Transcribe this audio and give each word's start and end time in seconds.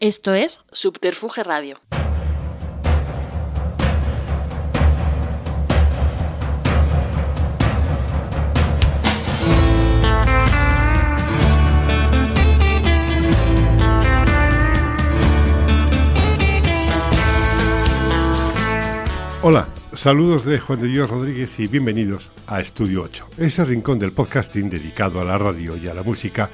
Esto 0.00 0.34
es 0.34 0.62
Subterfuge 0.72 1.42
Radio. 1.44 1.78
Hola, 19.44 19.66
saludos 19.94 20.44
de 20.44 20.60
Juan 20.60 20.80
de 20.80 20.86
Dios 20.86 21.10
Rodríguez 21.10 21.58
y 21.58 21.66
bienvenidos 21.66 22.30
a 22.46 22.60
Estudio 22.60 23.02
8, 23.02 23.26
ese 23.38 23.64
rincón 23.64 23.98
del 23.98 24.12
podcasting 24.12 24.70
dedicado 24.70 25.20
a 25.20 25.24
la 25.24 25.36
radio 25.36 25.76
y 25.76 25.88
a 25.88 25.94
la 25.94 26.04
música 26.04 26.48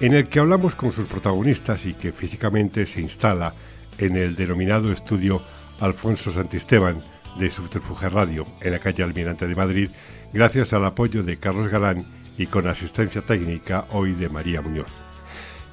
en 0.00 0.14
el 0.14 0.28
que 0.28 0.38
hablamos 0.38 0.76
con 0.76 0.92
sus 0.92 1.06
protagonistas 1.06 1.84
y 1.86 1.94
que 1.94 2.12
físicamente 2.12 2.86
se 2.86 3.00
instala 3.00 3.52
en 3.98 4.16
el 4.16 4.36
denominado 4.36 4.92
estudio 4.92 5.40
Alfonso 5.80 6.32
Santisteban 6.32 6.98
de 7.38 7.50
Subterfuge 7.50 8.08
Radio 8.08 8.46
en 8.60 8.72
la 8.72 8.78
calle 8.78 9.02
Almirante 9.02 9.48
de 9.48 9.56
Madrid, 9.56 9.90
gracias 10.32 10.72
al 10.72 10.84
apoyo 10.84 11.22
de 11.22 11.38
Carlos 11.38 11.68
Galán 11.68 12.06
y 12.36 12.46
con 12.46 12.68
asistencia 12.68 13.22
técnica 13.22 13.86
hoy 13.90 14.12
de 14.12 14.28
María 14.28 14.62
Muñoz. 14.62 14.92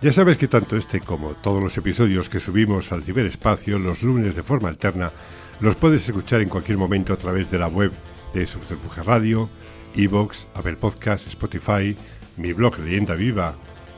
Ya 0.02 0.12
sabes 0.12 0.38
que 0.38 0.48
tanto 0.48 0.76
este 0.76 1.02
como 1.02 1.34
todos 1.34 1.62
los 1.62 1.78
episodios 1.78 2.30
que 2.30 2.40
subimos 2.40 2.92
al 2.92 3.04
ciberespacio 3.04 3.78
los 3.80 4.02
lunes 4.02 4.36
de 4.36 4.44
forma 4.44 4.70
alterna 4.70 5.12
los 5.60 5.76
puedes 5.76 6.08
escuchar 6.08 6.42
en 6.42 6.50
cualquier 6.50 6.78
momento 6.78 7.14
a 7.14 7.18
través 7.18 7.50
de 7.52 7.60
la 7.60 7.68
web 7.68 7.92
de 8.34 8.46
Subterfuge 8.46 9.04
Radio, 9.04 9.50
Evox, 9.96 10.48
Apple 10.56 10.76
Podcast, 10.76 11.28
Spotify, 11.28 11.96
mi 12.38 12.54
blog 12.54 12.80
Leyenda 12.80 13.14
Viva 13.14 13.56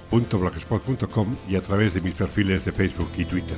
.blogspot.com 0.10 1.36
y 1.50 1.56
a 1.56 1.62
través 1.62 1.94
de 1.94 2.02
mis 2.02 2.14
perfiles 2.14 2.66
de 2.66 2.72
Facebook 2.72 3.10
y 3.18 3.26
Twitter. 3.26 3.58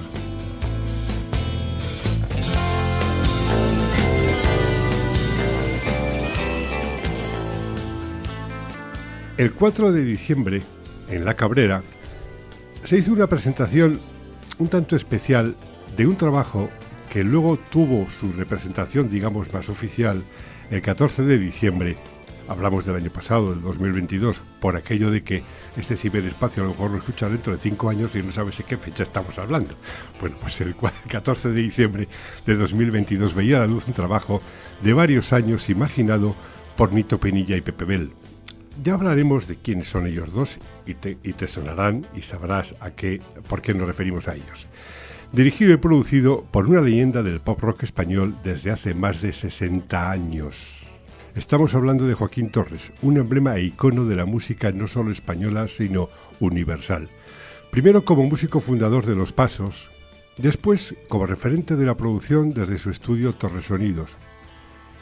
El 9.37 9.53
4 9.53 9.93
de 9.93 10.03
diciembre, 10.03 10.61
en 11.07 11.23
La 11.23 11.33
Cabrera, 11.33 11.81
se 12.83 12.97
hizo 12.97 13.13
una 13.13 13.27
presentación 13.27 14.01
un 14.57 14.67
tanto 14.67 14.95
especial 14.95 15.55
de 15.95 16.05
un 16.05 16.17
trabajo 16.17 16.69
que 17.09 17.23
luego 17.23 17.57
tuvo 17.57 18.09
su 18.09 18.31
representación, 18.33 19.09
digamos, 19.09 19.51
más 19.53 19.69
oficial 19.69 20.23
el 20.69 20.81
14 20.81 21.23
de 21.23 21.39
diciembre 21.39 21.97
hablamos 22.49 22.85
del 22.85 22.95
año 22.95 23.11
pasado, 23.11 23.51
del 23.51 23.61
2022, 23.61 24.41
por 24.59 24.75
aquello 24.75 25.11
de 25.11 25.23
que 25.23 25.43
este 25.77 25.95
ciberespacio 25.95 26.63
a 26.63 26.65
lo 26.65 26.71
mejor 26.71 26.91
lo 26.91 26.97
escucha 26.97 27.29
dentro 27.29 27.53
de 27.53 27.59
cinco 27.59 27.89
años 27.89 28.15
y 28.15 28.23
no 28.23 28.31
sabes 28.31 28.57
de 28.57 28.63
qué 28.63 28.75
fecha 28.75 29.03
estamos 29.03 29.37
hablando. 29.37 29.75
Bueno, 30.19 30.35
pues 30.41 30.59
el 30.61 30.75
14 31.07 31.49
de 31.49 31.61
diciembre 31.61 32.07
de 32.45 32.55
2022 32.55 33.35
veía 33.35 33.57
a 33.57 33.59
la 33.61 33.67
luz 33.67 33.87
un 33.87 33.93
trabajo 33.93 34.41
de 34.81 34.93
varios 34.93 35.31
años 35.31 35.69
imaginado 35.69 36.35
por 36.75 36.91
Nito 36.91 37.19
Penilla 37.19 37.55
y 37.55 37.61
Pepe 37.61 37.85
Bell. 37.85 38.11
Ya 38.83 38.95
hablaremos 38.95 39.47
de 39.47 39.57
quiénes 39.57 39.89
son 39.89 40.07
ellos 40.07 40.33
dos 40.33 40.57
y 40.85 40.95
te, 40.95 41.17
y 41.23 41.33
te 41.33 41.47
sonarán 41.47 42.07
y 42.15 42.21
sabrás 42.21 42.75
a 42.79 42.91
qué, 42.91 43.21
por 43.47 43.61
qué 43.61 43.73
nos 43.73 43.87
referimos 43.87 44.27
a 44.27 44.35
ellos. 44.35 44.67
Dirigido 45.31 45.73
y 45.73 45.77
producido 45.77 46.43
por 46.49 46.67
una 46.67 46.81
leyenda 46.81 47.21
del 47.21 47.41
pop 47.41 47.59
rock 47.61 47.83
español 47.83 48.35
desde 48.43 48.71
hace 48.71 48.95
más 48.95 49.21
de 49.21 49.33
60 49.33 50.09
años. 50.09 50.78
Estamos 51.35 51.75
hablando 51.75 52.07
de 52.07 52.15
Joaquín 52.15 52.49
Torres, 52.49 52.91
un 53.03 53.17
emblema 53.17 53.55
e 53.55 53.63
icono 53.63 54.05
de 54.05 54.15
la 54.15 54.25
música 54.25 54.71
no 54.71 54.87
solo 54.87 55.11
española, 55.11 55.67
sino 55.67 56.09
universal. 56.39 57.07
Primero 57.71 58.03
como 58.03 58.25
músico 58.25 58.59
fundador 58.59 59.05
de 59.05 59.15
Los 59.15 59.31
Pasos, 59.31 59.89
después 60.37 60.95
como 61.07 61.27
referente 61.27 61.75
de 61.75 61.85
la 61.85 61.95
producción 61.95 62.49
desde 62.49 62.79
su 62.79 62.89
estudio 62.89 63.33
Torres 63.33 63.67
Sonidos. 63.67 64.09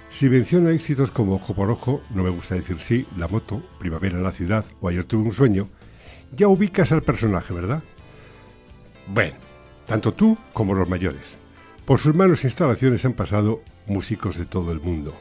Si 0.09 0.27
menciona 0.27 0.71
éxitos 0.71 1.11
como 1.11 1.35
Ojo 1.35 1.55
por 1.55 1.71
Ojo, 1.71 2.01
No 2.13 2.23
me 2.23 2.29
gusta 2.29 2.55
decir 2.55 2.77
sí, 2.81 3.05
La 3.17 3.29
Moto, 3.29 3.63
Primavera 3.79 4.17
en 4.17 4.23
la 4.23 4.31
Ciudad 4.31 4.65
o 4.81 4.89
Ayer 4.89 5.05
tuve 5.05 5.23
un 5.23 5.33
sueño, 5.33 5.69
ya 6.35 6.49
ubicas 6.49 6.91
al 6.91 7.03
personaje, 7.03 7.53
¿verdad? 7.53 7.83
Bueno, 9.07 9.37
tanto 9.85 10.13
tú 10.13 10.37
como 10.51 10.73
los 10.73 10.89
mayores. 10.89 11.37
Por 11.85 11.99
sus 11.99 12.13
manos 12.13 12.43
instalaciones 12.43 13.05
han 13.05 13.13
pasado 13.13 13.61
músicos 13.85 14.35
de 14.37 14.45
todo 14.45 14.73
el 14.73 14.81
mundo. 14.81 15.15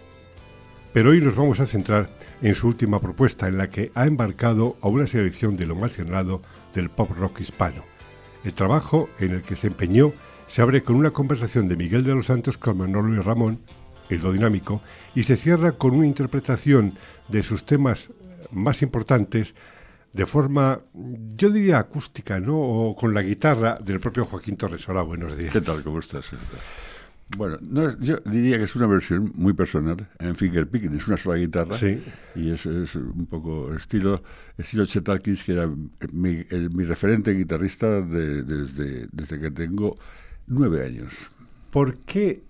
Pero 0.97 1.11
hoy 1.11 1.21
nos 1.21 1.37
vamos 1.37 1.61
a 1.61 1.67
centrar 1.67 2.09
en 2.41 2.55
su 2.55 2.69
última 2.69 3.03
propuesta, 3.03 3.49
en 3.49 3.59
la 3.59 3.69
que 3.69 3.93
ha 3.95 4.07
embarcado 4.07 4.79
a 4.81 4.89
una 4.89 5.07
selección 5.07 5.55
de 5.55 5.67
lo 5.67 5.77
más 5.77 5.99
llenado 5.99 6.41
del 6.75 6.89
pop 6.89 7.11
rock 7.19 7.41
hispano. 7.41 7.84
El 8.45 8.55
trabajo 8.55 9.11
en 9.19 9.33
el 9.33 9.43
que 9.43 9.56
se 9.56 9.67
empeñó 9.67 10.15
se 10.49 10.62
abre 10.62 10.83
con 10.83 10.97
una 10.97 11.11
conversación 11.11 11.69
de 11.69 11.77
Miguel 11.77 12.03
de 12.03 12.15
los 12.15 12.25
Santos 12.25 12.56
con 12.56 12.79
Manolo 12.79 13.12
y 13.12 13.23
Ramón, 13.23 13.59
el 14.09 14.23
do 14.23 14.33
dinámico, 14.33 14.81
y 15.15 15.25
se 15.25 15.37
cierra 15.37 15.73
con 15.73 15.93
una 15.93 16.06
interpretación 16.06 16.95
de 17.29 17.43
sus 17.43 17.67
temas 17.67 18.09
más 18.51 18.81
importantes 18.81 19.55
de 20.15 20.25
forma, 20.25 20.81
yo 20.95 21.51
diría 21.51 21.79
acústica, 21.79 22.41
¿no? 22.41 22.56
O 22.56 22.97
con 22.97 23.12
la 23.12 23.21
guitarra 23.21 23.79
del 23.85 24.01
propio 24.01 24.25
Joaquín 24.25 24.56
Torres. 24.56 24.89
Hola, 24.89 25.03
buenos 25.03 25.37
días. 25.37 25.53
¿Qué 25.53 25.61
tal? 25.61 25.83
¿Cómo 25.83 25.99
estás? 25.99 26.33
Bueno, 27.37 27.59
no, 27.69 27.98
yo 27.98 28.19
diría 28.25 28.56
que 28.56 28.64
es 28.64 28.76
una 28.76 28.87
versión 28.87 29.32
muy 29.34 29.53
personal 29.53 30.09
en 30.20 30.37
fingerpicking, 30.37 30.94
es 30.94 31.09
una 31.09 31.16
sola 31.16 31.37
guitarra 31.37 31.76
y 32.37 32.50
es, 32.50 32.64
un 32.66 33.26
poco 33.28 33.75
estilo 33.75 34.22
estilo 34.56 34.87
Chet 34.87 35.09
Atkins, 35.09 35.42
que 35.42 35.53
era 35.53 35.66
mi, 36.12 36.44
mi 36.72 36.84
referente 36.84 37.32
guitarrista 37.32 38.00
desde, 38.00 39.09
desde 39.10 39.41
que 39.41 39.50
tengo 39.50 39.97
nueve 40.47 40.84
años. 40.87 41.12
¿Por 41.72 41.98
qué 41.98 42.42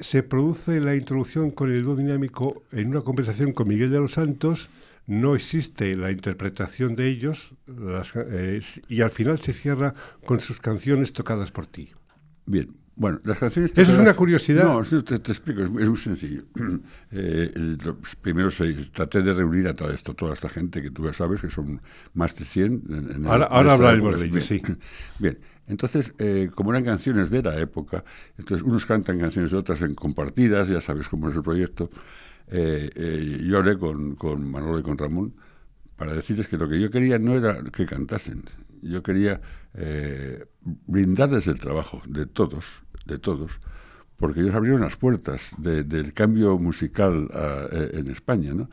se 0.00 0.22
produce 0.22 0.80
la 0.80 0.96
introducción 0.96 1.52
con 1.52 1.70
el 1.70 1.84
dúo 1.84 1.94
dinámico 1.94 2.64
en 2.72 2.88
una 2.88 3.02
conversación 3.02 3.52
con 3.52 3.68
Miguel 3.68 3.90
de 3.90 4.00
los 4.00 4.12
Santos? 4.12 4.68
No 5.06 5.34
existe 5.34 5.94
la 5.96 6.10
interpretación 6.10 6.94
de 6.94 7.08
ellos 7.08 7.52
eh, 8.16 8.60
y 8.88 9.02
al 9.02 9.10
final 9.10 9.38
se 9.38 9.52
cierra 9.52 9.94
con 10.24 10.40
sus 10.40 10.60
canciones 10.60 11.12
tocadas 11.12 11.52
por 11.52 11.66
ti. 11.66 11.92
Bien, 12.46 12.68
bueno, 12.96 13.20
las 13.24 13.38
canciones... 13.38 13.72
Eso 13.76 13.92
es 13.92 13.98
una 13.98 14.14
curiosidad. 14.14 14.64
No, 14.64 15.02
te, 15.02 15.18
te 15.18 15.32
explico, 15.32 15.62
es, 15.62 15.70
muy 15.70 15.96
sencillo. 15.96 16.42
Eh, 17.16 17.76
primero 18.20 18.50
se, 18.50 18.74
traté 18.90 19.22
de 19.22 19.32
reunir 19.32 19.68
a 19.68 19.74
toda, 19.74 19.94
esto, 19.94 20.14
toda 20.14 20.34
esta 20.34 20.48
gente 20.48 20.82
que 20.82 20.90
tú 20.90 21.04
ya 21.04 21.12
sabes, 21.12 21.40
que 21.40 21.48
son 21.48 21.80
más 22.12 22.34
de 22.34 22.44
100. 22.44 22.82
En, 23.14 23.26
ahora 23.26 23.44
ahora 23.44 23.72
hablaremos 23.74 24.18
de 24.18 24.26
ellos, 24.26 24.44
sí. 24.44 24.60
Bien, 25.20 25.38
entonces, 25.68 26.12
eh, 26.18 26.50
como 26.52 26.72
eran 26.72 26.84
canciones 26.84 27.30
de 27.30 27.42
la 27.42 27.56
época, 27.60 28.04
entonces 28.36 28.66
unos 28.66 28.84
cantan 28.84 29.20
canciones 29.20 29.52
de 29.52 29.58
otras 29.58 29.80
en 29.82 29.94
compartidas, 29.94 30.68
ya 30.68 30.80
sabes 30.80 31.08
cómo 31.08 31.28
es 31.28 31.36
el 31.36 31.42
proyecto. 31.42 31.88
Eh, 32.48 33.40
yo 33.46 33.58
hablé 33.58 33.78
con, 33.78 34.16
con 34.16 34.50
Manolo 34.50 34.80
y 34.80 34.82
con 34.82 34.98
Ramón 34.98 35.34
para 35.96 36.14
decirles 36.14 36.48
que 36.48 36.58
lo 36.58 36.68
que 36.68 36.80
yo 36.80 36.90
quería 36.90 37.18
no 37.18 37.34
era 37.34 37.62
que 37.62 37.86
cantasen, 37.86 38.42
yo 38.82 39.02
quería 39.04 39.40
brindarles 40.86 41.46
el 41.46 41.58
trabajo 41.60 42.02
de 42.06 42.26
todos, 42.26 42.83
de 43.04 43.18
todos, 43.18 43.52
porque 44.18 44.40
ellos 44.40 44.54
abrieron 44.54 44.80
las 44.80 44.96
puertas 44.96 45.54
del 45.58 46.12
cambio 46.12 46.58
musical 46.58 47.28
ah, 47.32 47.66
eh, 47.70 47.90
en 47.94 48.10
España, 48.10 48.54
¿no? 48.54 48.68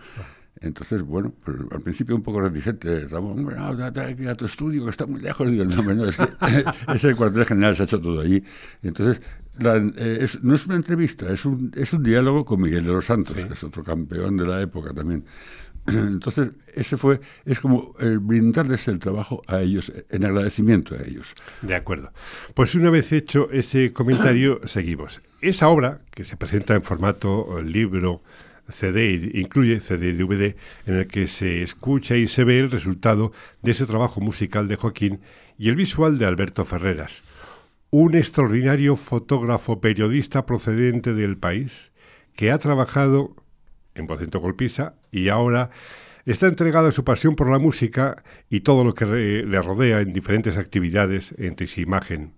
Entonces, 0.61 1.01
bueno, 1.01 1.33
pues, 1.43 1.57
al 1.71 1.81
principio 1.81 2.15
un 2.15 2.21
poco 2.21 2.39
reticente, 2.39 3.07
Ramón, 3.07 3.43
no, 3.43 4.29
a 4.29 4.35
tu 4.35 4.45
estudio 4.45 4.83
que 4.83 4.91
está 4.91 5.07
muy 5.07 5.19
lejos, 5.19 5.49
digo, 5.49 5.65
no, 5.65 5.81
no 5.81 6.05
es 6.05 6.15
que 6.15 6.27
es 6.93 7.03
el 7.03 7.15
cuartel 7.15 7.45
general, 7.45 7.75
se 7.75 7.81
ha 7.81 7.85
hecho 7.85 7.99
todo 7.99 8.21
allí. 8.21 8.43
Entonces, 8.83 9.21
eh, 9.59 10.27
no 10.43 10.53
es 10.55 10.65
una 10.67 10.75
entrevista, 10.75 11.31
es 11.31 11.45
un, 11.45 11.71
es 11.75 11.93
un 11.93 12.03
diálogo 12.03 12.45
con 12.45 12.61
Miguel 12.61 12.85
de 12.85 12.91
los 12.91 13.05
Santos, 13.05 13.35
que 13.35 13.53
es 13.53 13.63
otro 13.63 13.83
campeón 13.83 14.37
de 14.37 14.45
la 14.45 14.61
época 14.61 14.93
también. 14.93 15.25
Entonces, 15.87 16.51
ese 16.73 16.97
fue, 16.97 17.21
es 17.45 17.59
como 17.59 17.95
el 17.99 18.19
brindarles 18.19 18.87
el 18.87 18.99
trabajo 18.99 19.41
a 19.47 19.61
ellos, 19.61 19.91
en 20.09 20.25
agradecimiento 20.25 20.95
a 20.95 21.01
ellos. 21.01 21.33
De 21.61 21.75
acuerdo. 21.75 22.11
Pues 22.53 22.75
una 22.75 22.89
vez 22.89 23.11
hecho 23.11 23.49
ese 23.51 23.91
comentario, 23.91 24.61
seguimos. 24.65 25.21
Esa 25.41 25.69
obra, 25.69 26.01
que 26.11 26.23
se 26.23 26.37
presenta 26.37 26.75
en 26.75 26.83
formato 26.83 27.59
eh, 27.59 27.63
libro, 27.63 28.21
CD, 28.69 29.31
incluye 29.33 29.79
CD 29.79 30.09
y 30.09 30.13
DVD, 30.13 30.55
en 30.85 30.95
el 30.95 31.07
que 31.07 31.27
se 31.27 31.61
escucha 31.61 32.15
y 32.15 32.27
se 32.27 32.43
ve 32.43 32.59
el 32.59 32.71
resultado 32.71 33.31
de 33.61 33.71
ese 33.71 33.85
trabajo 33.85 34.21
musical 34.21 34.67
de 34.67 34.75
Joaquín 34.75 35.19
y 35.57 35.69
el 35.69 35.75
visual 35.75 36.17
de 36.17 36.25
Alberto 36.25 36.63
Ferreras, 36.63 37.23
un 37.89 38.15
extraordinario 38.15 38.95
fotógrafo 38.95 39.81
periodista 39.81 40.45
procedente 40.45 41.13
del 41.13 41.37
país 41.37 41.91
que 42.35 42.51
ha 42.51 42.57
trabajado 42.57 43.35
en 43.95 44.07
Vocento 44.07 44.39
Golpisa 44.39 44.95
y 45.11 45.29
ahora 45.29 45.69
está 46.25 46.47
entregado 46.47 46.87
a 46.87 46.91
su 46.91 47.03
pasión 47.03 47.35
por 47.35 47.49
la 47.49 47.59
música 47.59 48.23
y 48.49 48.61
todo 48.61 48.83
lo 48.83 48.93
que 48.93 49.05
le 49.05 49.61
rodea 49.61 50.01
en 50.01 50.13
diferentes 50.13 50.57
actividades 50.57 51.33
entre 51.37 51.67
su 51.67 51.81
imagen. 51.81 52.33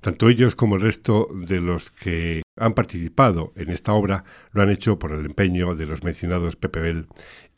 Tanto 0.00 0.28
ellos 0.28 0.54
como 0.54 0.76
el 0.76 0.82
resto 0.82 1.28
de 1.32 1.60
los 1.60 1.90
que 1.90 2.42
han 2.56 2.74
participado 2.74 3.54
en 3.56 3.70
esta 3.70 3.94
obra 3.94 4.24
lo 4.52 4.60
han 4.60 4.70
hecho 4.70 4.98
por 4.98 5.12
el 5.12 5.24
empeño 5.24 5.74
de 5.74 5.86
los 5.86 6.04
mencionados 6.04 6.56
Pepe 6.56 6.80
Bell 6.80 7.06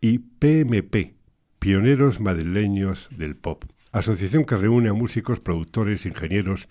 y 0.01 0.19
PMP, 0.19 1.15
pioneros 1.59 2.21
madrileños 2.21 3.09
del 3.11 3.35
pop. 3.35 3.65
asociación 3.91 4.45
que 4.45 4.57
reúne 4.57 4.91
a 4.91 4.93
músicos, 4.93 5.41
productores, 5.41 6.07
ingenieros 6.07 6.69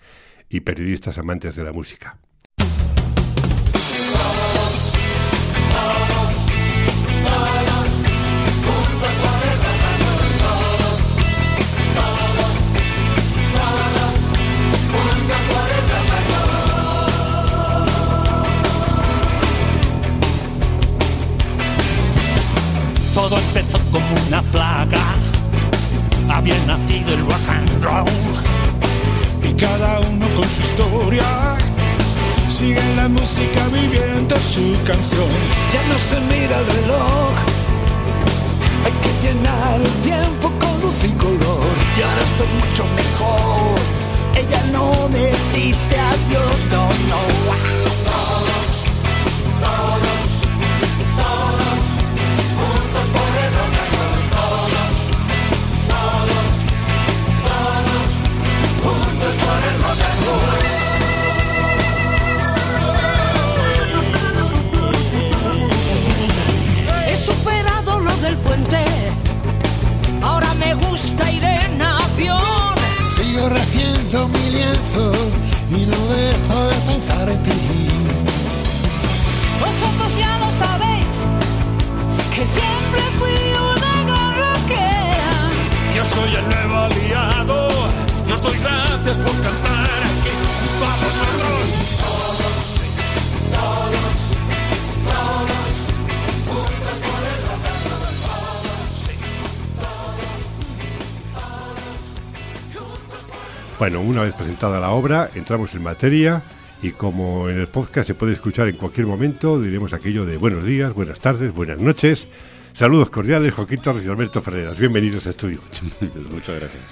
y 0.48 0.60
periodistas 0.60 1.18
amantes 1.18 1.56
de 1.56 1.64
la 1.64 1.72
música. 1.72 2.18
Todo 23.16 23.38
empezó 23.38 23.78
como 23.90 24.06
una 24.28 24.42
plaga. 24.52 25.00
Había 26.28 26.54
nacido 26.66 27.14
el 27.14 27.20
rock 27.22 27.48
and 27.48 27.82
roll. 27.82 28.06
Y 29.42 29.54
cada 29.54 30.00
uno 30.00 30.26
con 30.34 30.44
su 30.44 30.60
historia. 30.60 31.24
Sigue 32.56 32.80
la 32.96 33.06
música 33.06 33.68
viviendo 33.68 34.34
su 34.38 34.72
canción. 34.86 35.28
Ya 35.74 35.82
no 35.90 35.98
se 36.08 36.18
mira 36.20 36.58
el 36.58 36.66
reloj. 36.66 37.32
Hay 38.82 38.92
que 38.92 39.12
llenar 39.22 39.78
el 39.78 39.92
tiempo 40.00 40.50
con 40.58 40.80
luz 40.80 40.94
y 41.04 41.10
color. 41.18 41.66
Y 41.98 42.00
ahora 42.00 42.22
estoy 42.22 42.48
mucho 42.62 42.84
mejor. 42.94 43.76
Ella 44.36 44.62
no 44.72 45.06
me 45.10 45.26
dice 45.54 46.00
adiós, 46.00 46.66
no, 46.70 46.88
no. 47.10 47.46
Del 68.26 68.36
puente. 68.38 68.84
Ahora 70.22 70.52
me 70.54 70.74
gusta 70.74 71.30
ir 71.30 71.44
en 71.44 71.80
avión. 71.80 72.74
Sigo 73.14 73.48
rehaciendo 73.48 74.28
mi 74.28 74.50
lienzo 74.50 75.12
y 75.70 75.86
no 75.92 76.00
dejo 76.14 76.56
de 76.70 76.76
pensar 76.88 77.28
en 77.28 77.42
ti. 77.44 77.60
Vosotros 79.64 80.10
ya 80.18 80.32
lo 80.42 80.50
sabéis. 80.64 81.14
Que 82.34 82.44
siempre 82.58 83.00
fui 83.18 83.38
una 83.72 83.94
gran 84.08 84.28
rockera. 84.42 85.34
Yo 85.96 86.04
soy 86.14 86.30
el 86.40 86.46
nuevo 86.52 86.74
aliado 86.88 87.68
y 88.28 88.32
os 88.32 88.42
doy 88.42 88.58
gracias 88.58 89.16
por 89.24 89.34
cantar 89.46 89.98
aquí 90.10 90.32
junto 90.50 92.05
Bueno, 103.78 104.00
una 104.00 104.22
vez 104.22 104.32
presentada 104.32 104.80
la 104.80 104.90
obra, 104.90 105.30
entramos 105.34 105.74
en 105.74 105.82
materia 105.82 106.42
y 106.80 106.92
como 106.92 107.50
en 107.50 107.58
el 107.60 107.66
podcast 107.66 108.06
se 108.06 108.14
puede 108.14 108.32
escuchar 108.32 108.68
en 108.68 108.76
cualquier 108.76 109.06
momento, 109.06 109.60
diremos 109.60 109.92
aquello 109.92 110.24
de 110.24 110.38
buenos 110.38 110.64
días, 110.64 110.94
buenas 110.94 111.20
tardes, 111.20 111.52
buenas 111.52 111.78
noches. 111.78 112.26
Saludos 112.72 113.10
cordiales, 113.10 113.52
Joaquín 113.52 113.82
Torres 113.82 114.06
y 114.06 114.08
Alberto 114.08 114.40
Ferreras. 114.40 114.78
Bienvenidos 114.78 115.26
a 115.26 115.30
Estudio 115.30 115.60
8. 115.70 115.84
Muchas 116.30 116.58
gracias. 116.58 116.82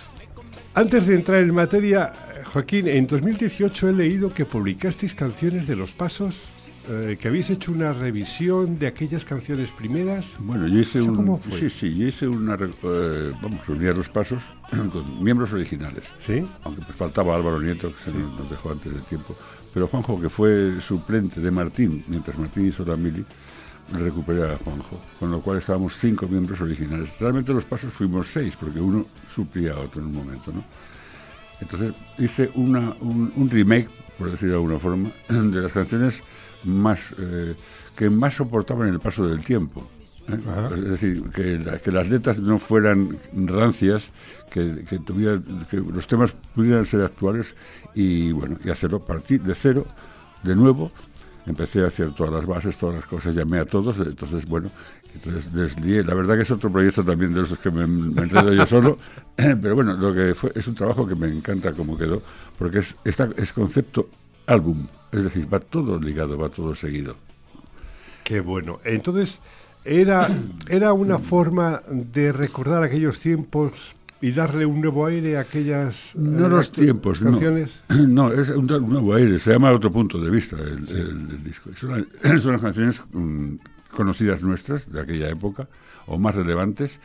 Antes 0.75 1.07
de 1.07 1.15
entrar 1.15 1.39
en 1.39 1.55
materia, 1.55 2.13
Joaquín, 2.53 2.87
en 2.89 3.07
2018 3.07 3.89
he 3.89 3.93
leído 3.93 4.35
que 4.35 4.45
publicasteis 4.45 5.15
canciones 5.15 5.67
de 5.67 5.77
Los 5.77 5.93
Pasos, 5.93 6.37
eh, 6.89 7.17
que 7.21 7.29
habéis 7.29 7.51
hecho 7.51 7.73
una 7.73 7.93
revisión 7.93 8.79
de 8.79 8.87
aquellas 8.87 9.25
canciones 9.25 9.71
primeras. 9.71 10.27
Bueno, 10.41 10.67
yo 10.69 10.81
hice 10.81 10.99
¿Eso 10.99 11.09
un. 11.11 11.17
cómo 11.17 11.39
fue? 11.39 11.59
Sí, 11.59 11.71
sí, 11.71 11.95
yo 11.95 12.07
hice 12.09 12.29
una. 12.29 12.55
eh, 12.55 13.33
vamos, 13.43 13.69
unía 13.69 13.93
los 13.93 14.09
pasos 14.09 14.43
con 14.71 15.23
miembros 15.25 15.53
originales. 15.53 16.05
¿Sí? 16.21 16.47
Aunque 16.65 16.83
pues 16.83 16.97
faltaba 16.97 17.35
Álvaro 17.35 17.61
Nieto, 17.61 17.93
que 17.95 18.03
se 18.05 18.13
nos, 18.17 18.39
nos 18.39 18.51
dejó 18.51 18.73
antes 18.73 18.93
del 18.93 19.03
tiempo. 19.03 19.35
Pero 19.73 19.89
Juanjo, 19.89 20.21
que 20.21 20.29
fue 20.29 20.81
suplente 20.81 21.41
de 21.41 21.51
Martín, 21.51 22.05
mientras 22.07 22.39
Martín 22.39 22.67
hizo 22.69 22.85
la 22.85 22.97
mili, 22.97 23.25
recuperé 23.93 24.45
a 24.53 24.59
Juanjo. 24.59 25.01
Con 25.19 25.31
lo 25.31 25.41
cual 25.41 25.59
estábamos 25.59 25.97
cinco 25.99 26.29
miembros 26.29 26.61
originales. 26.61 27.11
Realmente 27.19 27.53
los 27.53 27.65
pasos 27.65 27.93
fuimos 27.93 28.29
seis, 28.33 28.55
porque 28.59 28.81
uno 28.81 29.07
suplía 29.35 29.73
a 29.73 29.81
otro 29.81 30.01
en 30.01 30.09
un 30.09 30.15
momento, 30.15 30.53
¿no? 30.53 30.63
Entonces 31.61 31.93
hice 32.19 32.51
una, 32.55 32.95
un, 33.01 33.33
un 33.37 33.51
remake, 33.51 33.89
por 34.19 34.31
decirlo 34.31 34.55
de 34.55 34.61
alguna 34.61 34.79
forma, 34.79 35.11
de 35.29 35.61
las 35.61 35.73
canciones 35.73 36.21
más 36.65 37.15
eh, 37.19 37.55
que 37.97 38.11
más 38.11 38.35
soportaban 38.35 38.89
el 38.89 39.01
paso 39.01 39.27
del 39.27 39.45
tiempo. 39.45 39.89
¿eh? 40.29 40.39
Es 40.75 40.81
decir, 40.85 41.23
que, 41.31 41.59
la- 41.59 41.79
que 41.79 41.91
las 41.93 42.09
letras 42.09 42.39
no 42.39 42.59
fueran 42.59 43.17
rancias, 43.35 44.11
que, 44.51 44.85
que, 44.89 44.99
tuvieran- 44.99 45.67
que 45.71 45.79
los 45.79 46.07
temas 46.07 46.35
pudieran 46.55 46.85
ser 46.85 47.03
actuales 47.03 47.55
y 47.95 48.33
bueno, 48.33 48.59
y 48.65 48.71
hacerlo 48.71 49.01
partir 49.05 49.43
de 49.43 49.55
cero, 49.55 49.87
de 50.43 50.55
nuevo. 50.57 50.91
Empecé 51.47 51.85
a 51.85 51.89
hacer 51.89 52.13
todas 52.15 52.33
las 52.33 52.47
bases, 52.47 52.75
todas 52.79 52.95
las 52.97 53.05
cosas, 53.05 53.35
llamé 53.35 53.59
a 53.59 53.67
todos, 53.67 53.99
entonces 53.99 54.47
bueno, 54.47 54.71
entonces 55.15 55.53
deslié. 55.53 56.03
La 56.03 56.15
verdad 56.15 56.37
que 56.37 56.43
es 56.43 56.51
otro 56.51 56.73
proyecto 56.73 57.05
también 57.05 57.35
de 57.35 57.43
esos 57.43 57.59
que 57.59 57.71
me, 57.71 57.87
me 57.87 58.23
enredo 58.23 58.51
yo 58.55 58.65
solo, 58.65 58.97
pero 59.37 59.75
bueno, 59.75 59.93
lo 59.93 60.15
que 60.15 60.35
fue 60.35 60.53
es 60.55 60.67
un 60.67 60.75
trabajo 60.75 61.07
que 61.07 61.15
me 61.15 61.29
encanta 61.29 61.73
como 61.75 61.99
quedó, 61.99 62.23
porque 62.59 62.79
es, 62.79 62.97
esta, 63.05 63.29
es 63.37 63.53
concepto 63.53 64.09
álbum, 64.47 64.87
es 65.15 65.25
decir, 65.25 65.53
va 65.53 65.61
todo 65.61 65.99
ligado, 65.99 66.37
va 66.39 66.49
todo 66.49 66.75
seguido. 66.75 67.17
Qué 68.25 68.41
bueno. 68.41 68.81
Entonces, 68.85 69.39
era, 69.85 70.29
era 70.69 70.93
una 70.93 71.19
forma 71.19 71.83
de 71.91 72.33
recordar 72.33 72.83
aquellos 72.83 73.19
tiempos 73.19 73.73
y 74.21 74.33
darle 74.33 74.65
un 74.65 74.81
nuevo 74.81 75.05
aire 75.05 75.37
a 75.37 75.41
aquellas 75.41 76.13
No 76.15 76.47
eh, 76.47 76.49
los 76.49 76.73
tiempos, 76.73 77.21
no. 77.21 77.33
canciones. 77.33 77.81
No, 77.91 78.33
es 78.33 78.49
un, 78.51 78.71
un 78.73 78.89
nuevo 78.91 79.15
aire, 79.15 79.39
se 79.39 79.53
llama 79.53 79.71
Otro 79.73 79.91
Punto 79.91 80.19
de 80.19 80.31
Vista 80.31 80.57
el, 80.57 80.89
el- 80.89 81.29
el 81.31 81.45
disco. 81.45 81.71
Son, 81.77 82.09
son 82.41 82.53
las 82.53 82.63
canciones 82.63 83.03
mm, 83.13 83.57
conocidas 83.95 84.43
nuestras 84.43 84.91
de 84.91 85.01
aquella 85.01 85.29
época, 85.29 85.69
o 86.07 86.19
más 86.19 86.35
relevantes, 86.35 86.99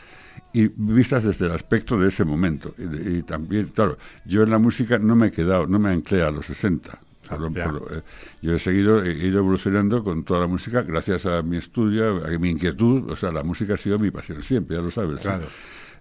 y 0.54 0.70
vistas 0.76 1.26
desde 1.26 1.48
el 1.48 1.52
aspecto 1.52 1.98
de 2.00 2.08
ese 2.08 2.24
momento. 2.24 2.74
Y, 2.78 3.18
y 3.18 3.24
también, 3.24 3.68
claro, 3.68 3.98
yo 4.26 4.42
en 4.44 4.50
la 4.52 4.58
música 4.58 4.98
no 4.98 5.16
me 5.18 5.28
he 5.28 5.32
quedado, 5.32 5.68
no 5.68 5.78
me 5.80 5.90
anclé 5.92 6.24
a 6.24 6.32
los 6.32 6.46
60. 6.46 6.98
Por 7.38 7.94
eh, 7.94 8.02
yo 8.42 8.56
he 8.56 8.60
seguido, 8.60 9.04
he 9.04 9.12
ido 9.14 9.40
evolucionando 9.40 10.04
con 10.04 10.24
toda 10.24 10.40
la 10.42 10.48
música 10.48 10.82
gracias 10.82 11.26
a 11.26 11.42
mi 11.42 11.58
estudio, 11.58 12.26
a 12.26 12.30
mi 12.40 12.50
inquietud. 12.50 13.10
O 13.12 13.16
sea, 13.16 13.32
la 13.32 13.44
música 13.44 13.76
ha 13.76 13.78
sido 13.78 14.00
mi 14.00 14.12
pasión 14.12 14.42
siempre, 14.44 14.76
ya 14.78 14.82
lo 14.82 14.92
sabes. 14.92 15.22
Claro. 15.22 15.48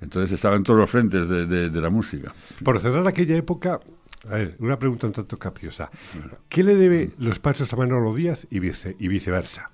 Entonces 0.01 0.33
estaba 0.33 0.57
en 0.57 0.63
todos 0.63 0.79
los 0.81 0.89
frentes 0.91 1.29
de, 1.29 1.47
de- 1.47 1.71
de 1.71 1.81
la 1.81 1.91
música. 1.91 2.33
Por 2.65 2.79
cerrar 2.81 3.07
aquella 3.07 3.37
época, 3.37 3.81
a 4.29 4.35
ver, 4.35 4.55
una 4.61 4.79
pregunta 4.79 5.07
un 5.09 5.13
tanto 5.13 5.37
capciosa. 5.37 5.91
¿Qué 6.49 6.63
le 6.63 6.77
debe 6.77 7.11
los 7.19 7.39
pasos 7.41 7.73
a 7.73 7.77
Manolo 7.77 8.15
Díaz 8.15 8.47
y, 8.51 8.61
vice- 8.61 8.95
y 8.99 9.09
viceversa? 9.09 9.71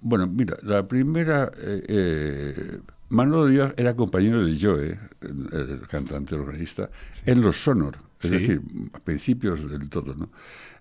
Bueno, 0.00 0.28
mira, 0.28 0.56
la 0.62 0.86
primera, 0.86 1.50
eh, 1.58 1.82
eh, 1.88 2.78
Manolo 3.08 3.46
Díaz 3.46 3.74
era 3.76 3.96
compañero 3.96 4.44
de 4.46 4.56
Joe, 4.60 4.98
el, 5.22 5.48
el 5.70 5.80
cantante 5.88 6.36
organista, 6.36 6.88
en 7.26 7.40
los 7.40 7.56
Sonor, 7.56 7.96
es 8.20 8.28
Sí. 8.30 8.36
decir, 8.38 8.62
a 8.92 8.98
principios 9.00 9.68
del 9.70 9.88
todo, 9.88 10.14
¿no? 10.14 10.30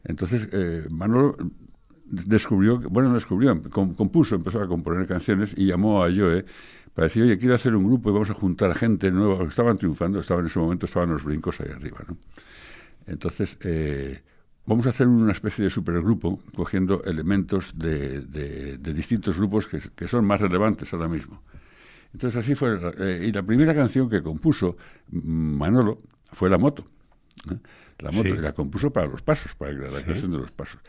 Entonces, 0.03 0.47
eh, 0.51 0.85
Manolo 0.91 1.35
descubrió, 2.05 2.79
bueno, 2.89 3.09
no 3.09 3.15
descubrió, 3.15 3.61
com- 3.69 3.93
compuso, 3.93 4.35
empezó 4.35 4.61
a 4.61 4.67
componer 4.67 5.05
canciones 5.07 5.53
y 5.57 5.65
llamó 5.65 6.03
a 6.03 6.07
Joe 6.13 6.45
para 6.93 7.07
decir, 7.07 7.23
oye, 7.23 7.37
quiero 7.37 7.55
hacer 7.55 7.75
un 7.75 7.85
grupo 7.85 8.09
y 8.09 8.13
vamos 8.13 8.29
a 8.29 8.33
juntar 8.33 8.73
gente 8.75 9.11
nueva, 9.11 9.43
estaban 9.43 9.75
triunfando, 9.77 10.19
estaban 10.19 10.43
en 10.43 10.47
ese 10.47 10.59
momento, 10.59 10.85
estaban 10.85 11.09
los 11.09 11.23
brincos 11.23 11.59
ahí 11.61 11.69
arriba, 11.71 11.99
¿no? 12.07 12.17
Entonces, 13.05 13.57
eh, 13.63 14.21
vamos 14.65 14.85
a 14.87 14.89
hacer 14.89 15.07
una 15.07 15.31
especie 15.31 15.63
de 15.63 15.69
supergrupo 15.69 16.39
cogiendo 16.55 17.03
elementos 17.03 17.73
de, 17.77 18.21
de- 18.21 18.77
de 18.77 18.93
distintos 18.93 19.37
grupos 19.37 19.67
que, 19.67 19.79
que 19.95 20.07
son 20.07 20.25
más 20.25 20.41
relevantes 20.41 20.91
ahora 20.93 21.07
mismo. 21.07 21.41
Entonces 22.13 22.37
así 22.43 22.55
fue. 22.55 22.79
eh, 22.99 23.25
y 23.27 23.31
la 23.31 23.43
primera 23.43 23.75
canción 23.75 24.09
que 24.09 24.21
compuso 24.23 24.75
Manolo 25.11 25.99
fue 26.31 26.49
La 26.49 26.57
Moto. 26.57 26.85
¿Eh? 27.51 27.57
La 27.99 28.11
moto, 28.11 28.29
Sí. 28.29 28.37
la 28.41 28.53
compuso 28.53 28.91
para 28.91 29.07
los 29.07 29.21
pasos, 29.23 29.55
para 29.55 29.71
la 29.73 29.89
Sí. 29.89 30.03
creación 30.03 30.31
de 30.31 30.37
los 30.37 30.51
pasos. 30.51 30.79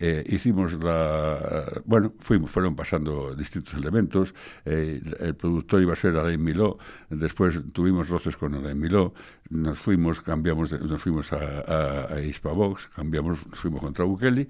Eh, 0.00 0.22
hicimos 0.28 0.74
la. 0.74 1.82
Bueno, 1.86 2.12
fuimos, 2.20 2.50
fueron 2.50 2.76
pasando 2.76 3.34
distintos 3.34 3.74
elementos. 3.74 4.34
eh, 4.64 5.00
el 5.20 5.34
productor 5.34 5.82
iba 5.82 5.94
a 5.94 5.96
ser 5.96 6.16
Alain 6.16 6.42
Miló. 6.42 6.78
Después 7.10 7.60
tuvimos 7.72 8.08
roces 8.08 8.36
con 8.36 8.54
Alain 8.54 8.78
Miló. 8.78 9.12
Nos 9.50 9.78
fuimos, 9.78 10.20
cambiamos, 10.20 10.70
de- 10.70 10.78
nos 10.80 11.02
fuimos 11.02 11.32
a, 11.32 11.38
a, 11.38 12.14
a 12.14 12.20
Hispavox, 12.22 12.88
cambiamos, 12.88 13.46
nos 13.46 13.58
fuimos 13.58 13.80
contra 13.80 14.04
Bukele. 14.04 14.48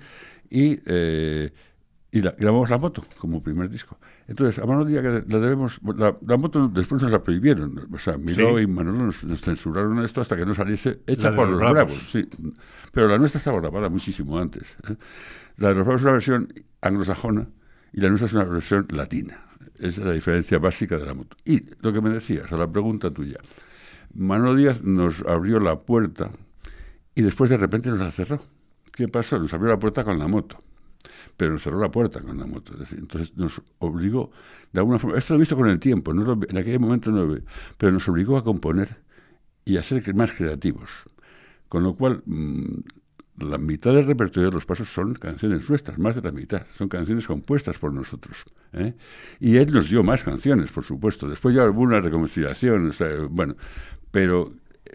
Y. 0.51 0.81
eh, 0.87 1.53
y 2.11 2.23
la, 2.23 2.31
grabamos 2.31 2.71
la 2.71 2.79
moto 2.79 3.05
como 3.19 3.43
primer 3.43 3.69
disco. 3.69 3.99
Entonces, 4.27 4.63
a 4.63 4.67
Manolo 4.67 4.87
Díaz 4.87 5.05
la 5.05 5.39
debemos. 5.39 5.79
La, 5.97 6.17
la, 6.27 6.37
moto 6.39 6.69
después 6.69 7.03
nos 7.03 7.11
la 7.11 7.23
prohibieron. 7.23 7.87
O 7.93 7.99
sea, 7.99 8.17
Miró 8.17 8.59
y 8.59 8.67
Manolo 8.67 9.07
nos, 9.07 9.25
nos, 9.25 9.41
censuraron 9.43 10.03
esto 10.03 10.23
hasta 10.23 10.35
que 10.37 10.47
no 10.47 10.55
saliese 10.55 11.01
hecha 11.07 11.37
por 11.37 11.49
los, 11.49 11.61
bravos. 11.61 12.11
Sí. 12.11 12.27
Pero 12.93 13.09
la 13.09 13.19
nuestra 13.19 13.39
estaba 13.39 13.61
grabada 13.61 13.91
muchísimo 13.91 14.39
antes. 14.39 14.75
¿eh? 14.89 14.97
La 15.59 15.69
de 15.69 15.75
los 15.75 15.85
bravos 15.85 16.01
es 16.01 16.05
una 16.05 16.13
versión 16.13 16.55
anglosajona 16.81 17.47
y 17.93 18.01
la 18.01 18.09
nuestra 18.09 18.27
es 18.27 18.33
una 18.33 18.45
versión 18.45 18.87
latina. 18.91 19.43
Esa 19.75 20.01
es 20.01 20.07
la 20.07 20.13
diferencia 20.13 20.59
básica 20.59 20.97
de 20.97 21.05
la 21.05 21.13
moto. 21.13 21.37
Y 21.45 21.63
lo 21.83 21.93
que 21.93 22.01
me 22.01 22.09
decías, 22.09 22.51
a 22.51 22.57
la 22.57 22.67
pregunta 22.67 23.11
tuya. 23.11 23.39
Manolo 24.15 24.55
Díaz 24.55 24.83
nos 24.83 25.21
abrió 25.27 25.61
la 25.61 25.79
puerta 25.81 26.31
y 27.15 27.21
después 27.21 27.51
de 27.51 27.59
repente 27.59 27.91
nos 27.91 27.99
la 27.99 28.11
cerró. 28.11 28.41
¿Qué 28.93 29.09
pasó? 29.09 29.39
Nos 29.39 29.53
abrió 29.53 29.69
la 29.69 29.79
puerta 29.79 30.05
con 30.05 30.19
la 30.19 30.27
moto 30.27 30.63
pero 31.39 31.53
nos 31.53 31.63
cerró 31.63 31.81
la 31.81 31.91
puerta 31.91 32.21
con 32.21 32.37
la 32.37 32.47
moto. 32.47 32.75
Entonces 32.91 33.35
nos 33.37 33.63
obligó, 33.79 34.31
de 34.73 34.81
alguna 34.81 34.99
forma, 34.99 35.17
esto 35.17 35.33
lo 35.33 35.39
he 35.39 35.41
visto 35.41 35.57
con 35.57 35.69
el 35.69 35.79
tiempo, 35.79 36.13
no 36.13 36.25
lo, 36.25 36.33
en 36.47 36.59
aquel 36.59 36.81
momento 36.81 37.11
no 37.13 37.25
lo 37.25 37.41
pero 37.79 37.93
nos 37.93 38.07
obligó 38.09 38.37
a 38.37 38.45
componer 38.45 38.99
y 39.65 39.77
a 39.77 39.83
ser 39.85 40.15
más 40.15 40.33
creativos. 40.33 40.91
Con 41.69 41.85
lo 41.85 41.95
cual, 41.95 42.23
mmm, 42.27 42.81
la 43.39 43.57
mitad 43.57 43.95
del 43.95 44.05
repertorio 44.05 44.51
de 44.51 44.55
los 44.55 44.67
pasos 44.67 44.89
son 44.89 45.15
canciones 45.15 45.71
nuestras, 45.71 45.97
más 45.97 46.17
de 46.17 46.23
la 46.23 46.33
mitad, 46.33 46.67
son 46.75 46.89
canciones 46.89 47.25
compuestas 47.25 47.79
por 47.79 47.93
nosotros. 47.93 48.45
¿eh? 48.73 48.95
Y 49.39 49.59
él 49.59 49.73
nos 49.73 49.89
dio 49.89 50.03
más 50.03 50.25
canciones, 50.25 50.73
por 50.73 50.83
supuesto. 50.83 51.29
Después 51.29 51.55
ya 51.55 51.71
hubo 51.71 51.83
una 51.83 52.01
reconciliación, 52.01 52.89
o 52.89 52.93
sea, 52.93 53.09
bueno, 53.31 53.55
pero 54.11 54.55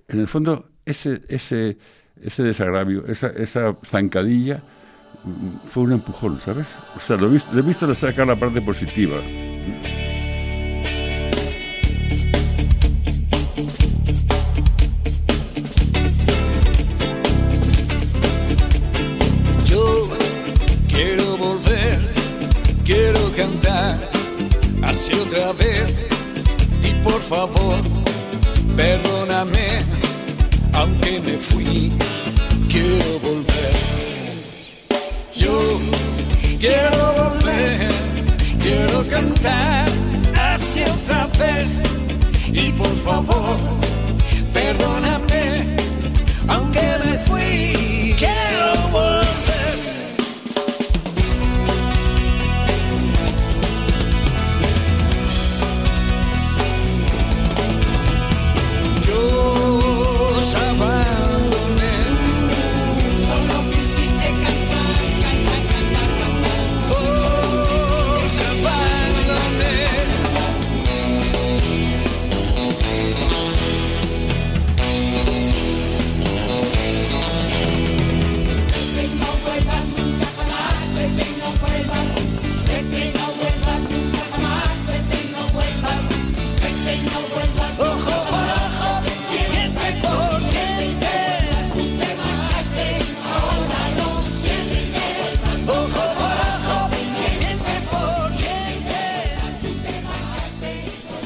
en 0.10 0.20
el 0.20 0.28
fondo 0.28 0.72
ese, 0.84 1.22
ese, 1.30 1.78
ese 2.22 2.44
desagravio, 2.44 3.06
esa, 3.06 3.28
esa 3.28 3.78
zancadilla, 3.86 4.62
fue 5.68 5.84
un 5.84 5.94
empujón, 5.94 6.40
¿sabes? 6.40 6.66
O 6.96 7.00
sea, 7.00 7.18
lo 7.18 7.28
he 7.28 7.62
visto, 7.62 7.88
lo 7.88 7.96
sacar 7.96 8.28
la 8.28 8.36
parte 8.36 8.62
positiva. 8.62 9.18
Yo 19.66 20.10
quiero 20.88 21.38
volver, 21.38 22.00
quiero 22.86 23.32
cantar 23.36 23.98
así 24.84 25.14
otra 25.14 25.54
vez 25.54 26.06
y 26.84 26.94
por 27.04 27.22
favor, 27.22 27.78
perdóname, 28.76 29.82
aunque 30.74 31.22
me 31.22 31.38
fui, 31.38 31.92
quiero 32.70 33.20
volver. 33.20 33.93
Favor, 43.04 43.58
perdóname, 44.54 45.13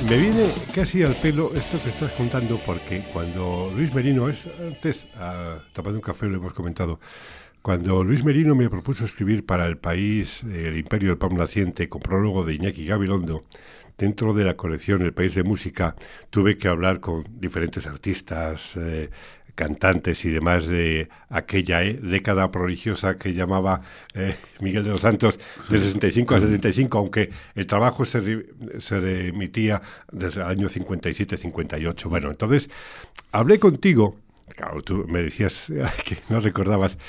Me 0.09 0.17
viene 0.17 0.49
casi 0.73 1.03
al 1.03 1.13
pelo 1.15 1.51
esto 1.53 1.83
que 1.83 1.89
estás 1.89 2.13
contando 2.13 2.57
porque 2.65 3.03
cuando 3.11 3.69
Luis 3.75 3.93
Merino 3.93 4.29
es 4.29 4.47
antes 4.57 5.05
ah, 5.17 5.59
tapando 5.73 5.97
un 5.97 6.01
café 6.01 6.27
lo 6.27 6.37
hemos 6.37 6.53
comentado 6.53 7.01
cuando 7.61 8.05
Luis 8.05 8.23
Merino 8.23 8.55
me 8.55 8.69
propuso 8.69 9.03
escribir 9.03 9.45
para 9.45 9.65
El 9.65 9.77
País 9.77 10.43
El 10.43 10.77
Imperio 10.77 11.09
del 11.09 11.17
Pan 11.17 11.33
Naciente 11.33 11.89
con 11.89 12.01
prólogo 12.01 12.45
de 12.45 12.53
Iñaki 12.53 12.85
Gabilondo 12.85 13.43
dentro 13.97 14.33
de 14.33 14.45
la 14.45 14.55
colección 14.55 15.01
El 15.01 15.13
País 15.13 15.35
de 15.35 15.43
Música 15.43 15.93
tuve 16.29 16.57
que 16.57 16.69
hablar 16.69 17.01
con 17.01 17.25
diferentes 17.41 17.85
artistas 17.85 18.77
eh, 18.77 19.09
cantantes 19.57 20.23
y 20.23 20.29
demás 20.29 20.67
de 20.67 21.09
aquella 21.29 21.83
eh, 21.83 21.99
década 22.01 22.51
prodigiosa 22.51 23.17
que 23.17 23.33
llamaba 23.33 23.81
eh, 24.13 24.35
Miguel 24.61 24.83
de 24.83 24.91
los 24.91 25.01
Santos 25.01 25.39
del 25.67 25.81
65 25.81 26.35
al 26.35 26.41
75, 26.41 26.97
aunque 26.97 27.31
el 27.55 27.65
trabajo 27.65 28.05
se, 28.05 28.45
se 28.77 28.99
remitía 28.99 29.81
desde 30.11 30.41
el 30.41 30.47
año 30.47 30.69
57-58. 30.69 32.07
Bueno, 32.07 32.29
entonces 32.29 32.69
hablé 33.31 33.59
contigo, 33.59 34.15
claro, 34.55 34.81
tú 34.83 35.05
me 35.09 35.23
decías 35.23 35.71
que 36.05 36.17
no 36.29 36.39
recordabas, 36.39 36.99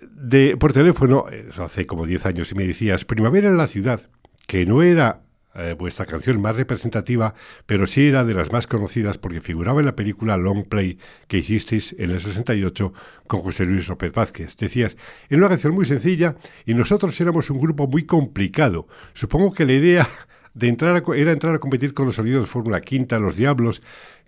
de, 0.00 0.56
por 0.56 0.72
teléfono, 0.72 1.26
hace 1.56 1.86
como 1.86 2.04
10 2.04 2.26
años, 2.26 2.50
y 2.50 2.54
me 2.56 2.66
decías, 2.66 3.04
Primavera 3.04 3.48
en 3.48 3.56
la 3.56 3.68
ciudad, 3.68 4.10
que 4.48 4.66
no 4.66 4.82
era 4.82 5.20
eh, 5.54 5.74
vuestra 5.76 6.06
canción 6.06 6.40
más 6.40 6.54
representativa, 6.54 7.34
pero 7.66 7.86
sí 7.86 8.06
era 8.06 8.24
de 8.24 8.34
las 8.34 8.52
más 8.52 8.66
conocidas 8.66 9.18
porque 9.18 9.40
figuraba 9.40 9.80
en 9.80 9.86
la 9.86 9.96
película 9.96 10.36
Long 10.36 10.64
Play 10.68 10.98
que 11.26 11.38
hicisteis 11.38 11.94
en 11.98 12.10
el 12.10 12.20
68 12.20 12.92
con 13.26 13.40
José 13.40 13.64
Luis 13.64 13.88
López 13.88 14.12
Vázquez. 14.12 14.56
Decías, 14.56 14.96
era 15.28 15.38
una 15.38 15.48
canción 15.48 15.74
muy 15.74 15.86
sencilla 15.86 16.36
y 16.66 16.74
nosotros 16.74 17.20
éramos 17.20 17.50
un 17.50 17.58
grupo 17.58 17.88
muy 17.88 18.04
complicado. 18.04 18.86
Supongo 19.12 19.52
que 19.52 19.66
la 19.66 19.72
idea 19.72 20.08
de 20.54 20.68
entrar 20.68 20.96
a 20.96 21.16
era 21.16 21.32
entrar 21.32 21.54
a 21.54 21.58
competir 21.58 21.94
con 21.94 22.06
los 22.06 22.14
sonidos 22.14 22.42
de 22.42 22.46
Fórmula 22.46 22.80
Quinta, 22.80 23.18
Los 23.18 23.36
Diablos, 23.36 23.82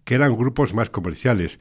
que 0.04 0.14
eran 0.14 0.36
grupos 0.36 0.74
más 0.74 0.90
comerciales. 0.90 1.60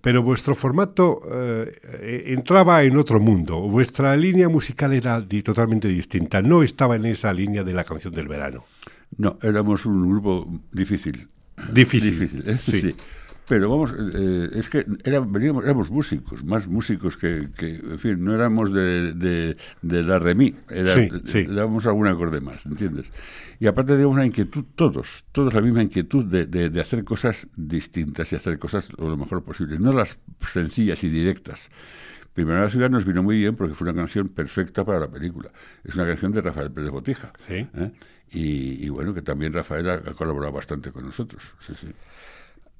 Pero 0.00 0.22
vuestro 0.22 0.54
formato 0.54 1.20
eh, 1.30 1.78
eh, 1.84 2.22
entraba 2.28 2.82
en 2.82 2.96
otro 2.96 3.20
mundo. 3.20 3.60
Vuestra 3.60 4.16
línea 4.16 4.48
musical 4.48 4.94
era 4.94 5.22
totalmente 5.44 5.88
distinta. 5.88 6.40
No 6.40 6.62
estaba 6.62 6.96
en 6.96 7.04
esa 7.04 7.30
línea 7.32 7.62
de 7.62 7.74
la 7.74 7.84
canción 7.84 8.14
del 8.14 8.26
verano. 8.26 8.64
No, 9.18 9.38
éramos 9.42 9.86
un 9.86 10.08
grupo 10.08 10.60
difícil. 10.72 11.28
Difícil, 11.72 12.42
¿eh? 12.46 12.56
sí. 12.56 12.80
sí. 12.80 12.94
Pero 13.48 13.68
vamos, 13.68 13.92
eh, 14.14 14.48
es 14.54 14.70
que 14.70 14.86
era- 15.04 15.20
veníamos, 15.20 15.64
éramos 15.64 15.90
músicos, 15.90 16.44
más 16.44 16.68
músicos 16.68 17.16
que, 17.16 17.48
que, 17.56 17.74
en 17.74 17.98
fin, 17.98 18.24
no 18.24 18.32
éramos 18.34 18.72
de, 18.72 19.12
de, 19.14 19.56
de 19.82 20.02
la 20.04 20.18
remí, 20.20 20.54
era, 20.70 20.94
Sí, 20.94 21.08
sí. 21.26 21.42
dábamos 21.44 21.84
algún 21.86 22.06
acorde 22.06 22.40
más, 22.40 22.64
¿entiendes? 22.64 23.10
Y 23.58 23.66
aparte 23.66 23.92
teníamos 23.92 24.14
una 24.14 24.24
inquietud, 24.26 24.64
todos, 24.76 25.24
todos 25.32 25.52
la 25.52 25.60
misma 25.60 25.82
inquietud 25.82 26.24
de, 26.24 26.46
de, 26.46 26.70
de 26.70 26.80
hacer 26.80 27.04
cosas 27.04 27.48
distintas 27.56 28.32
y 28.32 28.36
hacer 28.36 28.58
cosas 28.60 28.88
lo 28.96 29.16
mejor 29.16 29.42
posible, 29.42 29.78
no 29.78 29.92
las 29.92 30.18
sencillas 30.48 31.02
y 31.04 31.08
directas. 31.10 31.68
Primero 32.32 32.60
la 32.60 32.70
ciudad 32.70 32.88
nos 32.90 33.04
vino 33.04 33.22
muy 33.24 33.36
bien 33.38 33.56
porque 33.56 33.74
fue 33.74 33.88
una 33.90 33.94
canción 33.94 34.28
perfecta 34.28 34.84
para 34.84 35.00
la 35.00 35.08
película. 35.10 35.50
Es 35.84 35.96
una 35.96 36.06
canción 36.06 36.32
de 36.32 36.40
Rafael 36.40 36.70
Pérez 36.70 36.90
Botija. 36.90 37.32
Sí. 37.46 37.66
¿eh? 37.74 37.90
Y, 38.34 38.88
bueno, 38.88 39.12
que 39.12 39.20
también 39.20 39.52
Rafael 39.52 39.90
ha, 39.90 39.94
ha 39.94 40.14
colaborado 40.14 40.52
bastante 40.52 40.90
con 40.90 41.04
nosotros. 41.04 41.42
Sí, 41.60 41.74
sí. 41.76 41.88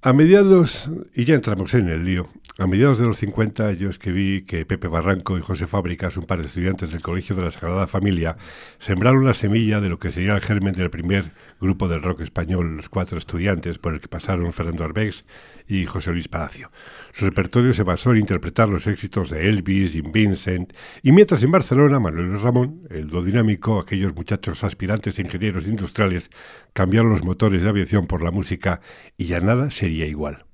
A 0.04 0.12
mediados, 0.12 0.90
y 1.14 1.25
ya 1.25 1.35
entramos 1.35 1.75
en 1.75 1.88
el 1.88 2.04
lío, 2.04 2.28
a 2.59 2.66
mediados 2.66 2.99
de 2.99 3.06
los 3.06 3.18
50 3.18 3.73
yo 3.75 3.88
escribí 3.88 4.42
que 4.42 4.66
Pepe 4.66 4.88
Barranco 4.88 5.38
y 5.38 5.42
José 5.42 5.66
Fábricas, 5.66 6.16
un 6.16 6.26
par 6.26 6.40
de 6.40 6.49
estudiantes 6.49 6.90
del 6.90 7.00
Colegio 7.00 7.37
de 7.37 7.42
la 7.42 7.50
Sagrada 7.50 7.87
Familia, 7.87 8.37
sembraron 8.78 9.25
la 9.25 9.32
semilla 9.32 9.80
de 9.80 9.88
lo 9.88 9.99
que 9.99 10.11
sería 10.11 10.35
el 10.35 10.40
germen 10.40 10.75
del 10.75 10.90
primer 10.90 11.30
grupo 11.62 11.88
del 11.88 12.02
rock 12.02 12.21
español, 12.21 12.76
los 12.76 12.90
cuatro 12.90 13.16
estudiantes, 13.16 13.78
por 13.78 13.95
el 13.95 14.00
que 14.00 14.09
pasaron 14.09 14.52
Fernando 14.52 14.85
Arbex 14.85 15.25
y 15.66 15.87
José 15.87 16.11
Luis 16.11 16.28
Palacio. 16.28 16.71
Su 17.12 17.25
repertorio 17.25 17.73
se 17.73 17.85
basó 17.85 18.11
en 18.11 18.19
interpretar 18.19 18.69
los 18.69 18.87
éxitos 18.87 19.31
de 19.31 19.49
Elvis, 19.49 19.92
Jim 19.92 20.12
Vincent, 20.12 20.73
y 21.02 21.12
mientras 21.12 21.42
en 21.42 21.52
Barcelona, 21.52 22.00
Manuel 22.00 22.40
Ramón, 22.40 22.83
el 22.90 23.09
dinámico, 23.25 23.78
aquellos 23.78 24.14
muchachos 24.14 24.64
aspirantes 24.64 25.19
a 25.19 25.23
ingenieros 25.23 25.66
industriales, 25.66 26.31
cambiaron 26.73 27.11
los 27.11 27.25
motores 27.25 27.62
de 27.62 27.69
aviación 27.69 28.07
por 28.07 28.23
la 28.23 28.31
música 28.31 28.81
y 29.16 29.26
ya 29.26 29.40
nada 29.40 29.71
sería 29.71 30.07
igual. 30.07 30.45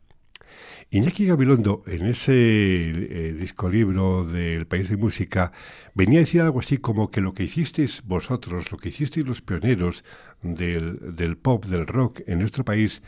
Iñaki 0.91 1.27
Gabilondo, 1.27 1.83
en 1.87 2.07
ese 2.07 2.33
eh, 2.33 3.37
disco 3.39 3.69
libro 3.69 4.25
del 4.25 4.67
País 4.67 4.89
de 4.89 4.97
Música, 4.97 5.53
venía 5.95 6.19
a 6.19 6.25
decir 6.25 6.41
algo 6.41 6.61
así 6.61 6.79
como 6.79 7.11
que 7.11 7.21
lo 7.21 7.35
que 7.35 7.45
hicisteis 7.45 8.03
vosotros, 8.07 8.73
lo 8.73 8.79
que 8.79 8.89
hicisteis 8.89 9.27
los 9.27 9.43
pioneros 9.43 10.03
del, 10.41 11.15
del 11.15 11.37
pop, 11.37 11.67
del 11.67 11.87
rock 11.87 12.23
en 12.27 12.39
nuestro 12.39 12.65
país, 12.65 13.03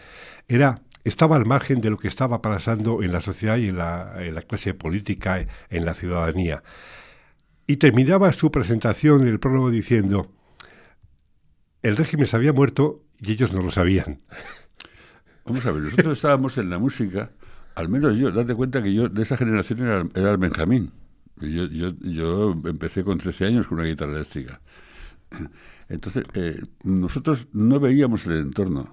era 0.47 0.83
estaba 1.05 1.37
al 1.37 1.47
margen 1.47 1.81
de 1.81 1.89
lo 1.89 1.97
que 1.97 2.09
estaba 2.09 2.43
pasando 2.43 3.03
en 3.03 3.13
la 3.13 3.23
sociedad 3.23 3.57
y 3.57 3.69
en 3.69 3.79
la, 3.79 4.15
en 4.19 4.35
la 4.35 4.43
clase 4.43 4.75
política, 4.75 5.47
en 5.71 5.85
la 5.87 5.95
ciudadanía. 5.95 6.63
Y 7.67 7.77
terminaba 7.77 8.31
su 8.35 8.51
presentación, 8.51 9.27
el 9.27 9.41
prólogo, 9.41 9.71
diciendo, 9.71 10.31
el 11.83 11.97
régimen 11.97 12.27
se 12.27 12.37
había 12.37 12.53
muerto 12.53 13.03
y 13.19 13.33
ellos 13.33 13.55
no 13.55 13.63
lo 13.63 13.71
sabían. 13.71 14.21
Vamos 15.47 15.65
a 15.65 15.73
ver, 15.73 15.85
nosotros 15.85 16.19
estábamos 16.19 16.59
en 16.59 16.69
la 16.69 16.79
música, 16.79 17.31
al 17.81 17.89
menos 17.89 18.19
yo, 18.19 18.31
date 18.31 18.55
cuenta 18.55 18.83
que 18.83 18.93
yo 18.93 19.09
de 19.09 19.23
esa 19.23 19.37
generación 19.37 20.11
era, 20.15 20.31
el 20.31 20.37
Benjamín. 20.39 20.93
Yo, 21.41 21.65
yo, 21.67 21.93
yo 22.01 22.53
empecé 22.65 23.03
con 23.03 23.19
13 23.19 23.47
años 23.47 23.67
con 23.67 23.79
una 23.79 23.89
guitarra 23.89 24.13
eléctrica. 24.13 24.61
Entonces, 25.89 26.25
eh, 26.35 26.61
nosotros 26.85 27.49
no 27.53 27.81
veíamos 27.81 28.27
el 28.27 28.35
entorno, 28.35 28.91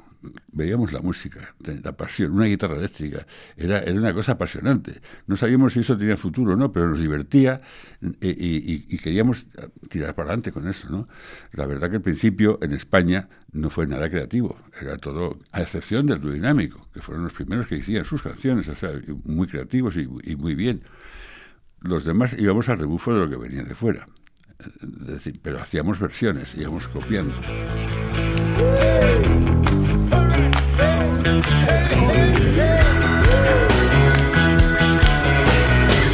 veíamos 0.52 0.94
la 0.94 1.02
música, 1.02 1.56
la 1.84 1.96
pasión, 1.96 2.32
una 2.32 2.46
guitarra 2.46 2.78
eléctrica. 2.78 3.26
Era, 3.56 3.80
era 3.80 3.94
una 3.94 4.14
cosa 4.14 4.34
apasionante. 4.34 5.02
No 5.28 5.38
sabíamos 5.38 5.74
si 5.74 5.80
eso 5.80 5.98
tenía 5.98 6.18
futuro 6.18 6.54
o 6.54 6.56
no, 6.56 6.72
pero 6.72 6.90
nos 6.90 7.00
divertía 7.00 7.62
eh, 8.22 8.36
y, 8.38 8.98
queríamos 8.98 9.46
tirar 9.90 10.16
para 10.16 10.30
adelante 10.30 10.52
con 10.52 10.68
eso. 10.68 10.90
¿no? 10.90 11.08
La 11.54 11.66
verdad 11.66 11.90
que 11.90 11.98
al 11.98 12.02
principio 12.02 12.60
en 12.62 12.74
España 12.74 13.30
no 13.52 13.70
fue 13.70 13.88
nada 13.88 14.10
creativo, 14.10 14.58
era 14.80 14.98
todo, 14.98 15.38
a 15.52 15.62
excepción 15.62 16.06
del 16.08 16.22
dinámico, 16.22 16.82
que 16.94 17.02
fueron 17.02 17.24
los 17.24 17.34
primeros 17.34 17.68
que 17.68 17.80
hacían 17.82 18.06
sus 18.06 18.22
canciones, 18.22 18.68
o 18.70 18.76
sea, 18.76 18.92
muy 19.24 19.48
creativos 19.48 19.96
y, 19.98 20.08
muy 20.36 20.56
bien. 20.56 20.82
Los 21.82 22.06
demás 22.06 22.36
íbamos 22.38 22.70
al 22.70 22.80
rebufo 22.80 23.14
de 23.14 23.20
lo 23.20 23.30
que 23.30 23.38
venía 23.38 23.64
de 23.64 23.76
fuera 23.76 24.06
decir, 24.82 25.40
pero 25.42 25.60
hacíamos 25.60 26.00
versiones, 26.00 26.56
íbamos 26.56 26.88
copiando. 26.88 27.36
Mi 31.28 31.34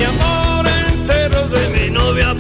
amor 0.06 0.66
entero 0.66 1.48
de 1.50 1.70
mi 1.70 1.90
novia 1.92 2.34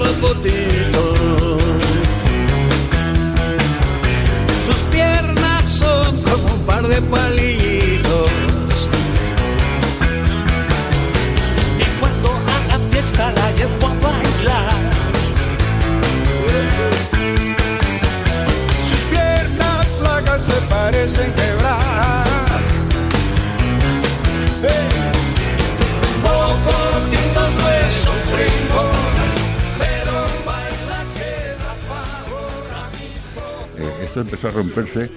como 6.23 6.55
un 6.55 6.61
par 6.65 6.87
de 6.87 6.99
palillitos. 7.03 8.31
Y 11.77 11.83
cuando 11.99 12.29
a 12.31 12.67
la 12.69 12.79
fiesta 12.89 13.31
la 13.33 13.51
llevo 13.51 13.87
a 13.87 13.93
bailar. 14.01 14.73
Sus 18.89 19.01
piernas 19.11 19.93
flacas 19.99 20.41
se 20.41 20.59
parecen 20.69 21.31
quebrar. 21.33 21.52
Empezó 34.21 34.47
a 34.49 34.51
romperse, 34.51 35.09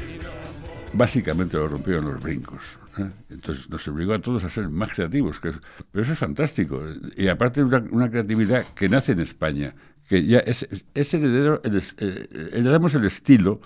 básicamente 0.93 1.57
lo 1.57 1.69
rompieron 1.69 2.07
los 2.07 2.23
brincos. 2.23 2.79
¿eh? 2.99 3.09
Entonces 3.31 3.69
nos 3.71 3.87
obligó 3.88 4.15
a 4.15 4.21
todos 4.21 4.45
a 4.45 4.50
ser 4.50 4.69
más 4.69 4.93
creativos, 4.93 5.41
que 5.41 5.53
pero 5.93 6.03
eso 6.03 6.12
es 6.12 6.19
fantástico. 6.19 6.83
Y 7.17 7.29
aparte 7.29 7.62
una, 7.62 7.85
una 7.91 8.11
creatividad 8.11 8.67
que 8.75 8.88
nace 8.88 9.12
en 9.12 9.21
España, 9.21 9.75
que 10.09 10.25
ya 10.25 10.38
es, 10.38 10.67
es 10.95 11.15
heredero, 11.15 11.61
el 11.65 11.83
eh, 11.99 12.50
heredamos 12.53 12.95
el 12.95 13.05
estilo, 13.05 13.61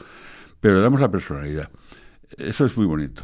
pero 0.60 0.76
le 0.76 0.82
damos 0.82 1.00
la 1.00 1.10
personalidad. 1.10 1.70
Eso 2.36 2.64
es 2.64 2.76
muy 2.76 2.86
bonito. 2.86 3.22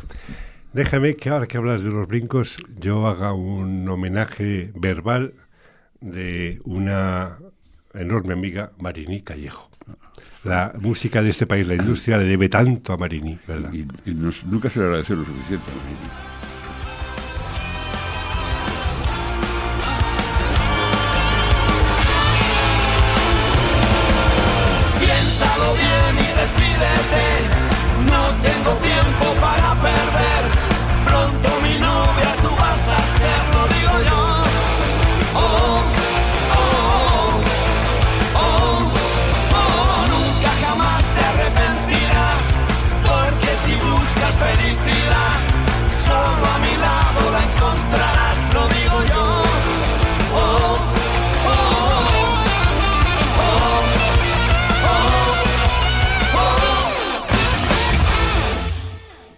Déjame 0.73 1.17
que 1.17 1.31
ahora 1.31 1.47
que 1.47 1.57
hablas 1.57 1.85
de 1.85 1.91
los 1.91 2.07
brincos, 2.07 2.59
yo 2.79 3.07
haga 3.07 3.33
un 3.33 3.89
homenaje 3.89 4.73
verbal 4.75 5.35
de 6.01 6.61
una 6.65 7.39
enorme 7.95 8.35
amiga, 8.35 8.73
Marini 8.79 9.23
Callejo. 9.23 9.71
La 10.45 10.73
música 10.81 11.23
de 11.23 11.31
este 11.31 11.47
país, 11.47 11.67
la 11.67 11.75
industria, 11.75 12.19
le 12.19 12.25
debe 12.25 12.49
tanto 12.49 12.93
a 12.93 12.97
Marini, 12.97 13.39
¿verdad? 13.47 13.73
Y, 13.73 13.87
y 14.11 14.15
nos- 14.15 14.45
nunca 14.45 14.71
se 14.71 14.79
le 14.81 14.87
agradeció 14.87 15.17
lo 15.17 15.25
suficiente. 15.25 15.65
Piénsalo 15.73 16.36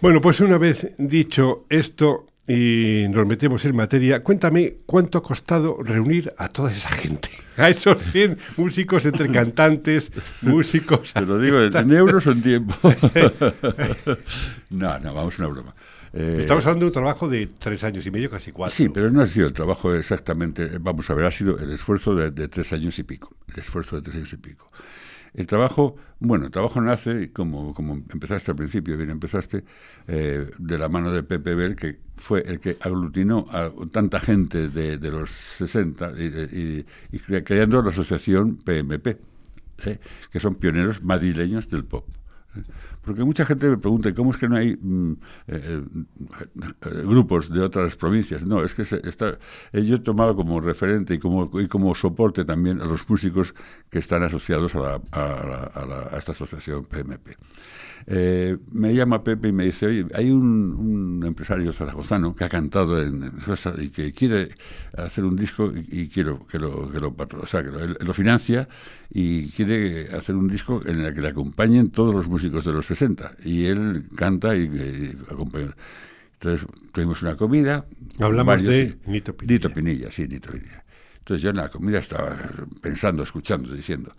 Bueno, 0.01 0.21
pues 0.21 0.39
una 0.39 0.57
vez 0.57 0.93
dicho 0.97 1.65
esto 1.67 2.27
y 2.47 3.05
nos 3.09 3.27
metemos 3.27 3.65
en 3.65 3.75
materia, 3.75 4.23
cuéntame 4.23 4.77
cuánto 4.85 5.17
ha 5.17 5.21
costado 5.21 5.77
reunir 5.83 6.33
a 6.37 6.47
toda 6.47 6.71
esa 6.71 6.87
gente, 6.89 7.29
a 7.57 7.67
esos 7.67 8.01
100 8.13 8.37
músicos 8.55 9.05
entre 9.05 9.29
cantantes, 9.29 10.09
músicos... 10.41 11.11
Te 11.13 11.21
lo 11.21 11.37
digo 11.37 11.61
en, 11.61 11.91
euros 11.91 12.25
o 12.27 12.31
en 12.31 12.41
tiempo. 12.41 12.75
no, 14.69 14.99
no, 14.99 15.13
vamos, 15.13 15.37
una 15.37 15.49
broma. 15.49 15.75
Eh, 16.13 16.37
Estamos 16.39 16.65
hablando 16.65 16.85
de 16.85 16.87
un 16.87 16.93
trabajo 16.93 17.27
de 17.27 17.47
tres 17.47 17.83
años 17.83 18.05
y 18.05 18.09
medio, 18.09 18.29
casi 18.29 18.53
cuatro. 18.53 18.77
Sí, 18.77 18.87
pero 18.87 19.11
no 19.11 19.21
ha 19.21 19.27
sido 19.27 19.47
el 19.47 19.53
trabajo 19.53 19.93
exactamente, 19.93 20.77
vamos 20.79 21.09
a 21.09 21.13
ver, 21.13 21.25
ha 21.25 21.31
sido 21.31 21.59
el 21.59 21.73
esfuerzo 21.73 22.15
de, 22.15 22.31
de 22.31 22.47
tres 22.47 22.71
años 22.71 22.97
y 22.99 23.03
pico, 23.03 23.35
el 23.53 23.59
esfuerzo 23.59 23.97
de 23.97 24.03
tres 24.03 24.15
años 24.15 24.31
y 24.31 24.37
pico. 24.37 24.71
El 25.33 25.47
trabajo, 25.47 25.95
bueno, 26.19 26.45
el 26.45 26.51
trabajo 26.51 26.81
nace, 26.81 27.31
como, 27.31 27.73
como 27.73 27.93
empezaste 27.95 28.51
al 28.51 28.57
principio, 28.57 28.97
bien 28.97 29.09
empezaste, 29.11 29.63
eh, 30.07 30.49
de 30.57 30.77
la 30.77 30.89
mano 30.89 31.11
de 31.11 31.23
Pepe 31.23 31.55
Bell, 31.55 31.75
que 31.75 31.99
fue 32.17 32.41
el 32.45 32.59
que 32.59 32.77
aglutinó 32.81 33.45
a 33.51 33.71
tanta 33.91 34.19
gente 34.19 34.69
de, 34.69 34.97
de 34.97 35.11
los 35.11 35.31
60 35.31 36.13
y, 36.17 36.23
y- 36.25 36.85
y 37.11 37.19
cre- 37.19 37.43
creando 37.43 37.81
la 37.81 37.89
asociación 37.89 38.57
PMP, 38.57 39.17
eh, 39.85 39.99
que 40.31 40.39
son 40.39 40.55
pioneros 40.55 41.01
madrileños 41.03 41.69
del 41.69 41.85
pop. 41.85 42.05
¿Eh? 43.09 43.13
Porque 43.13 43.23
mucha 43.25 43.45
gente 43.45 43.67
me 43.67 43.77
pregunta, 43.77 44.13
¿cómo 44.13 44.31
es 44.31 44.37
que 44.37 44.47
no 44.47 44.57
hay 44.57 44.75
mm, 44.79 45.11
eh, 45.47 45.81
eh, 46.41 47.03
grupos 47.05 47.49
de 47.49 47.61
otras 47.61 47.95
provincias? 47.95 48.45
No, 48.45 48.63
es 48.63 48.73
que 48.73 48.85
se, 48.85 49.01
está, 49.07 49.37
eh, 49.73 49.83
yo 49.83 49.95
he 49.95 49.99
tomado 49.99 50.35
como 50.35 50.59
referente 50.61 51.13
y 51.15 51.19
como, 51.19 51.49
y 51.59 51.67
como 51.67 51.93
soporte 51.95 52.45
también 52.45 52.81
a 52.81 52.85
los 52.85 53.09
músicos 53.09 53.53
que 53.89 53.99
están 53.99 54.23
asociados 54.23 54.75
a, 54.75 54.79
la- 54.79 55.01
a 55.11 55.19
la- 55.19 55.71
a 55.73 55.85
la- 55.85 56.09
a 56.11 56.17
esta 56.17 56.31
asociación 56.31 56.85
PMP. 56.85 57.35
Eh, 58.11 58.57
me 58.71 58.91
llama 58.95 59.23
Pepe 59.23 59.49
y 59.49 59.51
me 59.51 59.65
dice, 59.65 59.85
oye, 59.85 60.05
hay 60.15 60.31
un, 60.31 60.41
un 60.73 61.23
empresario 61.27 61.71
zaragozano 61.71 62.35
que 62.35 62.43
ha 62.43 62.49
cantado 62.49 62.99
en, 62.99 63.39
Suecia 63.41 63.75
y 63.77 63.89
que 63.89 64.11
quiere 64.13 64.49
hacer 64.97 65.25
un 65.25 65.35
disco 65.35 65.71
y, 65.71 66.01
y 66.01 66.07
quiero 66.07 66.47
que 66.47 66.57
lo, 66.57 66.91
que 66.91 66.99
lo 66.99 67.13
patro- 67.13 67.41
o 67.43 67.45
sea, 67.45 67.61
que 67.63 67.69
lo, 67.69 67.79
él 67.79 67.95
lo 67.99 68.13
financia 68.15 68.67
y 69.13 69.49
quiere 69.49 70.07
hacer 70.15 70.35
un 70.35 70.47
disco 70.47 70.81
en 70.87 71.01
el 71.01 71.13
que 71.13 71.21
le 71.21 71.27
acompañen 71.27 71.91
todos 71.91 72.15
los 72.15 72.27
músicos 72.27 72.65
de 72.65 72.71
los 72.71 72.87
60 72.87 73.33
y 73.45 73.65
él 73.65 74.05
canta 74.15 74.55
y, 74.55 74.61
y 74.63 75.17
acompaña. 75.31 75.75
Entonces 76.33 76.65
tuvimos 76.91 77.21
una 77.21 77.35
comida. 77.35 77.85
Hablamos 78.19 78.63
de 78.63 78.97
Nito 79.05 79.35
Pinilla. 79.37 79.53
Nito 79.53 79.69
Pinilla, 79.71 80.11
sí, 80.11 80.27
Nito 80.27 80.49
Pinilla. 80.51 80.83
Entonces 81.19 81.43
yo 81.43 81.51
en 81.51 81.57
la 81.57 81.69
comida 81.69 81.99
estaba 81.99 82.35
pensando, 82.81 83.21
escuchando, 83.21 83.71
diciendo. 83.75 84.15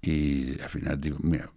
Y 0.00 0.60
al 0.60 0.68
final 0.68 1.00
digo, 1.00 1.16
mira, 1.22 1.50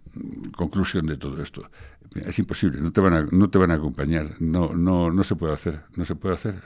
conclusión 0.56 1.06
de 1.06 1.16
todo 1.16 1.42
esto, 1.42 1.68
es 2.14 2.38
imposible, 2.38 2.80
no 2.80 2.90
te 2.90 3.00
van 3.00 3.14
a, 3.14 3.22
no 3.30 3.50
te 3.50 3.58
van 3.58 3.70
a 3.70 3.74
acompañar, 3.74 4.36
no, 4.40 4.74
no, 4.74 5.10
no 5.10 5.24
se 5.24 5.36
puede 5.36 5.54
hacer, 5.54 5.82
no 5.96 6.04
se 6.04 6.16
puede 6.16 6.34
hacer. 6.34 6.62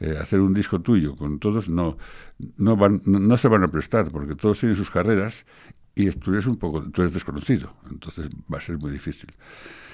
Eh, 0.00 0.16
hacer 0.20 0.40
un 0.40 0.54
disco 0.54 0.80
tuyo 0.80 1.16
con 1.16 1.38
todos 1.38 1.68
no, 1.68 1.96
no, 2.56 2.76
van, 2.76 3.02
no, 3.04 3.36
se 3.36 3.48
van 3.48 3.64
a 3.64 3.68
prestar, 3.68 4.10
porque 4.10 4.34
todos 4.34 4.58
tienen 4.58 4.76
sus 4.76 4.90
carreras 4.90 5.46
y 5.94 6.10
tú 6.10 6.32
eres 6.32 6.46
un 6.46 6.56
poco, 6.56 6.82
tú 6.90 7.02
eres 7.02 7.14
desconocido, 7.14 7.74
entonces 7.90 8.28
va 8.52 8.58
a 8.58 8.60
ser 8.60 8.78
muy 8.78 8.92
difícil. 8.92 9.30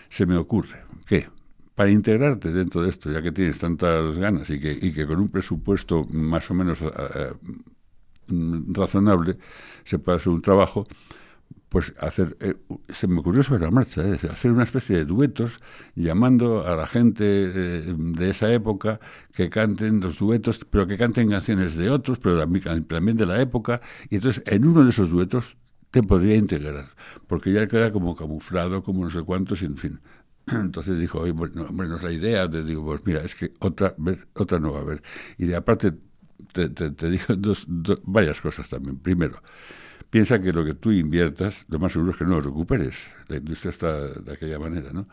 Se 0.08 0.26
me 0.26 0.36
ocurre, 0.36 0.84
¿qué? 1.06 1.28
para 1.74 1.90
integrarte 1.90 2.52
dentro 2.52 2.82
de 2.82 2.90
esto, 2.90 3.10
ya 3.10 3.20
que 3.20 3.32
tienes 3.32 3.58
tantas 3.58 4.16
ganas 4.16 4.48
y 4.50 4.60
que, 4.60 4.72
y 4.80 4.92
que 4.92 5.06
con 5.06 5.18
un 5.18 5.28
presupuesto 5.28 6.04
más 6.10 6.50
o 6.50 6.54
menos 6.54 6.80
eh, 6.80 6.90
eh, 7.14 7.32
razonable 8.68 9.36
se 9.84 9.98
puede 9.98 10.16
hacer 10.16 10.32
un 10.32 10.40
trabajo, 10.40 10.86
pues 11.68 11.92
hacer, 11.98 12.36
eh, 12.40 12.54
se 12.90 13.06
me 13.08 13.20
ocurrió 13.20 13.42
sobre 13.42 13.62
la 13.64 13.70
marcha, 13.70 14.02
hacer 14.30 14.52
una 14.52 14.64
especie 14.64 14.96
de 14.96 15.04
duetos 15.04 15.58
llamando 15.96 16.66
a 16.66 16.76
la 16.76 16.86
gente 16.86 17.24
de 17.24 18.30
esa 18.30 18.52
época 18.52 19.00
que 19.32 19.50
canten 19.50 20.00
los 20.00 20.18
duetos, 20.18 20.64
pero 20.70 20.86
que 20.86 20.96
canten 20.96 21.28
canciones 21.30 21.76
de 21.76 21.90
otros, 21.90 22.18
pero 22.18 22.38
también 22.38 23.16
de 23.16 23.26
la 23.26 23.40
época, 23.40 23.80
y 24.10 24.16
entonces 24.16 24.42
en 24.46 24.66
uno 24.66 24.84
de 24.84 24.90
esos 24.90 25.10
duetos 25.10 25.56
te 25.90 26.02
podría 26.02 26.36
integrar, 26.36 26.88
porque 27.28 27.52
ya 27.52 27.68
queda 27.68 27.92
como 27.92 28.16
camuflado, 28.16 28.82
como 28.82 29.04
no 29.04 29.10
sé 29.10 29.22
cuántos, 29.22 29.62
y 29.62 29.66
en 29.66 29.76
fin. 29.76 30.00
Entonces 30.46 30.98
dijo, 30.98 31.20
oye, 31.20 31.32
bueno, 31.32 31.66
bueno, 31.70 31.98
la 32.02 32.12
idea, 32.12 32.50
te 32.50 32.64
digo, 32.64 32.84
pues 32.84 33.06
mira, 33.06 33.22
es 33.22 33.34
que 33.34 33.52
otra 33.60 33.94
vez, 33.96 34.26
otra 34.34 34.58
no 34.58 34.72
va 34.72 34.80
a 34.80 34.82
haber. 34.82 35.02
Y 35.38 35.46
de 35.46 35.56
aparte, 35.56 35.94
te, 36.52 36.68
te, 36.68 37.10
digo 37.10 37.24
dos, 37.36 37.66
varias 38.04 38.40
cosas 38.40 38.68
también. 38.68 38.98
Primero, 38.98 39.40
piensa 40.14 40.40
que 40.40 40.52
lo 40.52 40.64
que 40.64 40.74
tú 40.74 40.92
inviertas, 40.92 41.66
lo 41.68 41.80
más 41.80 41.90
seguro 41.90 42.12
es 42.12 42.18
que 42.18 42.24
no 42.24 42.36
lo 42.36 42.40
recuperes. 42.40 43.10
La 43.26 43.38
industria 43.38 43.70
está 43.70 44.06
de 44.10 44.32
aquella 44.32 44.60
manera, 44.60 44.92
¿no? 44.92 45.08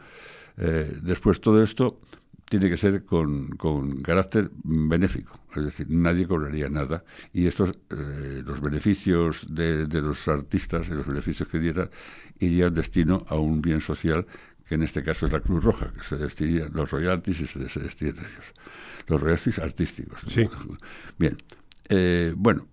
Eh, 0.57 0.95
después, 1.01 1.41
todo 1.41 1.63
esto 1.63 2.01
tiene 2.45 2.69
que 2.69 2.77
ser 2.77 3.03
con, 3.03 3.49
con, 3.57 4.03
carácter 4.03 4.51
benéfico, 4.63 5.39
es 5.55 5.63
decir, 5.63 5.87
nadie 5.89 6.27
cobraría 6.27 6.69
nada 6.69 7.03
y 7.33 7.47
estos, 7.47 7.71
eh, 7.89 8.43
los 8.45 8.61
beneficios 8.61 9.47
de, 9.49 9.87
de, 9.87 10.01
los 10.03 10.27
artistas, 10.27 10.87
los 10.89 11.07
beneficios 11.07 11.49
que 11.49 11.57
dieran, 11.57 11.89
irían 12.37 12.71
destino 12.71 13.25
a 13.27 13.37
un 13.37 13.59
bien 13.59 13.81
social 13.81 14.27
que 14.69 14.75
en 14.75 14.83
este 14.83 15.01
caso 15.01 15.25
es 15.25 15.31
la 15.31 15.39
Cruz 15.39 15.63
Roja, 15.63 15.91
que 15.93 16.03
se 16.03 16.15
destinaría 16.15 16.69
los 16.71 16.91
royalties 16.91 17.41
y 17.41 17.47
se, 17.47 17.69
se 17.69 17.79
destinan 17.79 18.17
ellos. 18.19 18.53
Los 19.07 19.19
royalties 19.19 19.57
artísticos. 19.57 20.21
Sí. 20.27 20.47
Bien. 21.17 21.37
Eh, 21.89 22.35
bueno, 22.37 22.67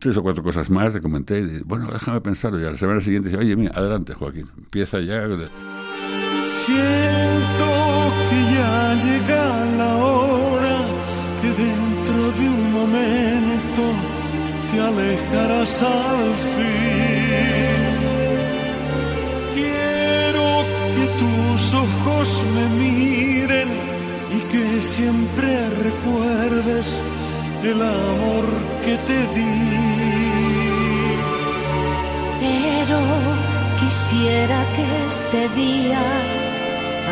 tres 0.00 0.16
o 0.16 0.22
cuatro 0.22 0.42
cosas 0.42 0.70
más, 0.70 0.94
le 0.94 1.00
comenté. 1.00 1.62
bueno, 1.64 1.90
déjame 1.92 2.20
pensarlo. 2.20 2.60
Y 2.60 2.64
a 2.64 2.70
la 2.70 2.78
semana 2.78 3.00
siguiente 3.00 3.28
dice, 3.28 3.40
oye, 3.40 3.56
mira, 3.56 3.72
adelante, 3.74 4.14
Joaquín. 4.14 4.48
Empieza 4.56 5.00
ya. 5.00 5.26
Siento 6.46 7.66
que 8.28 8.38
ya 8.54 8.94
llega 9.04 9.64
la 9.76 9.96
hora 9.96 10.78
que 11.40 11.48
dentro 11.48 12.32
de 12.32 12.48
un 12.48 12.72
momento 12.72 13.82
te 14.70 14.80
alejarás 14.80 15.82
al 15.82 16.34
fin. 16.54 17.30
tus 21.20 21.74
ojos 21.74 22.42
me 22.54 22.66
miren 22.82 23.68
y 24.36 24.40
que 24.50 24.80
siempre 24.80 25.68
recuerdes 25.70 27.00
el 27.64 27.82
amor 27.82 28.46
que 28.84 28.96
te 29.08 29.18
di. 29.34 29.70
Pero 32.40 33.00
quisiera 33.80 34.58
que 34.74 34.84
ese 35.08 35.48
día, 35.54 36.00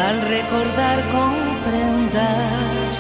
al 0.09 0.21
recordar, 0.29 0.99
comprendas 1.19 2.93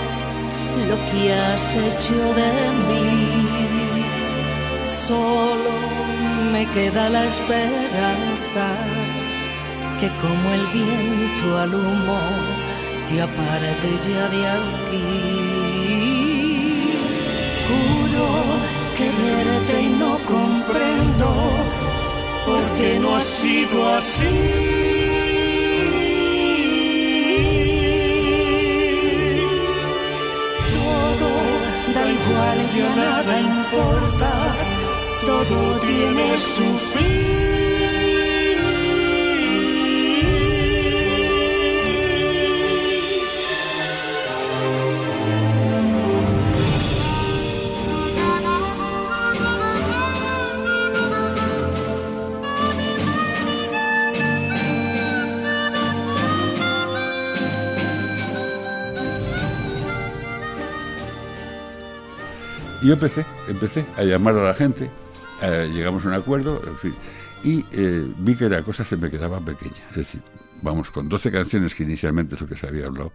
lo 0.88 0.96
que 1.10 1.32
has 1.32 1.74
hecho 1.74 2.18
de 2.40 2.52
mí. 2.88 3.48
Solo 5.06 5.70
me 6.52 6.66
queda 6.66 7.08
la 7.08 7.24
esperanza 7.24 8.66
que 10.00 10.08
como 10.22 10.52
el 10.52 10.66
viento 10.68 11.58
al 11.58 11.74
humo 11.74 12.20
te 13.08 13.22
aparte 13.22 13.88
ya 14.06 14.28
de 14.28 14.46
aquí. 14.48 15.67
Juro 17.68 18.28
quererte 18.96 19.82
y 19.82 19.88
no 20.02 20.18
comprendo 20.24 21.28
por 22.46 22.62
qué 22.78 22.98
no 22.98 23.16
ha 23.16 23.20
sido 23.20 23.76
así. 23.96 24.38
Todo 30.74 31.30
da 31.94 32.04
igual, 32.18 32.58
ya 32.76 32.96
nada 32.96 33.40
importa, 33.40 34.30
todo 35.26 35.78
tiene 35.80 36.38
su 36.38 36.66
fin. 36.92 37.27
Y 62.88 62.90
yo 62.90 62.94
empecé, 62.94 63.26
empecé 63.48 63.84
a 63.98 64.02
llamar 64.02 64.34
a 64.38 64.44
la 64.44 64.54
gente, 64.54 64.88
eh, 65.42 65.70
llegamos 65.70 66.06
a 66.06 66.08
un 66.08 66.14
acuerdo, 66.14 66.58
en 66.66 66.74
fin, 66.76 66.94
y 67.44 67.62
eh, 67.72 68.06
vi 68.20 68.34
que 68.34 68.48
la 68.48 68.62
cosa 68.62 68.82
se 68.82 68.96
me 68.96 69.10
quedaba 69.10 69.40
pequeña. 69.40 69.76
Es 69.90 69.96
decir, 69.96 70.22
vamos, 70.62 70.90
con 70.90 71.06
12 71.06 71.30
canciones 71.30 71.74
que 71.74 71.82
inicialmente 71.82 72.36
es 72.36 72.40
lo 72.40 72.46
que 72.46 72.56
se 72.56 72.66
había 72.66 72.86
hablado, 72.86 73.12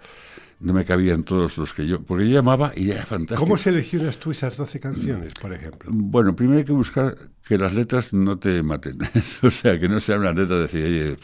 no 0.60 0.74
me 0.74 0.86
cabían 0.86 1.24
todos 1.24 1.58
los 1.58 1.74
que 1.74 1.88
yo, 1.88 2.04
porque 2.04 2.28
yo 2.28 2.36
llamaba 2.36 2.72
y 2.76 2.92
era 2.92 3.04
fantástico. 3.04 3.40
¿Cómo 3.42 3.58
seleccionas 3.58 4.20
tú 4.20 4.30
esas 4.30 4.56
12 4.56 4.80
canciones, 4.80 5.34
por 5.42 5.52
ejemplo? 5.52 5.90
Bueno, 5.92 6.36
primero 6.36 6.60
hay 6.60 6.66
que 6.66 6.72
buscar 6.72 7.18
que 7.44 7.58
las 7.58 7.74
letras 7.74 8.14
no 8.14 8.38
te 8.38 8.62
maten, 8.62 9.00
o 9.42 9.50
sea, 9.50 9.80
que 9.80 9.90
no 9.90 10.00
sean 10.00 10.20
unas 10.20 10.36
letras 10.36 10.50
de 10.72 10.80
decir, 10.80 10.86
oye, 10.86 11.18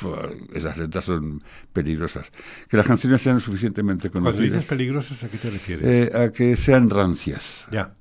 esas 0.55 0.75
letras 0.75 1.05
son 1.05 1.39
peligrosas, 1.71 2.31
que 2.67 2.77
las 2.77 2.88
canciones 2.88 3.21
sean 3.21 3.41
suficientemente 3.41 4.09
conocidas. 4.09 4.39
Cuando 4.39 4.55
dices 4.55 4.67
peligrosas, 4.67 5.23
¿a 5.23 5.29
qué 5.29 5.38
te 5.38 5.51
refieres? 5.51 5.85
Eh, 5.85 6.17
a 6.17 6.31
que 6.31 6.55
sean 6.55 6.89
rancias. 6.89 7.67
Ya. 7.71 7.93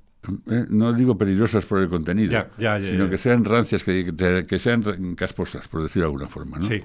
Eh, 0.47 0.65
no 0.69 0.91
digo 0.93 1.17
peligrosas 1.17 1.65
por 1.65 1.79
el 1.79 1.89
contenido, 1.89 2.45
sino 2.57 3.09
que 3.09 3.17
sean 3.17 3.45
rancias, 3.45 3.83
que, 3.83 4.45
que, 4.47 4.59
sean 4.59 5.15
casposas, 5.15 5.67
por 5.67 5.81
decirlo 5.83 6.03
de 6.03 6.07
alguna 6.07 6.27
forma. 6.27 6.59
¿no? 6.59 6.67
Sí. 6.67 6.83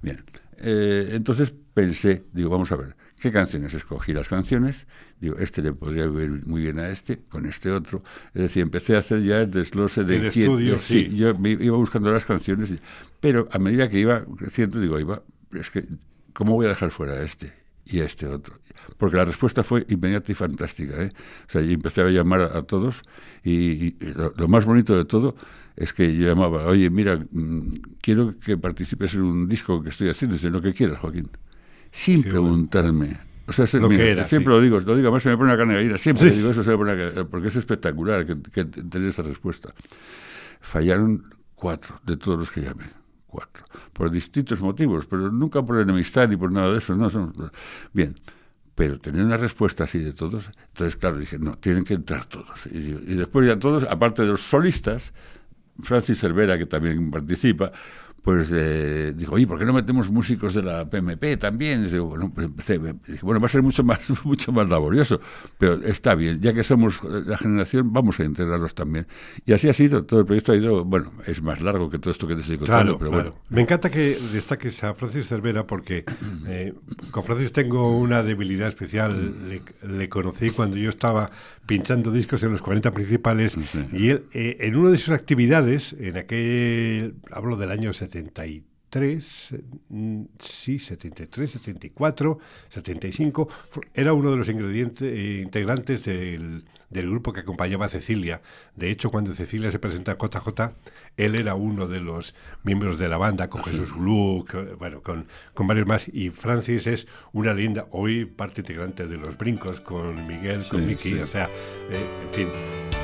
Bien. 0.00 0.22
Eh, 0.58 1.10
entonces 1.12 1.52
pensé, 1.74 2.24
digo, 2.32 2.48
vamos 2.48 2.72
a 2.72 2.76
ver, 2.76 2.96
¿qué 3.20 3.30
canciones 3.30 3.74
escogí? 3.74 4.14
Las 4.14 4.28
canciones, 4.28 4.86
digo, 5.20 5.36
este 5.38 5.60
le 5.60 5.72
podría 5.72 6.04
ir 6.04 6.46
muy 6.46 6.62
bien 6.62 6.78
a 6.78 6.88
este, 6.88 7.18
con 7.28 7.46
este 7.46 7.70
otro. 7.70 8.02
Es 8.34 8.42
decir, 8.42 8.62
empecé 8.62 8.96
a 8.96 9.00
hacer 9.00 9.22
ya 9.22 9.42
el 9.42 9.50
desglose 9.50 10.04
de 10.04 10.16
el 10.16 10.26
estudio, 10.26 10.78
sí. 10.78 11.10
Yo 11.14 11.32
iba 11.44 11.76
buscando 11.76 12.10
las 12.10 12.24
canciones, 12.24 12.72
pero 13.20 13.48
a 13.52 13.58
medida 13.58 13.88
que 13.88 13.98
iba 13.98 14.24
creciendo, 14.38 14.80
digo, 14.80 14.98
iba, 14.98 15.22
es 15.52 15.70
que, 15.70 15.84
¿cómo 16.32 16.54
voy 16.54 16.66
a 16.66 16.70
dejar 16.70 16.90
fuera 16.90 17.14
a 17.14 17.22
este? 17.22 17.61
Y 17.92 18.00
a 18.00 18.04
este 18.04 18.26
otro. 18.26 18.54
Porque 18.96 19.16
la 19.16 19.24
respuesta 19.24 19.62
fue 19.62 19.84
inmediata 19.88 20.32
y 20.32 20.34
fantástica. 20.34 21.02
¿eh? 21.02 21.10
O 21.46 21.50
sea, 21.50 21.60
yo 21.60 21.72
empecé 21.72 22.02
a 22.02 22.08
llamar 22.08 22.40
a, 22.40 22.62
todos 22.62 23.02
y, 23.44 23.94
lo, 24.14 24.48
más 24.48 24.64
bonito 24.64 24.96
de 24.96 25.04
todo 25.04 25.36
es 25.76 25.92
que 25.92 26.14
yo 26.16 26.26
llamaba, 26.26 26.66
oye, 26.66 26.90
mira, 26.90 27.16
mm, 27.30 27.96
quiero 28.00 28.38
que 28.38 28.56
participes 28.56 29.14
en 29.14 29.22
un 29.22 29.48
disco 29.48 29.82
que 29.82 29.90
estoy 29.90 30.08
haciendo, 30.08 30.34
dice, 30.34 30.50
lo 30.50 30.60
que 30.60 30.72
quieras, 30.72 30.98
Joaquín. 30.98 31.28
Sin 31.90 32.22
preguntarme. 32.22 33.18
O 33.46 33.52
sea, 33.52 33.66
lo 33.80 33.88
que 33.88 34.10
era, 34.10 34.24
siempre 34.24 34.52
lo 34.52 34.60
digo, 34.60 34.78
lo 34.80 34.96
digo, 34.96 35.08
además 35.08 35.22
se 35.22 35.30
me 35.30 35.36
pone 35.36 35.50
una 35.50 35.58
carne 35.58 35.74
de 35.74 35.98
siempre 35.98 36.30
digo 36.30 36.50
eso, 36.50 36.62
se 36.62 36.70
me 36.70 36.76
pone 36.78 37.24
porque 37.24 37.48
es 37.48 37.56
espectacular 37.56 38.24
que, 38.24 38.40
que 38.40 38.64
tener 38.64 39.08
esa 39.08 39.22
respuesta. 39.22 39.74
Fallaron 40.60 41.24
cuatro 41.54 42.00
de 42.06 42.16
todos 42.16 42.38
los 42.38 42.50
que 42.50 42.62
llamé 42.62 43.01
por 43.92 44.10
distintos 44.10 44.60
motivos, 44.60 45.06
pero 45.06 45.30
nunca 45.30 45.62
por 45.62 45.80
enemistad 45.80 46.28
ni 46.28 46.36
por 46.36 46.52
nada 46.52 46.72
de 46.72 46.78
eso. 46.78 46.94
No, 46.94 47.10
son, 47.10 47.32
bien, 47.92 48.14
pero 48.74 48.98
tener 48.98 49.24
una 49.24 49.36
respuesta 49.36 49.84
así 49.84 49.98
de 49.98 50.12
todos, 50.12 50.50
entonces 50.68 50.96
claro, 50.96 51.18
dije, 51.18 51.38
no, 51.38 51.56
tienen 51.56 51.84
que 51.84 51.94
entrar 51.94 52.26
todos. 52.26 52.66
Y, 52.66 52.78
y 52.78 53.14
después 53.14 53.46
ya 53.46 53.58
todos, 53.58 53.84
aparte 53.84 54.22
de 54.22 54.28
los 54.28 54.42
solistas, 54.42 55.12
Francis 55.80 56.20
Cervera, 56.20 56.58
que 56.58 56.66
también 56.66 57.10
participa, 57.10 57.72
pues 58.22 58.50
eh, 58.54 59.12
dijo, 59.16 59.34
oye, 59.34 59.48
¿por 59.48 59.58
qué 59.58 59.64
no 59.64 59.72
metemos 59.72 60.08
músicos 60.08 60.54
de 60.54 60.62
la 60.62 60.88
PMP 60.88 61.36
también? 61.38 61.88
Y 61.92 61.98
bueno, 61.98 62.32
pues 62.32 62.80
bueno, 63.20 63.40
va 63.40 63.46
a 63.46 63.48
ser 63.48 63.62
mucho 63.62 63.82
más, 63.82 63.98
mucho 64.24 64.52
más 64.52 64.70
laborioso, 64.70 65.20
pero 65.58 65.82
está 65.84 66.14
bien, 66.14 66.40
ya 66.40 66.52
que 66.52 66.62
somos 66.62 67.02
la 67.02 67.36
generación, 67.36 67.92
vamos 67.92 68.20
a 68.20 68.24
integrarlos 68.24 68.76
también. 68.76 69.08
Y 69.44 69.52
así 69.52 69.68
ha 69.68 69.72
sido, 69.72 70.04
todo 70.04 70.20
el 70.20 70.26
proyecto 70.26 70.52
ha 70.52 70.56
ido, 70.56 70.84
bueno, 70.84 71.12
es 71.26 71.42
más 71.42 71.60
largo 71.60 71.90
que 71.90 71.98
todo 71.98 72.12
esto 72.12 72.28
que 72.28 72.36
te 72.36 72.42
estoy 72.42 72.58
contando, 72.58 72.96
pero 72.96 73.10
bueno. 73.10 73.30
Me 73.48 73.62
encanta 73.62 73.90
que 73.90 74.16
destaques 74.32 74.84
a 74.84 74.94
Francis 74.94 75.26
Cervera 75.26 75.66
porque 75.66 76.04
eh, 76.46 76.74
con 77.10 77.24
Francis 77.24 77.50
tengo 77.50 77.98
una 77.98 78.22
debilidad 78.22 78.68
especial, 78.68 79.60
le, 79.82 80.08
conocí 80.08 80.50
cuando 80.50 80.76
yo 80.76 80.90
estaba 80.90 81.30
pinchando 81.66 82.12
discos 82.12 82.42
en 82.44 82.52
los 82.52 82.62
40 82.62 82.92
principales 82.92 83.56
y 83.92 84.10
él, 84.10 84.24
eh, 84.32 84.58
en 84.60 84.76
una 84.76 84.90
de 84.90 84.98
sus 84.98 85.10
actividades, 85.14 85.94
en 85.98 86.16
aquel, 86.18 87.14
hablo 87.32 87.56
del 87.56 87.70
año 87.70 87.92
70 87.92 88.11
73, 88.12 89.54
mm, 89.88 90.22
sí, 90.38 90.78
73, 90.78 91.50
74, 91.50 92.38
75. 92.68 93.48
Era 93.94 94.12
uno 94.12 94.30
de 94.30 94.36
los 94.36 94.48
ingredientes, 94.48 95.02
eh, 95.02 95.40
integrantes 95.42 96.04
del, 96.04 96.64
del, 96.90 97.10
grupo 97.10 97.32
que 97.32 97.40
acompañaba 97.40 97.86
a 97.86 97.88
Cecilia. 97.88 98.42
De 98.76 98.90
hecho, 98.90 99.10
cuando 99.10 99.32
Cecilia 99.32 99.72
se 99.72 99.78
presenta 99.78 100.12
a 100.12 100.16
JJ, 100.16 100.72
él 101.16 101.40
era 101.40 101.54
uno 101.54 101.88
de 101.88 102.00
los 102.00 102.34
miembros 102.64 102.98
de 102.98 103.08
la 103.08 103.16
banda, 103.16 103.48
con 103.48 103.64
Jesús 103.64 103.94
Gluck, 103.94 104.76
bueno, 104.78 105.02
con, 105.02 105.26
con 105.54 105.66
varios 105.66 105.86
más. 105.86 106.08
Y 106.08 106.30
Francis 106.30 106.86
es 106.86 107.06
una 107.32 107.54
linda, 107.54 107.86
hoy 107.92 108.26
parte 108.26 108.60
integrante 108.60 109.06
de 109.06 109.16
los 109.16 109.38
brincos, 109.38 109.80
con 109.80 110.26
Miguel, 110.26 110.66
con 110.68 110.86
Miki, 110.86 111.14
o 111.14 111.26
sea, 111.26 111.46
eh, 111.90 112.06
en 112.24 112.34
fin. 112.34 113.01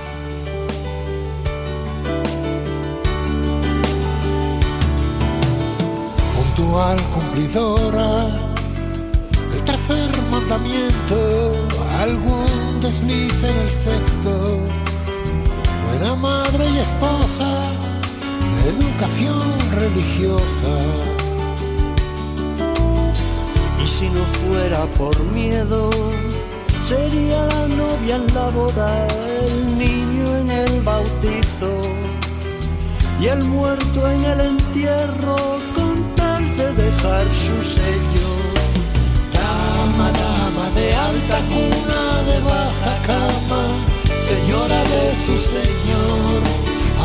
Cumplidora, 6.58 8.26
el 9.54 9.62
tercer 9.62 10.10
mandamiento, 10.28 11.54
algún 12.00 12.80
desliz 12.80 13.44
en 13.44 13.56
el 13.58 13.70
sexto, 13.70 14.58
buena 15.86 16.16
madre 16.16 16.68
y 16.68 16.78
esposa, 16.78 17.48
educación 18.66 19.44
religiosa. 19.76 20.74
Y 23.80 23.86
si 23.86 24.08
no 24.08 24.24
fuera 24.24 24.84
por 24.98 25.16
miedo, 25.26 25.90
sería 26.82 27.46
la 27.46 27.68
novia 27.68 28.16
en 28.16 28.34
la 28.34 28.50
boda, 28.50 29.06
el 29.46 29.78
niño 29.78 30.36
en 30.38 30.50
el 30.50 30.80
bautizo 30.80 31.82
y 33.20 33.26
el 33.26 33.44
muerto 33.44 34.10
en 34.10 34.24
el 34.24 34.40
entierro 34.40 35.77
dejar 36.98 37.26
su 37.34 37.62
sello. 37.62 38.28
Dama, 39.32 40.10
dama 40.12 40.70
de 40.74 40.94
alta 40.94 41.38
cuna, 41.48 42.22
de 42.24 42.40
baja 42.40 42.94
cama, 43.06 43.62
señora 44.20 44.82
de 44.84 45.16
su 45.24 45.36
señor, 45.38 46.42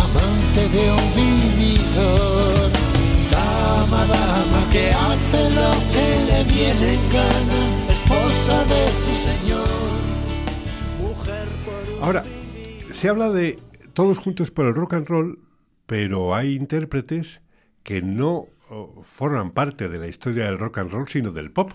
amante 0.03 0.69
de 0.69 0.91
un 0.91 1.07
vividor. 1.15 2.71
Dama, 3.31 4.05
dama 4.05 4.69
que 4.71 4.89
hace 4.89 5.49
lo 5.49 5.71
que 5.93 6.07
le 6.29 6.43
viene 6.53 6.93
en 6.95 7.09
gana, 7.11 7.91
esposa 7.91 8.63
de 8.65 8.83
su 9.03 9.13
señor, 9.15 9.67
mujer 11.01 11.47
por 11.65 12.03
Ahora, 12.03 12.23
se 12.91 13.09
habla 13.09 13.29
de 13.29 13.59
todos 13.93 14.17
juntos 14.17 14.51
por 14.51 14.65
el 14.65 14.75
rock 14.75 14.93
and 14.93 15.07
roll, 15.07 15.39
pero 15.85 16.35
hay 16.35 16.55
intérpretes 16.55 17.41
que 17.83 18.01
no 18.01 18.47
forman 19.03 19.51
parte 19.51 19.89
de 19.89 19.99
la 19.99 20.07
historia 20.07 20.45
del 20.45 20.57
rock 20.57 20.79
and 20.79 20.91
roll, 20.91 21.07
sino 21.07 21.31
del 21.31 21.51
pop. 21.51 21.71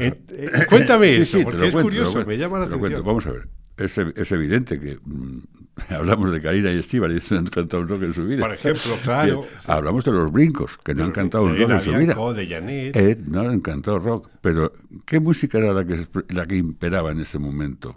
Eh, 0.00 0.20
eh, 0.28 0.66
cuéntame 0.68 1.16
eso, 1.16 1.38
sí, 1.38 1.44
porque 1.44 1.58
lo 1.58 1.64
es 1.64 1.72
cuento, 1.72 1.90
te 1.90 1.96
lo 1.96 2.04
curioso, 2.04 2.26
me 2.26 2.38
llama 2.38 2.58
la 2.58 2.66
atención. 2.66 3.04
Vamos 3.04 3.26
a 3.26 3.32
ver. 3.32 3.48
Es, 3.76 3.96
es 3.98 4.32
evidente 4.32 4.78
que 4.78 4.98
mm, 5.02 5.38
hablamos 5.90 6.30
de 6.30 6.40
Karina 6.40 6.72
y 6.72 6.78
Estíbaliz, 6.78 7.30
han 7.32 7.46
cantado 7.46 7.82
un 7.82 7.88
rock 7.88 8.02
en 8.02 8.14
su 8.14 8.26
vida. 8.26 8.40
Por 8.40 8.54
ejemplo, 8.54 8.96
claro, 9.02 9.40
Bien, 9.42 9.48
sí. 9.60 9.66
Hablamos 9.70 10.04
de 10.04 10.12
los 10.12 10.32
brincos, 10.32 10.78
que 10.78 10.94
no 10.94 11.04
han 11.04 11.12
cantado 11.12 11.44
un 11.44 11.56
rock 11.56 11.70
en 11.70 11.80
su 11.80 11.92
vida. 11.92 12.14
De 12.32 12.46
Janet. 12.46 12.96
Eh, 12.96 13.18
no 13.26 13.40
han 13.40 13.60
cantado 13.60 13.98
rock, 13.98 14.28
pero 14.40 14.72
¿qué 15.06 15.20
música 15.20 15.58
era 15.58 15.72
la 15.72 15.84
que, 15.84 16.06
la 16.28 16.46
que 16.46 16.56
imperaba 16.56 17.12
en 17.12 17.20
ese 17.20 17.38
momento? 17.38 17.96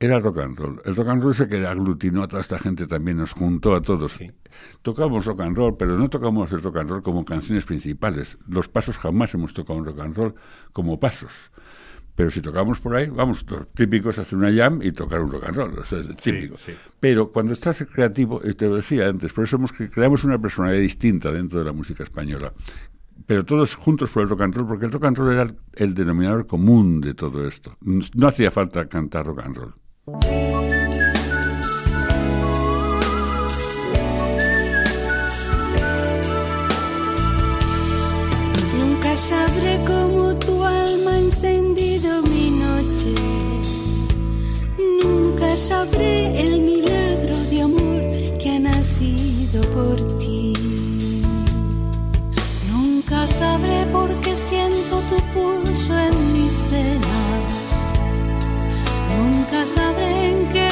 Era 0.00 0.16
el 0.16 0.22
rock 0.22 0.38
and 0.38 0.56
roll. 0.58 0.80
El 0.84 0.94
rock 0.94 1.08
and 1.08 1.22
roll 1.22 1.32
es 1.32 1.40
el 1.40 1.48
que 1.48 1.66
aglutinó 1.66 2.22
a 2.22 2.28
toda 2.28 2.40
esta 2.40 2.58
gente 2.58 2.86
también, 2.86 3.16
nos 3.18 3.32
juntó 3.32 3.74
a 3.74 3.82
todos. 3.82 4.12
Sí. 4.12 4.30
Tocamos 4.82 5.24
rock 5.26 5.40
and 5.40 5.56
roll, 5.56 5.76
pero 5.76 5.98
no 5.98 6.08
tocamos 6.08 6.50
el 6.52 6.62
rock 6.62 6.76
and 6.78 6.90
roll 6.90 7.02
como 7.02 7.24
canciones 7.24 7.64
principales. 7.64 8.38
Los 8.48 8.68
pasos 8.68 8.96
jamás 8.98 9.34
hemos 9.34 9.52
tocado 9.54 9.78
un 9.78 9.84
rock 9.84 10.00
and 10.00 10.16
roll 10.16 10.34
como 10.72 11.00
pasos. 11.00 11.32
Pero 12.14 12.30
si 12.32 12.40
tocamos 12.40 12.80
por 12.80 12.96
ahí, 12.96 13.08
vamos, 13.08 13.44
los 13.48 13.68
típicos 13.74 14.18
hacer 14.18 14.36
una 14.38 14.52
jam 14.52 14.80
y 14.82 14.90
tocar 14.90 15.20
un 15.20 15.30
rock 15.30 15.44
and 15.46 15.56
roll, 15.56 15.78
o 15.78 15.84
sea, 15.84 16.00
es 16.00 16.08
típico. 16.16 16.56
sí. 16.56 16.72
Pero 16.98 17.30
cuando 17.30 17.52
estás 17.52 17.84
creativo, 17.92 18.40
te 18.40 18.66
lo 18.66 18.74
decía 18.76 19.08
antes, 19.08 19.32
por 19.32 19.44
eso 19.44 19.54
hemos, 19.56 19.72
cre- 19.72 19.88
creamos 19.90 20.24
una 20.24 20.36
personalidad 20.38 20.80
distinta 20.80 21.30
dentro 21.30 21.60
de 21.60 21.64
la 21.64 21.72
música 21.72 22.02
española. 22.02 22.52
Pero 23.26 23.44
todos 23.44 23.74
juntos 23.74 24.10
por 24.10 24.22
el 24.22 24.28
rock 24.28 24.42
and 24.42 24.54
roll, 24.54 24.66
porque 24.66 24.86
el 24.86 24.92
rock 24.92 25.04
and 25.04 25.18
roll 25.18 25.32
era 25.32 25.54
el, 25.74 25.94
denominador 25.94 26.46
común 26.46 27.00
de 27.00 27.14
todo 27.14 27.46
esto. 27.46 27.76
No, 27.80 28.04
no 28.14 28.28
hacía 28.28 28.50
falta 28.50 28.88
cantar 28.88 29.26
rock 29.26 29.40
and 29.44 29.56
roll. 29.56 29.74
Nunca 38.78 39.16
sabré 39.16 39.78
cómo 39.86 40.34
tu 40.36 40.64
alma 40.64 41.10
ha 41.12 41.18
encendido 41.18 42.22
mi 42.22 42.50
noche. 42.50 43.14
Nunca 45.02 45.56
sabré 45.56 46.40
el 46.40 46.67
sabré 53.88 53.92
por 53.92 54.20
qué 54.20 54.36
siento 54.36 55.00
tu 55.10 55.16
pulso 55.32 55.96
en 55.96 56.32
mis 56.32 56.70
venas. 56.70 57.52
Nunca 59.16 59.66
sabré 59.66 60.30
en 60.30 60.48
qué 60.48 60.67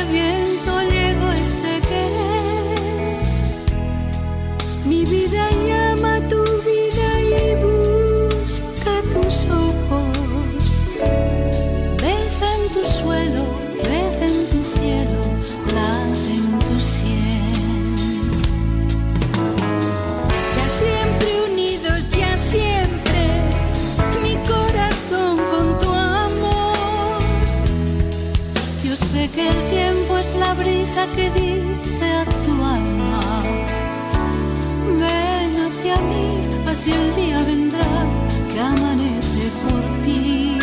brisa 30.59 31.07
que 31.15 31.31
dice 31.31 32.05
a 32.05 32.25
tu 32.25 32.53
alma. 32.65 33.43
Ven 35.01 35.53
hacia 35.65 35.97
mí, 36.11 36.41
así 36.67 36.93
el 36.93 37.15
día 37.15 37.43
vendrá 37.45 38.07
que 38.53 38.61
amanece 38.61 39.51
por 39.63 40.05
ti. 40.05 40.59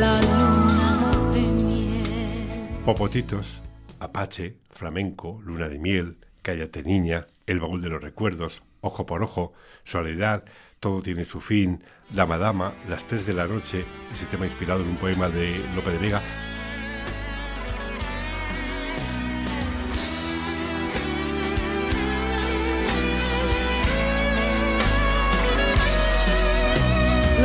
La 0.00 0.20
luna 0.20 1.30
de 1.32 1.42
miel. 1.64 2.82
Popotitos, 2.84 3.60
Apache, 4.00 4.56
Flamenco, 4.70 5.40
Luna 5.44 5.68
de 5.68 5.78
Miel, 5.78 6.16
Cállate 6.42 6.82
Niña, 6.82 7.26
El 7.46 7.60
Baúl 7.60 7.82
de 7.82 7.90
los 7.90 8.02
Recuerdos, 8.02 8.62
Ojo 8.80 9.06
por 9.06 9.22
Ojo, 9.22 9.52
Soledad, 9.84 10.44
Todo 10.80 11.02
tiene 11.02 11.24
su 11.24 11.40
fin, 11.40 11.84
Dama 12.10 12.38
Dama, 12.38 12.74
Las 12.88 13.04
Tres 13.06 13.24
de 13.26 13.34
la 13.34 13.46
Noche, 13.46 13.84
ese 14.12 14.26
tema 14.26 14.46
inspirado 14.46 14.82
en 14.82 14.88
un 14.88 14.96
poema 14.96 15.28
de 15.28 15.56
Lope 15.76 15.90
de 15.92 15.98
Vega. 15.98 16.20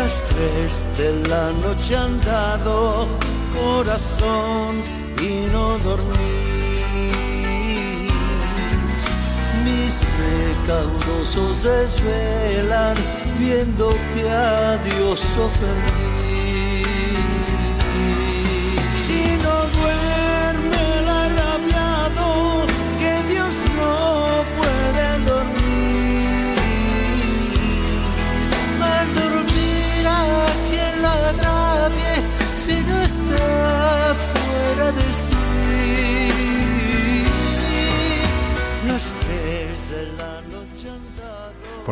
Las 0.07 0.23
tres 0.23 0.83
de 0.97 1.27
la 1.27 1.51
noche 1.51 1.97
han 1.97 2.21
dado 2.21 3.09
corazón 3.53 4.81
y 5.21 5.51
no 5.51 5.77
dormís. 5.79 6.07
Mis 9.65 10.01
recaudos 10.23 11.35
os 11.35 11.61
desvelan 11.61 12.95
viéndote 13.37 14.29
a 14.29 14.77
Dios 14.77 15.25
ofendí. 15.37 16.06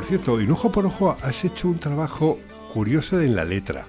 Cierto, 0.05 0.39
en 0.39 0.51
Ojo 0.51 0.71
por 0.71 0.85
Ojo 0.85 1.17
has 1.23 1.43
hecho 1.45 1.67
un 1.67 1.79
trabajo 1.79 2.37
curioso 2.73 3.19
en 3.21 3.35
la 3.35 3.43
letra. 3.43 3.87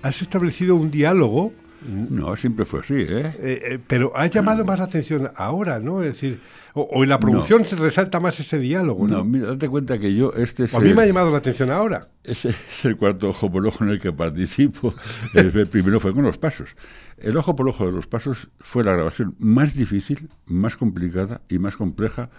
Has 0.00 0.22
establecido 0.22 0.76
un 0.76 0.90
diálogo 0.90 1.52
No, 1.86 2.34
siempre 2.36 2.64
fue 2.64 2.80
así, 2.80 2.94
¿eh? 2.94 3.34
Eh, 3.38 3.62
eh, 3.72 3.78
pero 3.86 4.12
ha 4.16 4.26
llamado 4.28 4.64
más 4.64 4.78
la 4.78 4.86
atención 4.86 5.30
ahora, 5.36 5.78
¿no? 5.78 6.02
Es 6.02 6.14
decir, 6.14 6.40
o, 6.72 6.82
o 6.82 7.02
en 7.02 7.10
la 7.10 7.20
producción 7.20 7.66
se 7.66 7.76
resalta 7.76 8.18
más 8.18 8.40
ese 8.40 8.58
diálogo, 8.58 9.06
¿no? 9.06 9.18
No, 9.18 9.24
mira, 9.24 9.48
date 9.48 9.68
cuenta 9.68 9.98
que 9.98 10.14
yo, 10.14 10.32
este 10.32 10.64
es, 10.64 10.74
a 10.74 10.80
mí 10.80 10.88
el, 10.88 10.96
me 10.96 11.02
ha 11.02 11.06
llamado 11.06 11.30
la 11.30 11.38
atención 11.38 11.70
ahora. 11.70 12.08
ese 12.24 12.48
es 12.70 12.84
el 12.86 12.96
cuarto 12.96 13.28
ojo 13.28 13.52
por 13.52 13.66
ojo 13.66 13.84
en 13.84 13.90
el 13.90 14.00
que 14.00 14.12
participo. 14.12 14.94
El, 15.34 15.46
el 15.54 15.66
primero 15.66 16.00
fue 16.00 16.14
con 16.14 16.24
los 16.24 16.38
pasos. 16.38 16.76
El 17.18 17.36
ojo 17.36 17.54
por 17.54 17.68
ojo 17.68 17.84
de 17.84 17.92
los 17.92 18.06
pasos 18.06 18.48
fue 18.58 18.84
la 18.84 18.92
grabación 18.92 19.36
más 19.38 19.74
difícil, 19.74 20.30
más 20.46 20.76
complicada 20.76 21.42
y 21.48 21.58
más 21.58 21.76
compleja 21.76 22.30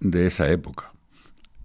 de 0.00 0.26
esa 0.26 0.48
época. 0.48 0.92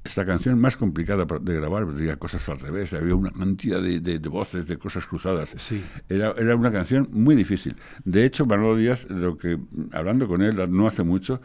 Esta 0.08 0.26
canción 0.26 0.60
más 0.60 0.78
complicada 0.78 1.26
de 1.41 1.54
grabar, 1.56 1.86
tenía 1.93 2.15
cosas 2.17 2.48
al 2.50 2.60
revés, 2.60 2.93
había 2.93 3.15
una 3.15 3.32
cantidad 3.32 3.82
de, 3.82 4.00
de- 4.00 4.20
de 4.20 4.30
voces, 4.30 4.65
de 4.67 4.78
cosas 4.78 5.06
cruzadas. 5.06 5.54
Sí. 5.58 5.84
Era, 6.10 6.34
era 6.38 6.56
una 6.56 6.72
canción 6.72 7.08
muy 7.12 7.36
difícil. 7.36 7.76
De 8.04 8.26
hecho, 8.26 8.46
Manolo 8.46 8.76
Díaz, 8.78 9.08
lo 9.10 9.38
que, 9.38 9.58
hablando 9.91 10.28
con 10.28 10.41
él 10.41 10.56
no 10.70 10.88
hace 10.88 11.04
mucho, 11.04 11.41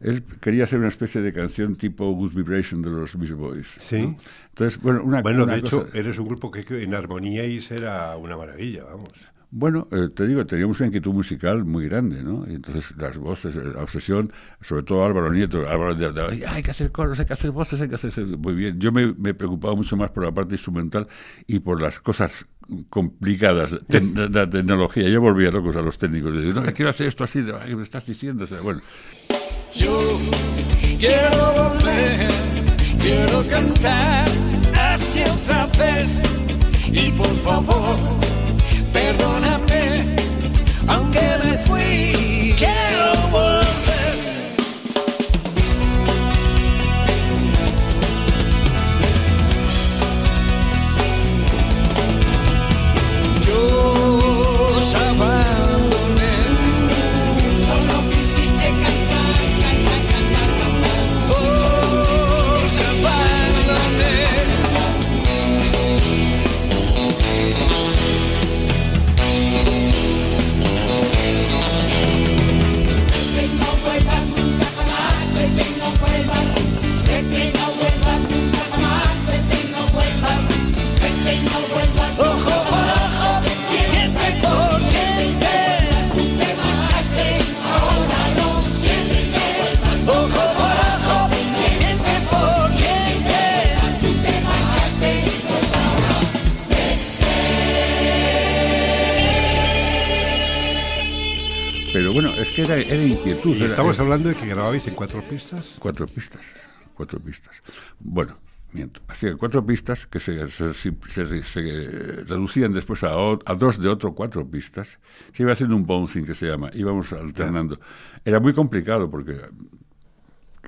él 0.00 0.24
quería 0.40 0.64
hacer 0.64 0.78
una 0.80 0.88
especie 0.88 1.20
de 1.20 1.32
canción 1.32 1.76
tipo 1.76 2.10
Good 2.12 2.34
Vibration 2.34 2.82
de 2.82 2.90
los 2.90 3.16
Beach 3.18 3.32
Boys. 3.32 3.68
Sí. 3.78 4.02
¿no? 4.02 4.16
Entonces, 4.48 4.80
bueno, 4.82 5.02
una 5.04 5.22
Bueno, 5.22 5.44
una 5.44 5.52
de 5.54 5.60
hecho, 5.60 5.84
cosa- 5.84 5.98
eres 5.98 6.18
un 6.18 6.26
grupo 6.28 6.50
que 6.50 6.64
en 6.82 6.94
armoníais 6.94 7.70
era 7.70 8.16
una 8.16 8.36
maravilla, 8.36 8.84
vamos. 8.84 9.08
Bueno, 9.54 9.86
eh, 9.92 10.08
te 10.14 10.26
digo, 10.26 10.46
teníamos 10.46 10.80
una 10.80 10.86
inquietud 10.86 11.12
musical 11.12 11.62
muy 11.66 11.86
grande, 11.86 12.22
¿no? 12.22 12.46
Entonces 12.46 12.94
las 12.96 13.18
voces, 13.18 13.54
eh, 13.54 13.60
la 13.74 13.82
obsesión, 13.82 14.32
sobre 14.62 14.82
todo 14.82 15.04
Álvaro 15.04 15.30
Nieto, 15.30 15.68
Álvaro 15.68 15.94
de, 15.94 16.22
"Ay, 16.22 16.42
hay 16.46 16.62
que 16.62 16.70
hacer 16.70 16.90
coros, 16.90 17.20
hay 17.20 17.26
que 17.26 17.34
hacer 17.34 17.50
voces, 17.50 17.78
hay 17.82 17.88
que 17.90 17.96
hacer... 17.96 18.26
Muy 18.26 18.54
bien, 18.54 18.80
yo 18.80 18.92
me, 18.92 19.12
me 19.12 19.34
preocupaba 19.34 19.74
mucho 19.74 19.94
más 19.94 20.10
por 20.10 20.24
la 20.24 20.32
parte 20.32 20.54
instrumental 20.54 21.06
y 21.46 21.58
por 21.58 21.82
las 21.82 22.00
cosas 22.00 22.46
complicadas 22.88 23.78
de 23.88 24.28
la 24.30 24.48
tecnología. 24.48 25.06
Yo 25.10 25.20
volvía 25.20 25.50
locos 25.50 25.76
a 25.76 25.82
los 25.82 25.98
técnicos. 25.98 26.34
Le 26.34 26.46
digo, 26.46 26.60
no, 26.62 26.72
quiero 26.72 26.88
hacer 26.88 27.08
esto 27.08 27.24
así, 27.24 27.44
"Ay, 27.60 27.76
me 27.76 27.82
estás 27.82 28.06
diciendo. 28.06 28.44
O 28.44 28.46
sea, 28.46 28.60
bueno, 28.62 28.80
Yo 29.74 29.90
quiero 30.98 31.52
volver, 31.56 32.28
quiero 33.00 33.46
cantar 33.50 34.26
hacia 34.74 35.26
otra 35.30 35.66
vez. 35.78 36.08
Y 36.90 37.10
por 37.12 37.26
favor, 37.26 37.96
perdóname, 38.92 40.16
aunque 40.86 41.20
me 41.42 41.58
fui, 41.58 42.21
que 102.66 102.72
era, 102.72 102.76
era 102.94 103.02
inquietud. 103.02 103.56
Y 103.56 103.64
estamos 103.64 103.96
era- 103.96 104.04
hablando 104.04 104.28
de 104.28 104.34
que 104.34 104.46
grababais 104.46 104.86
en 104.86 104.94
cuatro 104.94 105.22
pistas. 105.22 105.76
Cuatro 105.78 106.06
pistas, 106.06 106.42
cuatro 106.94 107.20
pistas. 107.20 107.62
Bueno, 108.00 108.36
miento. 108.72 109.00
Hacía 109.08 109.34
cuatro 109.36 109.64
pistas 109.64 110.06
que 110.06 110.20
se, 110.20 110.50
se- 110.50 110.72
se- 110.74 110.92
se- 111.08 111.44
se 111.44 111.60
reducían 112.26 112.72
después 112.72 113.02
a, 113.04 113.16
o- 113.16 113.38
a 113.44 113.54
dos 113.54 113.78
de 113.80 113.88
otro 113.88 114.14
cuatro 114.14 114.46
pistas. 114.48 114.98
Se 115.32 115.42
iba 115.42 115.52
haciendo 115.52 115.76
un 115.76 115.82
bouncing 115.84 116.24
que 116.24 116.34
se 116.34 116.46
llama. 116.46 116.70
Íbamos 116.74 117.12
alternando. 117.12 117.78
Era 118.24 118.40
muy 118.40 118.52
complicado 118.52 119.10
porque 119.10 119.36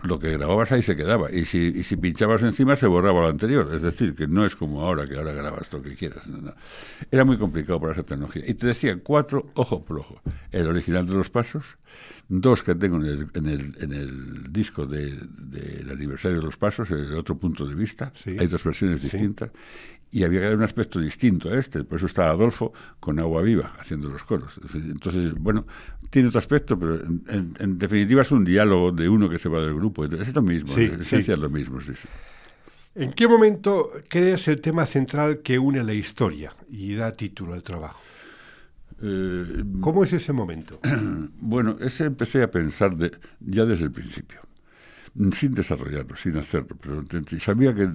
lo 0.05 0.19
que 0.19 0.31
grababas 0.33 0.71
ahí 0.73 0.83
se 0.83 0.95
quedaba. 0.97 1.33
Y 1.33 1.45
si, 1.45 1.59
y 1.75 1.83
si 1.85 1.97
pinchabas 1.97 2.43
encima 2.43 2.77
se 2.77 2.87
borraba 2.87 3.21
lo 3.23 3.29
anterior. 3.29 3.75
Es 3.75 3.83
decir, 3.83 4.15
que 4.15 4.27
no 4.27 4.45
es 4.45 4.55
como 4.55 4.83
ahora, 4.83 5.07
que 5.07 5.17
ahora 5.17 5.33
grabas 5.33 5.73
lo 5.73 5.83
que 5.83 5.95
quieras. 5.95 6.27
no, 6.29 6.39
no. 6.39 6.55
Era 7.11 7.25
muy 7.25 7.37
complicado 7.39 7.81
para 7.81 7.93
esa 7.93 8.03
tecnología. 8.03 8.43
Y 8.47 8.55
te 8.55 8.67
decía 8.67 8.97
cuatro 9.03 9.51
ojo 9.55 9.85
por 9.85 9.99
ojo. 10.01 10.21
El 10.53 10.67
original 10.69 11.07
de 11.07 11.15
los 11.15 11.31
pasos, 11.31 11.65
dos 12.29 12.63
que 12.63 12.75
tengo 12.75 12.97
en 12.97 13.05
el, 13.07 13.29
en 13.35 13.47
el, 13.47 13.75
en 13.81 13.93
el 13.93 14.53
disco 14.53 14.87
de- 14.87 15.19
del 15.39 15.91
aniversario 15.91 16.39
de 16.39 16.45
los 16.45 16.57
pasos, 16.57 16.91
el 16.91 17.15
otro 17.15 17.37
punto 17.39 17.67
de 17.67 17.75
vista. 17.75 18.13
Sí. 18.15 18.37
Hay 18.39 18.47
dos 18.47 18.63
versiones 18.63 19.01
Sí. 19.01 19.09
distintas. 19.11 19.51
Y 20.11 20.23
había 20.23 20.39
que 20.39 20.47
dar 20.47 20.57
un 20.57 20.63
aspecto 20.63 21.01
distinto 21.01 21.51
a 21.51 21.59
este. 21.59 21.83
Por 21.83 21.97
eso 21.97 22.07
está 22.07 22.29
Adolfo 22.31 22.73
con 23.01 23.19
Agua 23.19 23.43
Viva 23.43 23.75
haciendo 23.81 24.09
los 24.09 24.23
coros. 24.23 24.61
Entonces, 24.73 25.35
bueno, 25.35 25.67
tiene 26.11 26.29
otro 26.29 26.39
aspecto, 26.39 26.79
pero 26.79 26.95
en, 27.01 27.23
en- 27.29 27.55
en 27.59 27.79
definitiva 27.79 28.23
es 28.23 28.31
un 28.31 28.45
diálogo 28.45 28.93
de 28.93 29.09
uno 29.09 29.29
que 29.29 29.39
se 29.39 29.49
va 29.49 29.61
del 29.61 29.75
grupo. 29.75 30.05
Entonces, 30.05 30.29
es 30.29 30.35
lo 30.35 30.43
mismo, 30.43 30.69
Sí, 30.73 30.85
en 30.85 31.01
esencia 31.01 31.23
sí. 31.23 31.33
es 31.33 31.39
lo 31.39 31.49
mismo. 31.51 31.81
Sí, 31.81 31.93
sí. 31.95 32.09
¿En 32.97 33.13
qué 33.13 33.27
momento 33.27 33.91
crees 34.09 34.47
el 34.49 34.61
tema 34.61 34.87
central 34.87 35.41
que 35.43 35.59
une 35.59 35.83
la 35.83 35.93
historia 35.95 36.53
y 36.69 36.95
da 36.95 37.13
título 37.13 37.55
al 37.55 37.63
trabajo? 37.65 38.01
Eh, 39.03 39.65
¿Cómo 39.81 40.05
es 40.05 40.13
ese 40.13 40.33
momento? 40.33 40.79
Bueno, 41.41 41.77
ese 41.81 42.05
empecé 42.05 42.43
a 42.43 42.51
pensar 42.51 42.97
de, 42.97 43.11
ya 43.41 43.65
desde 43.65 43.85
el 43.87 43.91
principio, 43.93 44.41
sin 45.33 45.53
desarrollarlo, 45.53 46.17
sin 46.17 46.37
hacerlo, 46.37 46.77
pero 46.81 47.03
sabía 47.39 47.75
que 47.75 47.89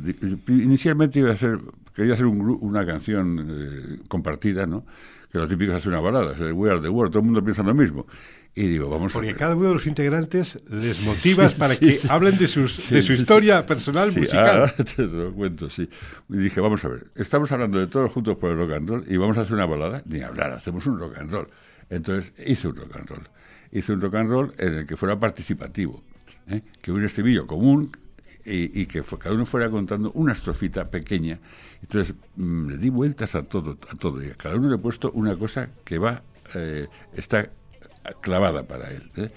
inicialmente 0.47 1.19
iba 1.19 1.31
a 1.31 1.35
ser, 1.35 1.57
quería 1.93 2.13
hacer 2.13 2.25
un 2.25 2.39
una 2.61 2.85
canción 2.85 3.47
eh, 3.49 3.99
compartida, 4.07 4.65
¿no? 4.65 4.85
Que 5.31 5.37
lo 5.37 5.47
típico 5.47 5.71
es 5.71 5.77
hacer 5.77 5.89
una 5.89 5.99
balada, 5.99 6.33
es 6.33 6.39
el 6.39 6.53
We 6.53 6.71
Are 6.71 6.81
the 6.81 6.89
World, 6.89 7.11
todo 7.11 7.19
el 7.19 7.25
mundo 7.25 7.43
piensa 7.43 7.61
lo 7.61 7.73
mismo. 7.73 8.07
Y 8.55 8.63
digo, 8.67 8.89
vamos 8.89 9.11
a 9.11 9.13
Porque 9.13 9.27
ver. 9.27 9.37
cada 9.37 9.55
uno 9.55 9.67
de 9.67 9.73
los 9.75 9.85
integrantes 9.85 10.59
les 10.69 11.01
motivas 11.05 11.53
Sí, 11.53 11.59
para 11.59 11.73
sí, 11.75 11.79
que 11.79 11.91
sí. 11.97 12.07
hablen 12.09 12.37
de, 12.37 12.47
sus, 12.47 12.89
de 12.89 13.01
su 13.03 13.13
historia 13.13 13.63
personal 13.65 14.11
musical. 14.11 14.59
ahora 14.61 14.73
te 14.95 15.03
lo 15.03 15.31
cuento, 15.33 15.69
sí. 15.69 15.87
Y 16.29 16.37
dije, 16.37 16.59
vamos 16.59 16.83
a 16.83 16.87
ver, 16.87 17.07
estamos 17.15 17.51
hablando 17.51 17.79
de 17.79 17.87
todos 17.87 18.11
juntos 18.11 18.37
por 18.37 18.49
el 18.51 18.57
rock 18.57 18.71
and 18.71 18.89
roll 18.89 19.05
y 19.07 19.17
vamos 19.17 19.37
a 19.37 19.41
hacer 19.41 19.53
una 19.53 19.67
balada, 19.67 20.01
ni 20.05 20.21
hablar, 20.21 20.51
hacemos 20.53 20.85
un 20.87 20.97
rock 20.99 21.17
and 21.19 21.31
roll. 21.31 21.47
Entonces 21.89 22.33
hice 22.45 22.67
un 22.69 22.75
rock 22.75 22.95
and 22.97 23.07
roll. 23.09 23.29
Hice 23.71 23.93
un 23.93 24.01
rock 24.01 24.15
and 24.15 24.29
roll 24.31 24.53
en 24.57 24.73
el 24.73 24.87
que 24.87 24.97
fuera 24.97 25.19
participativo, 25.19 26.03
¿eh? 26.49 26.61
que 26.81 26.91
un 26.91 27.03
estribillo 27.03 27.47
común 27.47 27.91
y, 28.45 28.85
que 28.87 29.03
cada 29.03 29.35
uno 29.35 29.45
fuera 29.45 29.69
contando 29.69 30.11
una 30.13 30.33
estrofita 30.33 30.89
pequeña. 30.89 31.39
Entonces 31.81 32.15
mm, 32.35 32.69
le 32.69 32.77
di 32.77 32.89
vueltas 32.89 33.35
a 33.35 33.43
todo, 33.43 33.77
a 33.91 33.95
todo. 33.95 34.23
Y 34.23 34.29
a 34.29 34.35
cada 34.35 34.55
uno 34.55 34.69
le 34.69 34.75
he 34.75 34.79
puesto 34.79 35.11
una 35.11 35.35
cosa 35.37 35.69
que 35.83 35.99
va, 35.99 36.23
eh, 36.55 36.87
está 37.13 37.49
clavada 38.21 38.63
para 38.63 38.89
él. 38.91 39.11
¿eh? 39.17 39.29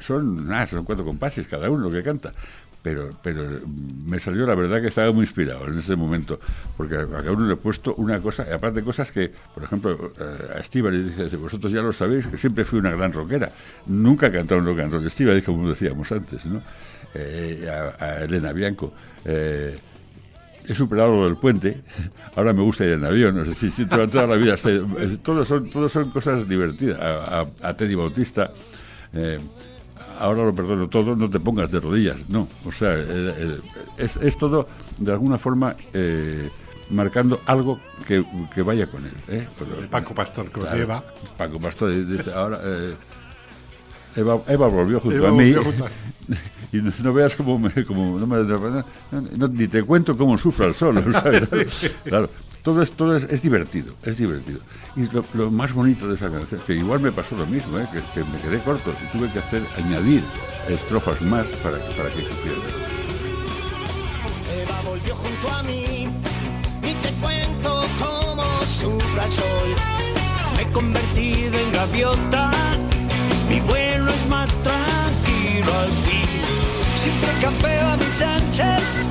Son, 0.00 0.48
nada, 0.48 0.66
son 0.66 0.84
cuatro 0.84 1.04
compases 1.04 1.46
cada 1.46 1.70
uno 1.70 1.90
que 1.90 2.02
canta. 2.02 2.32
Pero, 2.88 3.10
pero 3.22 3.42
mm, 3.42 4.08
me 4.08 4.18
salió 4.18 4.46
la 4.46 4.54
verdad 4.54 4.80
que 4.80 4.88
estaba 4.88 5.12
muy 5.12 5.24
inspirado 5.24 5.66
en 5.66 5.78
ese 5.78 5.94
momento, 5.94 6.40
porque 6.74 6.96
a 6.96 7.06
cada 7.06 7.32
uno 7.32 7.46
le 7.46 7.52
he 7.52 7.56
puesto 7.56 7.94
una 7.96 8.18
cosa, 8.18 8.46
y 8.48 8.54
aparte 8.54 8.82
cosas 8.82 9.12
que, 9.12 9.30
por 9.54 9.62
ejemplo, 9.62 10.12
eh, 10.18 10.54
a 10.56 10.58
Estiva 10.60 10.90
le 10.90 11.02
dije, 11.02 11.36
vosotros 11.36 11.70
ya 11.70 11.82
lo 11.82 11.92
sabéis, 11.92 12.26
que 12.26 12.38
siempre 12.38 12.64
fui 12.64 12.78
una 12.78 12.92
gran 12.92 13.12
rockera, 13.12 13.52
nunca 13.88 14.28
he 14.28 14.32
cantado 14.32 14.60
un 14.62 14.66
rock 14.66 14.78
and 14.80 14.92
roll. 14.92 15.04
Dijo, 15.34 15.52
como 15.52 15.68
decíamos 15.68 16.10
antes, 16.12 16.46
¿no? 16.46 16.62
Eh, 17.14 17.68
a, 18.00 18.24
Elena 18.24 18.52
Bianco, 18.54 18.94
eh, 19.26 19.76
he 20.66 20.74
superado 20.74 21.14
lo 21.14 21.24
del 21.26 21.36
puente, 21.36 21.82
ahora 22.36 22.54
me 22.54 22.62
gusta 22.62 22.86
ir 22.86 22.92
en 22.92 23.04
avión, 23.04 23.36
no 23.36 23.44
sé 23.44 23.54
si, 23.54 23.70
si 23.70 23.84
toda, 23.84 24.26
la 24.26 24.36
vida, 24.36 24.56
se- 24.56 24.82
es- 25.00 25.22
todo 25.22 25.44
son, 25.44 25.68
todo 25.68 25.90
son 25.90 26.10
cosas 26.10 26.48
divertidas. 26.48 26.98
A, 27.00 27.40
a- 27.40 27.68
a 27.68 27.76
Teddy 27.76 27.94
Bautista, 27.94 28.50
ahora 30.18 30.44
lo 30.44 30.54
perdono 30.54 30.88
todo, 30.88 31.14
no 31.16 31.28
te 31.30 31.40
pongas 31.40 31.70
de 31.70 31.80
rodillas, 31.80 32.28
no, 32.28 32.48
o 32.66 32.72
sea, 32.72 32.94
eh, 32.94 33.04
eh, 33.08 33.58
es, 33.98 34.16
es 34.16 34.36
todo 34.38 34.68
de 34.98 35.12
alguna 35.12 35.38
forma 35.38 35.74
eh, 35.92 36.48
marcando 36.90 37.40
algo 37.46 37.78
que, 38.06 38.24
que 38.54 38.62
vaya 38.62 38.86
con 38.86 39.04
él. 39.04 39.12
¿eh? 39.28 39.46
Pero- 39.58 39.80
El 39.80 39.88
Paco 39.88 40.14
Pastor 40.14 40.46
que 40.50 40.60
Claro, 40.60 40.76
lleva. 40.76 41.04
Paco 41.36 41.60
Pastor 41.60 41.90
dice, 42.06 42.32
ahora... 42.32 42.60
eh, 42.64 42.94
Eva, 44.16 44.38
Eva 44.48 44.66
volvió 44.68 44.98
junto 45.00 45.16
Eva 45.16 45.28
a 45.28 45.32
mí 45.32 45.52
volvió 45.52 45.64
junto 45.64 45.84
a- 45.86 45.90
y 46.72 46.78
no, 46.82 46.92
no 47.02 47.12
veas 47.12 47.34
cómo 47.36 47.58
me, 47.58 47.70
como 47.84 48.18
no 48.18 48.26
me- 48.26 48.82
no- 49.36 49.48
ni 49.48 49.68
te 49.68 49.82
cuento 49.84 50.16
cómo 50.16 50.36
sufre 50.38 50.66
el 50.66 50.74
sol 50.74 51.04
¿sabes? 51.12 51.48
claro 52.04 52.28
todo 52.62 52.82
es, 52.82 52.92
todo 52.92 53.16
es, 53.16 53.24
es 53.24 53.42
divertido, 53.42 53.94
es 54.02 54.16
divertido. 54.18 54.60
Y 54.96 55.06
lo, 55.12 55.24
lo 55.34 55.50
más 55.50 55.72
bonito 55.72 56.08
de 56.08 56.16
esa 56.16 56.30
canción, 56.30 56.60
que 56.66 56.74
igual 56.74 57.00
me 57.00 57.12
pasó 57.12 57.36
lo 57.36 57.46
mismo, 57.46 57.78
¿eh? 57.78 57.86
que, 57.92 58.00
que 58.14 58.28
me 58.28 58.38
quedé 58.40 58.58
corto 58.60 58.92
y 59.02 59.16
tuve 59.16 59.30
que 59.30 59.38
hacer, 59.38 59.62
añadir 59.76 60.22
estrofas 60.68 61.20
más 61.22 61.46
para, 61.62 61.78
para 61.78 62.10
que 62.10 62.22
cupiera. 62.22 62.58
Eva 64.62 64.80
volvió 64.84 65.14
junto 65.14 65.48
a 65.50 65.62
mí 65.62 66.08
y 66.82 66.94
te 67.02 67.10
cuento 67.20 67.82
cómo 67.98 68.44
sufra 68.64 69.24
el 69.24 69.32
sol. 69.32 69.70
Me 70.56 70.62
he 70.62 70.72
convertido 70.72 71.58
en 71.58 71.72
gaviota, 71.72 72.50
mi 73.48 73.60
vuelo 73.60 74.10
es 74.10 74.28
más 74.28 74.50
tranquilo 74.62 75.72
al 75.72 75.90
fin. 76.04 76.28
Siempre 76.96 77.30
campeo 77.40 77.86
a 77.86 77.96
mis 77.96 78.22
anchas, 78.22 79.06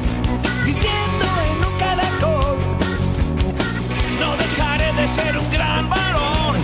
viviendo 0.66 1.26
en 1.47 1.47
ser 5.18 5.38
un 5.38 5.50
gran 5.52 5.90
varón, 5.90 6.56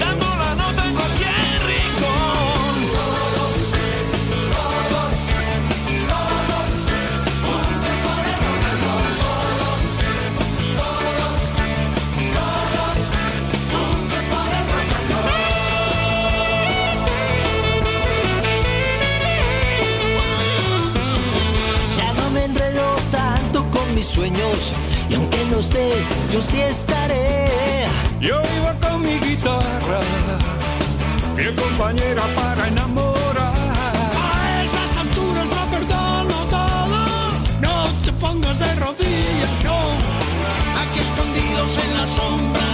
dando 0.00 0.26
la 0.42 0.54
nota 0.62 0.82
en 0.88 0.94
cualquier 0.94 1.56
rincón. 1.70 2.74
Ya 21.96 22.12
no 22.18 22.30
me 22.30 22.44
enredo 22.44 22.96
tanto 23.10 23.58
con 23.70 23.94
mis 23.94 24.06
sueños 24.06 24.72
y 25.08 25.14
aunque 25.14 25.38
no 25.50 25.60
estés, 25.60 26.06
yo 26.32 26.40
sí 26.42 26.60
estaré. 26.60 27.55
Yo 28.20 28.40
iba 28.58 28.72
con 28.80 29.02
mi 29.02 29.18
guitarra, 29.20 30.00
fiel 31.34 31.54
compañera 31.54 32.22
para 32.34 32.68
enamorar. 32.68 33.52
A 34.34 34.62
estas 34.64 34.96
alturas 34.96 35.50
lo 35.50 35.64
perdono 35.70 36.36
todo. 36.50 36.98
No 37.60 37.88
te 38.04 38.12
pongas 38.12 38.58
de 38.58 38.74
rodillas, 38.76 39.64
no. 39.64 39.78
Aquí 40.80 41.00
escondidos 41.00 41.78
en 41.84 41.96
la 41.98 42.06
sombra, 42.06 42.68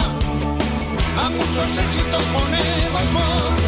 a 1.25 1.29
muchos 1.31 1.77
éxitos 1.77 2.23
ponemos 2.33 3.13
voz. 3.13 3.62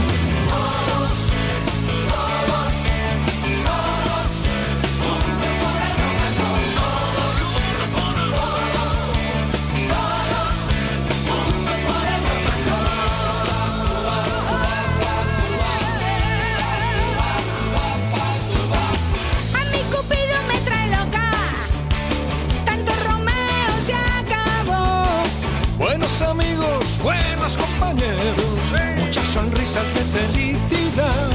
Sonrisas 29.75 29.95
de 29.95 30.19
felicidad. 30.19 31.31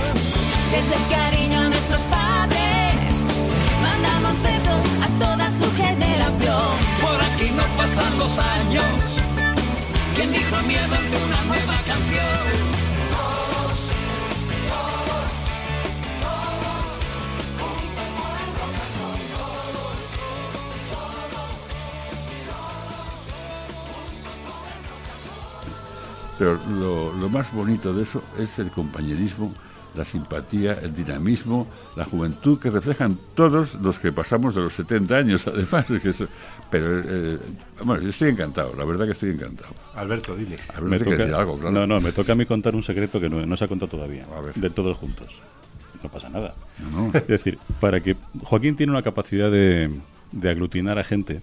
Desde 0.71 0.95
el 0.95 1.09
cariño 1.09 1.59
a 1.59 1.69
nuestros 1.69 2.01
padres. 2.03 3.37
Mandamos 3.81 4.41
besos 4.41 4.81
a 5.03 5.07
toda 5.19 5.51
su 5.51 5.65
generación. 5.75 6.71
Por 7.01 7.21
aquí 7.21 7.51
no 7.51 7.63
pasan 7.77 8.17
los 8.17 8.39
años. 8.39 8.83
¿Quién 10.15 10.31
dijo 10.31 10.55
miedo 10.67 10.95
ante 10.95 11.17
una 11.17 11.41
nueva 11.43 11.73
canción? 11.85 12.88
Pero 26.39 26.57
lo, 26.71 27.13
lo 27.13 27.29
más 27.29 27.53
bonito 27.53 27.93
de 27.93 28.03
eso 28.03 28.23
es 28.39 28.57
el 28.59 28.71
compañerismo, 28.71 29.53
la 29.95 30.05
simpatía, 30.05 30.71
el 30.73 30.95
dinamismo, 30.95 31.67
la 31.95 32.05
juventud 32.05 32.59
que 32.59 32.69
reflejan 32.69 33.17
todos 33.35 33.75
los 33.75 33.99
que 33.99 34.11
pasamos 34.11 34.55
de 34.55 34.61
los 34.61 34.73
70 34.73 35.15
años, 35.17 35.45
además. 35.53 35.89
es 35.89 36.01
que 36.01 36.09
eso- 36.09 36.27
pero, 36.71 36.99
eh, 37.03 37.39
bueno, 37.83 38.03
yo 38.03 38.09
estoy 38.09 38.29
encantado, 38.29 38.73
la 38.77 38.85
verdad 38.85 39.05
que 39.05 39.11
estoy 39.13 39.31
encantado. 39.31 39.71
Alberto, 39.95 40.35
dile. 40.35 40.55
A 40.75 40.79
ver, 40.79 41.01
tiene 41.01 41.17
que 41.17 41.23
decir 41.23 41.33
algo, 41.35 41.57
claro. 41.59 41.71
No, 41.71 41.87
no, 41.87 41.99
me 41.99 42.11
toca 42.11 42.33
a 42.33 42.35
mí 42.35 42.45
contar 42.45 42.75
un 42.75 42.83
secreto 42.83 43.19
que 43.19 43.27
no, 43.29 43.43
no 43.45 43.57
se 43.57 43.65
ha 43.65 43.67
contado 43.67 43.89
todavía. 43.89 44.25
A 44.35 44.39
ver. 44.41 44.53
De 44.53 44.69
todos 44.69 44.95
juntos. 44.97 45.41
No 46.03 46.09
pasa 46.09 46.29
nada. 46.29 46.53
No, 46.79 47.07
no. 47.07 47.11
Es 47.17 47.27
decir, 47.27 47.57
para 47.81 47.99
que 48.01 48.15
Joaquín 48.43 48.75
tiene 48.77 48.91
una 48.91 49.01
capacidad 49.01 49.49
de, 49.51 49.89
de 50.31 50.49
aglutinar 50.49 50.99
a 50.99 51.03
gente, 51.03 51.41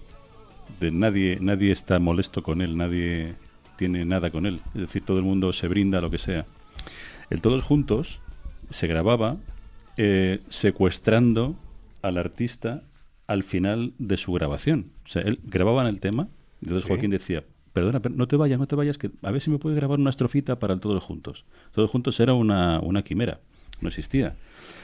de 0.79 0.91
nadie, 0.91 1.37
nadie 1.41 1.71
está 1.73 1.99
molesto 1.99 2.41
con 2.41 2.61
él, 2.61 2.77
nadie 2.77 3.35
tiene 3.77 4.03
nada 4.05 4.29
con 4.31 4.45
él. 4.45 4.61
Es 4.75 4.81
decir, 4.81 5.03
todo 5.03 5.17
el 5.17 5.23
mundo 5.23 5.53
se 5.53 5.67
brinda 5.67 6.01
lo 6.01 6.09
que 6.11 6.17
sea. 6.17 6.45
El 7.29 7.41
Todos 7.41 7.63
Juntos 7.63 8.19
se 8.69 8.87
grababa 8.87 9.37
eh, 9.97 10.39
secuestrando 10.49 11.55
al 12.01 12.17
artista 12.17 12.83
al 13.27 13.43
final 13.43 13.93
de 13.97 14.17
su 14.17 14.31
grabación. 14.33 14.91
O 15.05 15.09
sea, 15.09 15.21
él 15.21 15.39
grababan 15.43 15.87
el 15.87 15.99
tema, 15.99 16.27
entonces 16.61 16.83
Sí. 16.83 16.87
Joaquín 16.89 17.09
decía, 17.09 17.43
perdona, 17.73 17.99
pero 18.01 18.15
no 18.15 18.27
te 18.27 18.35
vayas, 18.37 18.59
no 18.59 18.67
te 18.67 18.75
vayas, 18.75 18.97
que 18.97 19.11
a 19.21 19.31
ver 19.31 19.41
si 19.41 19.49
me 19.49 19.57
puedes 19.59 19.77
grabar 19.77 19.99
una 19.99 20.09
estrofita 20.09 20.59
para 20.59 20.73
el 20.73 20.79
Todos 20.79 21.03
Juntos. 21.03 21.45
Todos 21.71 21.89
Juntos 21.91 22.19
era 22.19 22.33
una, 22.33 22.79
una 22.79 23.03
quimera, 23.03 23.39
no 23.81 23.89
existía. 23.89 24.35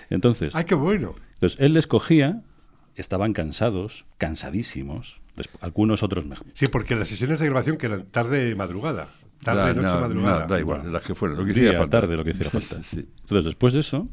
Entonces, 0.09 0.55
¡Ay, 0.55 0.65
qué 0.65 0.75
bueno! 0.75 1.15
entonces 1.35 1.59
él 1.59 1.73
les 1.73 1.87
cogía, 1.87 2.41
estaban 2.95 3.33
cansados, 3.33 4.05
cansadísimos, 4.17 5.19
algunos 5.61 6.03
otros 6.03 6.25
mejor. 6.25 6.45
Sí, 6.53 6.67
porque 6.67 6.95
las 6.95 7.07
sesiones 7.07 7.39
de 7.39 7.45
grabación 7.47 7.77
que 7.77 7.87
eran 7.87 8.05
tarde 8.05 8.55
madrugada. 8.55 9.09
Tarde, 9.43 9.61
Da- 9.61 9.73
noche, 9.81 9.95
no, 9.95 10.01
madrugada. 10.01 10.39
no, 10.41 10.47
da 10.47 10.59
igual, 10.59 10.91
las 10.93 11.03
que 11.03 11.15
fueran, 11.15 11.37
lo 11.37 11.43
que 11.45 11.51
hiciera 11.51 11.77
falta. 11.79 12.01
tarde, 12.01 12.15
lo 12.15 12.23
que 12.23 12.29
hiciera 12.29 12.49
falta. 12.51 12.81
Sí. 12.83 13.05
Entonces, 13.21 13.45
después 13.45 13.73
de 13.73 13.79
eso, 13.81 14.07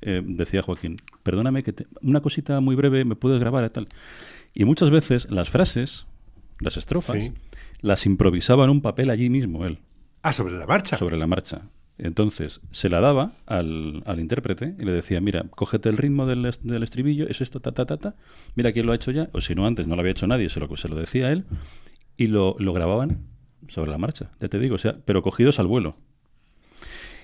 eh, 0.00 0.22
decía 0.24 0.62
Joaquín, 0.62 0.96
perdóname 1.22 1.62
que 1.62 1.72
te- 1.72 1.86
una 2.00 2.20
cosita 2.20 2.58
muy 2.60 2.74
breve 2.74 3.04
me 3.04 3.14
puedes 3.14 3.38
grabar 3.38 3.64
y 3.64 3.70
tal. 3.70 3.86
Y 4.54 4.64
muchas 4.64 4.90
veces 4.90 5.30
las 5.30 5.50
frases, 5.50 6.06
las 6.58 6.76
estrofas, 6.76 7.16
Sí. 7.18 7.32
las 7.80 8.06
improvisaba 8.06 8.64
en 8.64 8.70
un 8.70 8.80
papel 8.82 9.10
allí 9.10 9.30
mismo 9.30 9.64
él, 9.66 9.78
Ah, 10.22 10.32
sobre 10.32 10.54
la 10.54 10.66
marcha. 10.66 10.96
sobre 10.96 11.16
la 11.16 11.26
marcha. 11.28 11.62
Entonces, 11.98 12.60
se 12.70 12.88
la 12.88 13.00
daba 13.00 13.32
al, 13.46 14.02
al 14.06 14.18
intérprete 14.20 14.74
y 14.78 14.84
le 14.84 14.92
decía, 14.92 15.20
mira, 15.20 15.44
cógete 15.50 15.88
el 15.88 15.98
ritmo 15.98 16.26
del, 16.26 16.50
del 16.62 16.82
estribillo, 16.82 17.28
es 17.28 17.40
esto, 17.40 17.60
ta, 17.60 17.72
ta, 17.72 17.86
ta, 17.86 17.96
ta, 17.96 18.14
mira 18.56 18.72
quién 18.72 18.86
lo 18.86 18.92
ha 18.92 18.96
hecho 18.96 19.10
ya, 19.10 19.28
o 19.32 19.40
si 19.40 19.54
no 19.54 19.66
antes 19.66 19.86
no 19.86 19.94
lo 19.94 20.00
había 20.00 20.12
hecho 20.12 20.26
nadie, 20.26 20.48
se 20.48 20.58
lo, 20.58 20.74
se 20.76 20.88
lo 20.88 20.96
decía 20.96 21.30
él, 21.30 21.44
y 22.16 22.26
lo, 22.26 22.56
lo 22.58 22.72
grababan 22.72 23.26
sobre 23.68 23.90
la 23.90 23.98
marcha, 23.98 24.30
ya 24.40 24.48
te 24.48 24.58
digo, 24.58 24.74
o 24.76 24.78
sea, 24.78 24.96
pero 25.04 25.22
cogidos 25.22 25.58
al 25.58 25.66
vuelo. 25.66 25.96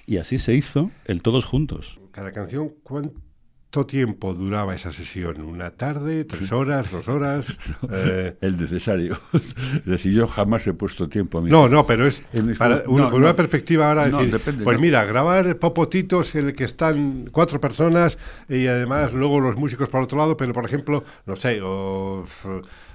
Y 0.06 0.18
así 0.18 0.38
se 0.38 0.54
hizo 0.54 0.90
el 1.04 1.22
Todos 1.22 1.44
Juntos. 1.44 2.00
Cada 2.12 2.32
canción, 2.32 2.72
¿cuánto 2.82 3.27
tiempo 3.70 4.32
duraba 4.34 4.74
esa 4.74 4.92
sesión? 4.92 5.42
¿Una 5.42 5.70
tarde? 5.72 6.24
¿Tres 6.24 6.52
horas? 6.52 6.90
¿Dos 6.90 7.06
horas? 7.08 7.46
Eh, 7.90 8.36
El 8.40 8.56
necesario. 8.56 9.20
es 9.32 9.84
decir, 9.84 10.12
yo 10.12 10.26
jamás 10.26 10.66
he 10.66 10.72
puesto 10.74 11.08
tiempo 11.08 11.38
a 11.38 11.42
mí. 11.42 11.50
No, 11.50 11.68
no, 11.68 11.86
pero 11.86 12.06
es 12.06 12.22
para, 12.58 12.78
fu- 12.78 12.92
un- 12.92 12.98
no, 13.02 13.10
con 13.10 13.20
no. 13.20 13.26
una 13.26 13.36
perspectiva 13.36 13.88
ahora 13.88 14.08
No, 14.08 14.18
decir, 14.18 14.32
depende, 14.32 14.64
pues 14.64 14.80
mira, 14.80 15.04
grabar 15.04 15.58
popotitos 15.58 16.34
en 16.34 16.46
el 16.46 16.52
que 16.54 16.64
están 16.64 17.28
cuatro 17.30 17.60
personas 17.60 18.18
y 18.48 18.66
además 18.66 19.12
luego 19.12 19.38
los 19.40 19.56
músicos 19.56 19.88
por 19.88 20.02
otro 20.02 20.18
lado, 20.18 20.36
pero 20.36 20.52
por 20.52 20.64
ejemplo, 20.64 21.04
no 21.26 21.36
sé, 21.36 21.60
o, 21.62 22.24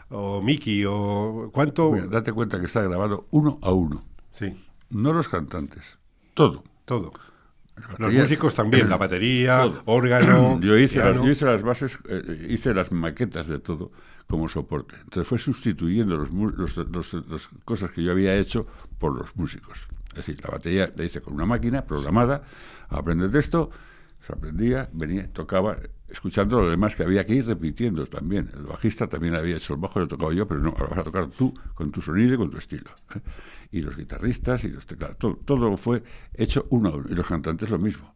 o 0.10 0.42
Mickey, 0.42 0.84
o 0.88 1.50
cuánto... 1.54 1.92
Mira, 1.92 2.08
date 2.08 2.34
cuenta 2.34 2.60
que 2.60 2.66
está 2.66 2.82
grabado 2.82 3.28
uno 3.32 3.60
a 3.62 3.72
uno. 3.72 4.04
Sí, 4.32 4.56
No 4.90 5.14
los 5.14 5.30
cantantes. 5.30 5.98
Todo. 6.34 6.64
todo. 6.86 7.14
Los 7.98 8.14
músicos 8.14 8.54
también, 8.54 8.84
el- 8.84 8.90
la 8.90 8.98
batería, 8.98 9.62
todo. 9.64 9.82
órgano, 9.86 10.60
Yo 10.62 10.78
hice, 10.78 11.00
las, 11.00 11.16
yo 11.18 11.30
hice 11.30 11.46
las 11.46 11.64
bases, 11.64 12.00
eh, 12.08 12.48
hice 12.50 12.74
las 12.74 12.92
maquetas 12.92 13.48
de 13.48 13.60
todo 13.60 13.92
como 14.28 14.48
soporte. 14.50 14.96
Entonces 15.04 15.28
fue 15.28 15.38
sustituyendo 15.40 16.18
los, 16.18 16.32
mu- 16.32 16.50
los, 16.52 16.78
los- 16.78 17.14
las 17.28 17.50
cosas 17.66 17.92
que 17.92 18.04
yo 18.04 18.12
había 18.12 18.36
hecho 18.36 18.66
por 19.00 19.18
los 19.18 19.36
músicos. 19.36 19.88
Es 20.12 20.18
decir, 20.28 20.40
la 20.44 20.52
batería 20.52 20.92
la 20.96 21.04
hice 21.04 21.22
con 21.22 21.34
una 21.34 21.46
máquina 21.46 21.84
programada, 21.86 22.44
aprende 22.90 23.30
texto, 23.30 23.70
se 24.26 24.32
aprendía, 24.34 24.90
venía, 24.94 25.28
tocaba, 25.34 25.78
escuchando 26.14 26.62
lo 26.62 26.70
demás 26.70 26.96
que 26.96 27.04
había 27.04 27.26
que 27.26 27.34
ir 27.34 27.46
repitiendo 27.46 28.06
también. 28.06 28.50
El 28.56 28.64
bajista 28.64 29.08
también 29.08 29.36
había 29.36 29.58
hecho 29.58 29.74
el 29.74 29.80
bajo, 29.82 30.00
lo 30.00 30.08
tocaba 30.08 30.32
yo, 30.34 30.48
pero 30.48 30.62
no, 30.62 30.70
ahora 30.70 30.88
vas 30.92 31.00
a 31.00 31.04
tocar 31.04 31.28
tú, 31.28 31.54
con 31.74 31.92
tu 31.92 32.02
sonido 32.02 32.36
y 32.36 32.38
con 32.38 32.50
tu 32.50 32.58
estilo. 32.58 32.92
¿eh? 33.16 33.20
Y 33.72 33.82
los 33.82 33.98
guitarristas 33.98 34.64
y 34.64 34.70
los 34.70 34.86
teclados, 34.86 35.18
todo, 35.18 35.36
todo 35.44 35.76
fue 35.76 36.04
hecho 36.34 36.68
uno 36.70 36.90
a 36.90 36.96
uno. 36.96 37.06
Y 37.10 37.16
los 37.16 37.26
cantantes 37.28 37.70
lo 37.70 37.80
mismo. 37.80 38.14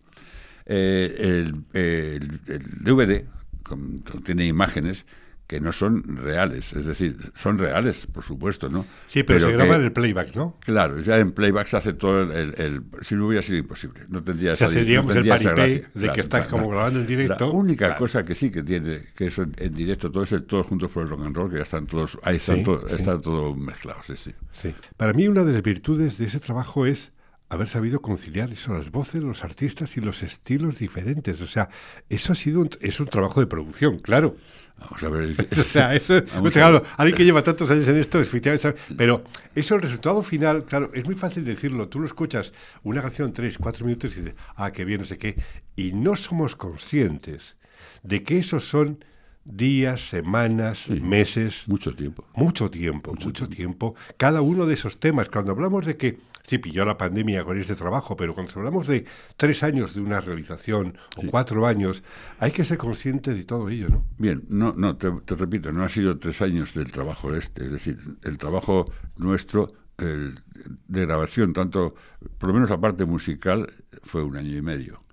Eh, 0.65 1.49
el, 1.73 2.39
DVD 2.83 3.25
con- 3.63 3.99
contiene 3.99 4.45
imágenes 4.45 5.05
que 5.47 5.61
no 5.61 5.71
son 5.71 6.03
reales, 6.17 6.73
es 6.73 6.85
decir, 6.85 7.31
son 7.33 7.57
reales, 7.57 8.05
por 8.07 8.21
supuesto, 8.23 8.67
¿no? 8.69 8.85
Sí, 9.07 9.23
pero, 9.23 9.39
se 9.39 9.53
graba 9.53 9.75
en 9.77 9.83
el 9.83 9.93
playback, 9.93 10.35
¿no? 10.35 10.57
Claro, 10.59 10.99
ya 10.99 11.17
en 11.19 11.31
playback 11.31 11.67
se 11.67 11.77
hace 11.77 11.93
todo 11.93 12.21
el... 12.23 12.31
el- 12.31 12.55
el- 12.61 12.83
si 13.01 13.15
no 13.15 13.27
hubiera 13.27 13.41
sido 13.41 13.57
imposible, 13.57 14.01
no 14.09 14.21
tendría 14.21 14.55
Se 14.55 14.65
esa, 14.65 14.71
hace, 14.73 14.81
no 14.81 14.85
digamos, 14.85 15.15
el 15.15 15.25
paripé 15.25 15.49
gracia. 15.55 15.65
de 15.75 15.81
Claro, 16.01 16.13
que 16.13 16.19
estás 16.19 16.47
claro, 16.47 16.57
como 16.57 16.69
grabando 16.71 16.99
en 16.99 17.07
directo. 17.07 17.47
La 17.47 17.53
única 17.53 17.85
Claro. 17.85 17.99
cosa 17.99 18.25
que 18.25 18.35
sí 18.35 18.51
que 18.51 18.61
tiene, 18.63 19.05
que 19.15 19.27
en, 19.27 19.53
en 19.57 19.73
directo, 19.73 20.11
todo 20.11 20.23
es 20.23 20.31
el 20.33 20.43
todos 20.43 20.67
juntos 20.67 20.91
por 20.91 21.03
el 21.03 21.09
rock 21.09 21.25
and 21.25 21.35
roll, 21.35 21.49
que 21.49 21.57
ya 21.57 21.63
están 21.63 21.87
todos, 21.87 22.19
ahí 22.23 22.35
están, 22.35 22.57
Sí, 22.57 22.63
todo, 22.63 22.87
sí. 22.89 22.95
están 22.95 23.21
todos 23.21 23.55
mezclados, 23.57 24.05
sí, 24.05 24.17
sí. 24.17 24.33
Sí. 24.51 24.73
Para 24.97 25.13
mí 25.13 25.29
una 25.29 25.45
de 25.45 25.53
las 25.53 25.63
virtudes 25.63 26.17
de 26.17 26.25
ese 26.25 26.41
trabajo 26.41 26.85
es 26.85 27.13
haber 27.49 27.67
sabido 27.67 28.01
conciliar 28.01 28.51
eso, 28.51 28.73
las 28.73 28.91
voces, 28.91 29.23
los 29.23 29.45
artistas 29.45 29.95
y 29.95 30.01
los 30.01 30.21
estilos 30.23 30.79
diferentes. 30.79 31.39
O 31.39 31.47
sea, 31.47 31.69
eso 32.09 32.33
ha 32.33 32.35
sido 32.35 32.59
un, 32.59 32.69
es 32.81 32.99
un 32.99 33.07
trabajo 33.07 33.39
de 33.39 33.47
producción, 33.47 33.99
claro. 33.99 34.35
Vamos 34.79 35.03
a 35.03 35.09
ver. 35.09 35.47
O 35.57 35.63
sea, 35.63 35.95
eso, 35.95 36.21
Vamos 36.35 36.53
claro, 36.53 36.83
alguien 36.97 37.17
que 37.17 37.25
lleva 37.25 37.41
tantos 37.43 37.69
años 37.71 37.87
en 37.87 37.97
esto, 37.97 38.19
efectivamente, 38.19 38.75
pero 38.95 39.23
eso, 39.55 39.75
el 39.75 39.81
resultado 39.81 40.21
final, 40.23 40.63
claro, 40.65 40.91
es 40.93 41.03
muy 41.05 41.15
fácil 41.15 41.43
decirlo. 41.45 41.87
Tú 41.87 41.99
lo 41.99 42.05
escuchas, 42.05 42.53
una 42.83 43.01
canción, 43.01 43.33
tres, 43.33 43.57
cuatro 43.57 43.85
minutos 43.85 44.15
y 44.15 44.21
dices, 44.21 44.35
ah, 44.55 44.71
qué 44.71 44.85
bien, 44.85 45.01
no 45.01 45.05
sé 45.05 45.17
qué. 45.17 45.35
Y 45.75 45.93
no 45.93 46.15
somos 46.15 46.55
conscientes 46.55 47.55
de 48.03 48.23
que 48.23 48.37
esos 48.39 48.67
son 48.67 49.03
días, 49.45 50.09
semanas, 50.09 50.83
Sí. 50.87 50.99
meses, 50.99 51.63
Mucho 51.67 51.93
tiempo. 51.95 52.25
mucho 52.35 52.69
tiempo, 52.69 53.13
mucho, 53.15 53.47
tiempo. 53.47 53.95
Cada 54.17 54.41
uno 54.41 54.65
de 54.65 54.73
esos 54.73 54.99
temas, 54.99 55.29
cuando 55.29 55.53
hablamos 55.53 55.85
de 55.85 55.95
que 55.97 56.19
sí 56.47 56.57
pilló 56.57 56.85
la 56.85 56.97
pandemia 56.97 57.43
con 57.43 57.59
este 57.59 57.75
trabajo, 57.75 58.15
pero 58.15 58.33
cuando 58.33 58.53
hablamos 58.55 58.87
de 58.87 59.05
tres 59.35 59.63
años 59.63 59.93
de 59.93 59.99
una 60.01 60.21
realización 60.21 60.97
o 61.17 61.29
cuatro 61.29 61.67
años, 61.67 62.03
hay 62.39 62.51
que 62.51 62.63
ser 62.63 62.77
consciente 62.77 63.33
de 63.33 63.43
todo 63.43 63.69
ello, 63.69 63.89
¿no? 63.89 64.05
Bien, 64.17 64.43
no, 64.47 64.73
no, 64.75 64.95
te, 64.95 65.11
te 65.25 65.35
repito, 65.35 65.71
no 65.73 65.83
ha 65.83 65.89
sido 65.89 66.17
tres 66.17 66.41
años 66.41 66.73
del 66.73 66.91
trabajo 66.91 67.35
este, 67.35 67.65
es 67.65 67.71
decir, 67.71 67.99
el 68.23 68.37
trabajo 68.37 68.85
nuestro 69.17 69.73
el, 69.97 70.39
de 70.87 71.05
grabación, 71.05 71.51
tanto, 71.51 71.95
por 72.37 72.47
lo 72.47 72.53
menos 72.53 72.69
la 72.69 72.79
parte 72.79 73.03
musical, 73.05 73.73
fue 74.03 74.23
un 74.23 74.37
año 74.37 74.55
y 74.55 74.61
medio. 74.61 75.03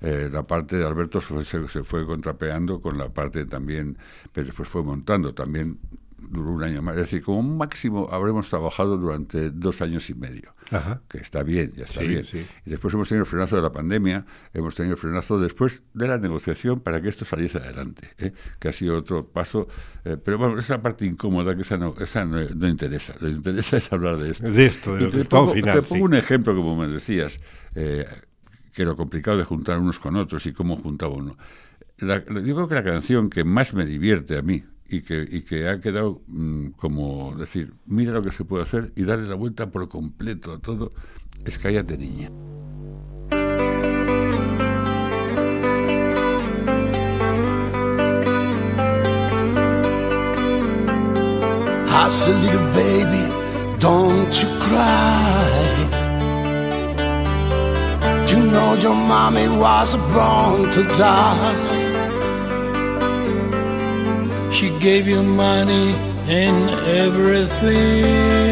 Eh, 0.00 0.28
la 0.32 0.44
parte 0.46 0.76
de 0.76 0.86
Alberto 0.86 1.20
se, 1.20 1.44
se 1.44 1.84
fue 1.84 2.06
contrapeando 2.06 2.80
con 2.80 2.98
la 2.98 3.10
parte 3.10 3.44
también, 3.44 3.98
pero 4.32 4.46
después 4.46 4.68
fue 4.68 4.82
montando, 4.82 5.34
también 5.34 5.78
duró 6.30 6.50
un 6.52 6.62
año 6.62 6.80
más. 6.80 6.94
Es 6.96 7.02
decir, 7.02 7.22
como 7.22 7.42
máximo 7.42 8.08
habremos 8.10 8.48
trabajado 8.48 8.96
durante 8.96 9.50
dos 9.50 9.82
años 9.82 10.08
y 10.10 10.14
medio 10.14 10.54
Ajá. 10.70 11.02
que 11.08 11.18
está 11.18 11.42
bien, 11.42 11.72
ya 11.76 11.84
está 11.84 12.00
Sí, 12.00 12.06
bien. 12.06 12.24
sí. 12.24 12.46
Y 12.64 12.70
después 12.70 12.94
hemos 12.94 13.08
tenido 13.08 13.24
el 13.24 13.28
frenazo 13.28 13.56
de 13.56 13.62
la 13.62 13.72
pandemia, 13.72 14.24
hemos 14.54 14.74
tenido 14.74 14.94
el 14.94 15.00
frenazo 15.00 15.38
después 15.38 15.82
de 15.92 16.08
la 16.08 16.18
negociación 16.18 16.80
para 16.80 17.02
que 17.02 17.08
esto 17.08 17.24
saliese 17.24 17.58
adelante, 17.58 18.10
¿eh? 18.18 18.32
que 18.58 18.68
ha 18.68 18.72
sido 18.72 18.96
otro 18.96 19.26
paso. 19.26 19.66
eh, 20.04 20.16
pero 20.24 20.38
bueno, 20.38 20.58
esa 20.58 20.80
parte 20.80 21.04
incómoda, 21.04 21.54
que 21.56 21.62
esa 21.62 21.76
no, 21.76 21.94
esa 22.00 22.24
no, 22.24 22.38
no 22.48 22.68
interesa. 22.68 23.14
Lo 23.20 23.28
que 23.28 23.34
interesa 23.34 23.76
es 23.76 23.92
hablar 23.92 24.16
de 24.18 24.30
esto. 24.30 24.50
De 24.50 24.66
esto, 24.66 24.94
del 24.94 25.10
resultado 25.12 25.42
pongo, 25.42 25.52
final, 25.54 25.74
Te 25.80 25.82
pongo 25.88 25.96
sí. 25.96 26.02
un 26.04 26.14
ejemplo, 26.14 26.54
como 26.54 26.76
me 26.76 26.88
decías, 26.88 27.36
eh, 27.74 28.06
que 28.72 28.84
lo 28.84 28.94
complicado 28.96 29.36
de 29.36 29.44
juntar 29.44 29.78
unos 29.80 29.98
con 29.98 30.14
otros 30.16 30.46
y 30.46 30.52
cómo 30.52 30.76
juntaba 30.76 31.12
uno. 31.14 31.36
La- 31.98 32.24
yo 32.24 32.54
creo 32.54 32.68
que 32.68 32.74
la 32.76 32.84
canción 32.84 33.28
que 33.28 33.44
más 33.44 33.74
me 33.74 33.84
divierte 33.84 34.38
a 34.38 34.42
mí 34.42 34.62
y 34.90 35.02
que, 35.02 35.26
y 35.30 35.42
que 35.42 35.68
ha 35.68 35.80
quedado 35.80 36.20
mm, 36.26 36.70
como 36.70 37.34
decir, 37.36 37.72
mira 37.86 38.12
lo 38.12 38.22
que 38.22 38.32
se 38.32 38.44
puede 38.44 38.64
hacer 38.64 38.92
y 38.96 39.04
darle 39.04 39.28
la 39.28 39.36
vuelta 39.36 39.70
por 39.70 39.88
completo 39.88 40.52
a 40.52 40.58
todo, 40.58 40.92
es 41.44 41.58
Cállate 41.58 41.96
Niña. 41.96 42.30
I 51.92 52.12
said, 52.12 52.34
little 52.42 52.72
baby, 52.74 53.78
don't 53.78 54.42
you 54.42 54.48
cry. 54.58 55.90
You 58.26 58.50
know 58.50 58.74
your 58.74 58.96
mommy 58.96 59.46
was 59.46 59.94
born 60.12 60.70
to 60.72 60.82
die. 60.98 61.89
She 64.52 64.68
gave 64.78 65.08
you 65.08 65.22
money 65.22 65.94
and 66.26 66.70
everything. 67.04 68.50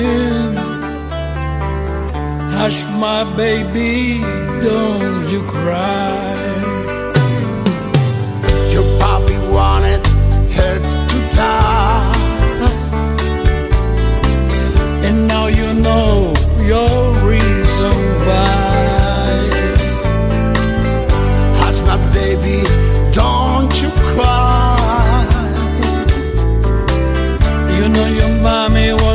Hush, 2.56 2.84
my 3.04 3.24
baby, 3.36 4.20
don't 4.62 5.28
you 5.32 5.40
cry. 5.42 6.34
Your 8.72 8.84
papi 9.00 9.36
wanted 9.52 10.02
her 10.56 10.76
to 11.10 11.18
die. 11.36 12.14
And 15.06 15.16
now 15.28 15.46
you 15.46 15.68
know 15.86 16.32
your 16.72 16.94
reason 17.32 17.94
why. 18.26 19.38
Hush, 21.60 21.80
my 21.82 21.96
baby, 22.12 22.58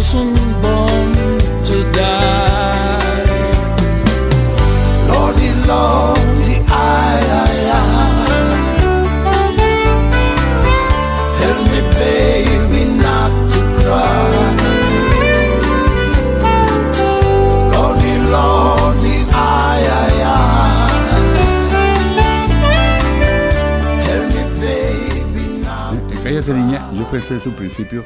wasn't 0.03 0.35
born 0.61 1.13
to 1.63 1.75
die. 1.93 3.23
Lordy, 5.07 5.49
Lordy, 5.69 6.55
I, 6.67 7.23
I, 7.39 7.55
I. 7.71 7.83
Help 11.39 11.59
me, 11.71 11.79
baby, 11.99 12.81
not 13.05 13.31
to 13.51 13.59
cry. 13.77 14.51
Lordy, 17.71 18.13
Lordy, 18.33 19.15
I, 19.31 19.87
I, 20.01 20.15
I. 20.25 20.43
Help 24.07 24.25
me, 24.35 24.43
baby, 24.59 25.43
not 25.63 25.95
En 26.11 26.19
Cállate 26.23 26.53
Niña, 26.53 26.79
yo 26.93 27.03
pensé 27.05 27.35
desde 27.35 27.49
un 27.49 27.55
principio 27.55 28.03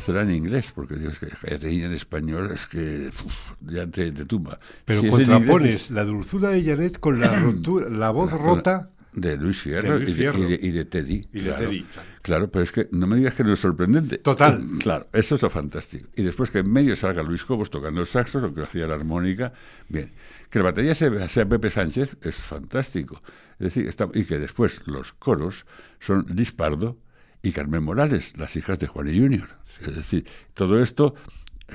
hacerla 0.00 0.22
en 0.22 0.34
inglés, 0.34 0.72
porque 0.74 0.96
digo, 0.96 1.10
es 1.10 1.18
que 1.18 1.28
en 1.50 1.92
español 1.92 2.50
es 2.52 2.66
que 2.66 3.08
uf, 3.08 3.52
ya 3.60 3.86
te, 3.86 4.12
te 4.12 4.24
tumba. 4.24 4.58
Pero 4.84 5.00
Si 5.02 5.08
contrapones 5.08 5.90
la 5.90 6.04
dulzura 6.04 6.50
de 6.50 6.64
Janet 6.64 6.98
con 6.98 7.20
la, 7.20 7.38
rotura, 7.40 7.88
la 7.88 8.10
voz 8.10 8.32
rota. 8.32 8.90
de 9.12 9.36
Luis 9.36 9.58
Fierro, 9.60 9.94
de 9.94 9.98
Luis 10.04 10.10
y, 10.10 10.12
de, 10.12 10.18
Fierro. 10.18 10.38
y 10.38 10.42
de- 10.56 10.66
y 10.66 10.70
de 10.70 10.84
Teddy. 10.84 11.20
Y 11.32 11.38
de 11.40 11.44
claro. 11.46 11.58
Teddy. 11.68 11.86
Claro, 12.22 12.50
pero 12.50 12.62
es 12.62 12.70
que 12.72 12.88
no 12.92 13.06
me 13.06 13.16
digas 13.16 13.34
que 13.34 13.42
no 13.44 13.52
es 13.52 13.58
sorprendente. 13.58 14.18
Total. 14.18 14.60
Claro, 14.80 15.06
eso 15.12 15.34
es 15.34 15.42
lo 15.42 15.50
fantástico. 15.50 16.08
Y 16.16 16.22
después 16.22 16.50
que 16.50 16.58
en 16.60 16.70
medio 16.72 16.94
salga 16.96 17.22
Luis 17.22 17.44
Cobos 17.44 17.70
tocando 17.70 18.00
el 18.00 18.06
saxo, 18.06 18.40
lo 18.40 18.54
que 18.54 18.62
hacía 18.62 18.86
la 18.86 18.94
armónica, 18.94 19.52
bien. 19.88 20.12
Que 20.48 20.58
la 20.60 20.66
batería 20.66 20.94
sea, 20.94 21.28
sea 21.28 21.46
Pepe 21.46 21.70
Sánchez 21.70 22.16
es 22.22 22.36
fantástico. 22.36 23.22
Es 23.58 23.74
decir, 23.74 23.86
está- 23.88 24.08
y 24.14 24.24
que 24.24 24.38
después 24.38 24.80
los 24.86 25.12
coros 25.12 25.66
son 25.98 26.26
Liz 26.34 26.52
Pardo 26.52 26.96
y 27.42 27.52
Carmen 27.52 27.82
Morales, 27.82 28.36
las 28.36 28.56
hijas 28.56 28.78
de 28.78 28.86
Juan 28.86 29.08
y 29.08 29.18
Junior. 29.18 29.48
Es 29.80 29.94
decir, 29.94 30.26
todo 30.54 30.82
esto 30.82 31.14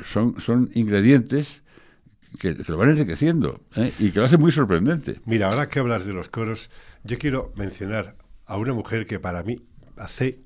son, 0.03 0.39
son 0.39 0.70
ingredientes 0.74 1.63
que, 2.39 2.55
que 2.55 2.72
lo 2.72 2.78
van 2.78 2.89
enriqueciendo 2.89 3.61
¿eh? 3.76 3.91
y 3.99 4.11
que 4.11 4.20
lo 4.20 4.26
hacen 4.26 4.39
muy 4.39 4.51
sorprendente. 4.51 5.22
Mira, 5.26 5.47
ahora 5.47 5.70
que 5.70 5.80
hablas 5.80 6.05
de 6.05 6.13
los 6.13 6.30
coros, 6.30 6.70
yo 7.03 7.18
quiero 7.18 7.53
mencionar 7.55 8.16
a 8.45 8.57
una 8.57 8.74
mujer 8.74 9.05
que 9.05 9.20
para 9.20 9.43
mí 9.43 9.61
hace 9.97 10.39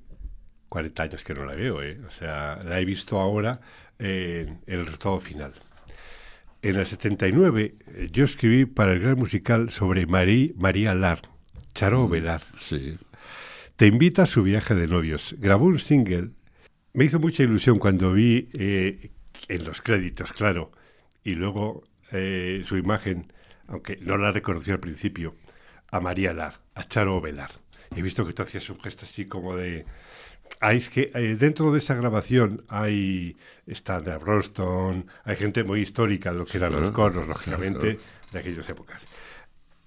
40 0.70 1.04
años 1.04 1.24
que 1.24 1.34
no 1.34 1.46
la 1.46 1.56
veo, 1.56 1.82
¿eh? 1.82 2.00
o 2.08 2.12
sea, 2.12 2.62
la 2.64 2.80
he 2.80 2.86
visto 2.86 3.20
ahora 3.20 3.60
en 3.98 4.62
el 4.68 4.86
resultado 4.86 5.20
final. 5.20 5.52
En 6.62 6.76
el 6.76 6.86
79 6.86 7.76
eh, 7.88 8.10
yo 8.12 8.26
escribí 8.26 8.66
para 8.66 8.94
el 8.94 9.00
gran 9.00 9.18
musical 9.18 9.72
sobre 9.72 10.06
Marí, 10.06 10.54
María 10.58 10.94
Lar, 10.94 11.22
Charo 11.74 12.08
Velar. 12.08 12.42
Sí. 12.60 12.98
Te 13.80 13.88
invita 13.88 14.24
a 14.24 14.26
su 14.26 14.44
viaje 14.44 14.76
de 14.76 14.88
novios. 14.88 15.38
Grabó 15.40 15.64
un 15.64 15.80
single. 15.80 16.32
Me 16.92 17.06
hizo 17.06 17.18
mucha 17.18 17.44
ilusión 17.44 17.80
cuando 17.80 18.12
vi 18.12 18.50
eh, 18.52 19.10
en 19.48 19.64
los 19.64 19.82
créditos, 19.82 20.34
claro, 20.34 20.74
y 21.24 21.36
luego 21.36 21.84
eh, 22.12 22.60
su 22.66 22.76
imagen, 22.76 23.32
aunque 23.68 23.96
no 24.02 24.18
la 24.18 24.32
reconocí 24.32 24.70
al 24.72 24.82
principio, 24.82 25.38
a 25.92 26.02
María 26.02 26.34
Lar, 26.34 26.56
a 26.76 26.84
Charo 26.84 27.22
Velar. 27.22 27.52
He 27.96 28.02
visto 28.02 28.28
que 28.28 28.34
tú 28.34 28.44
hacías 28.44 28.70
un 28.70 28.82
gesto 28.82 29.06
así 29.06 29.24
como 29.24 29.56
de... 29.56 29.86
Ah, 30.60 30.74
es 30.74 30.90
que 30.90 31.10
eh, 31.16 31.38
dentro 31.40 31.72
de 31.72 31.80
esa 31.80 31.96
grabación 31.96 32.66
hay 32.68 33.38
está 33.66 33.96
Andrea 33.96 34.18
Bronston, 34.18 35.06
hay 35.24 35.38
gente 35.38 35.64
muy 35.64 35.80
histórica 35.80 36.34
de 36.34 36.40
lo 36.40 36.46
que 36.46 36.58
eran 36.58 36.72
Claro, 36.72 36.84
los 36.84 36.92
coros, 36.92 37.30
lógicamente, 37.30 37.96
claro. 37.96 38.00
de 38.34 38.40
aquellas 38.40 38.70
épocas. 38.70 39.08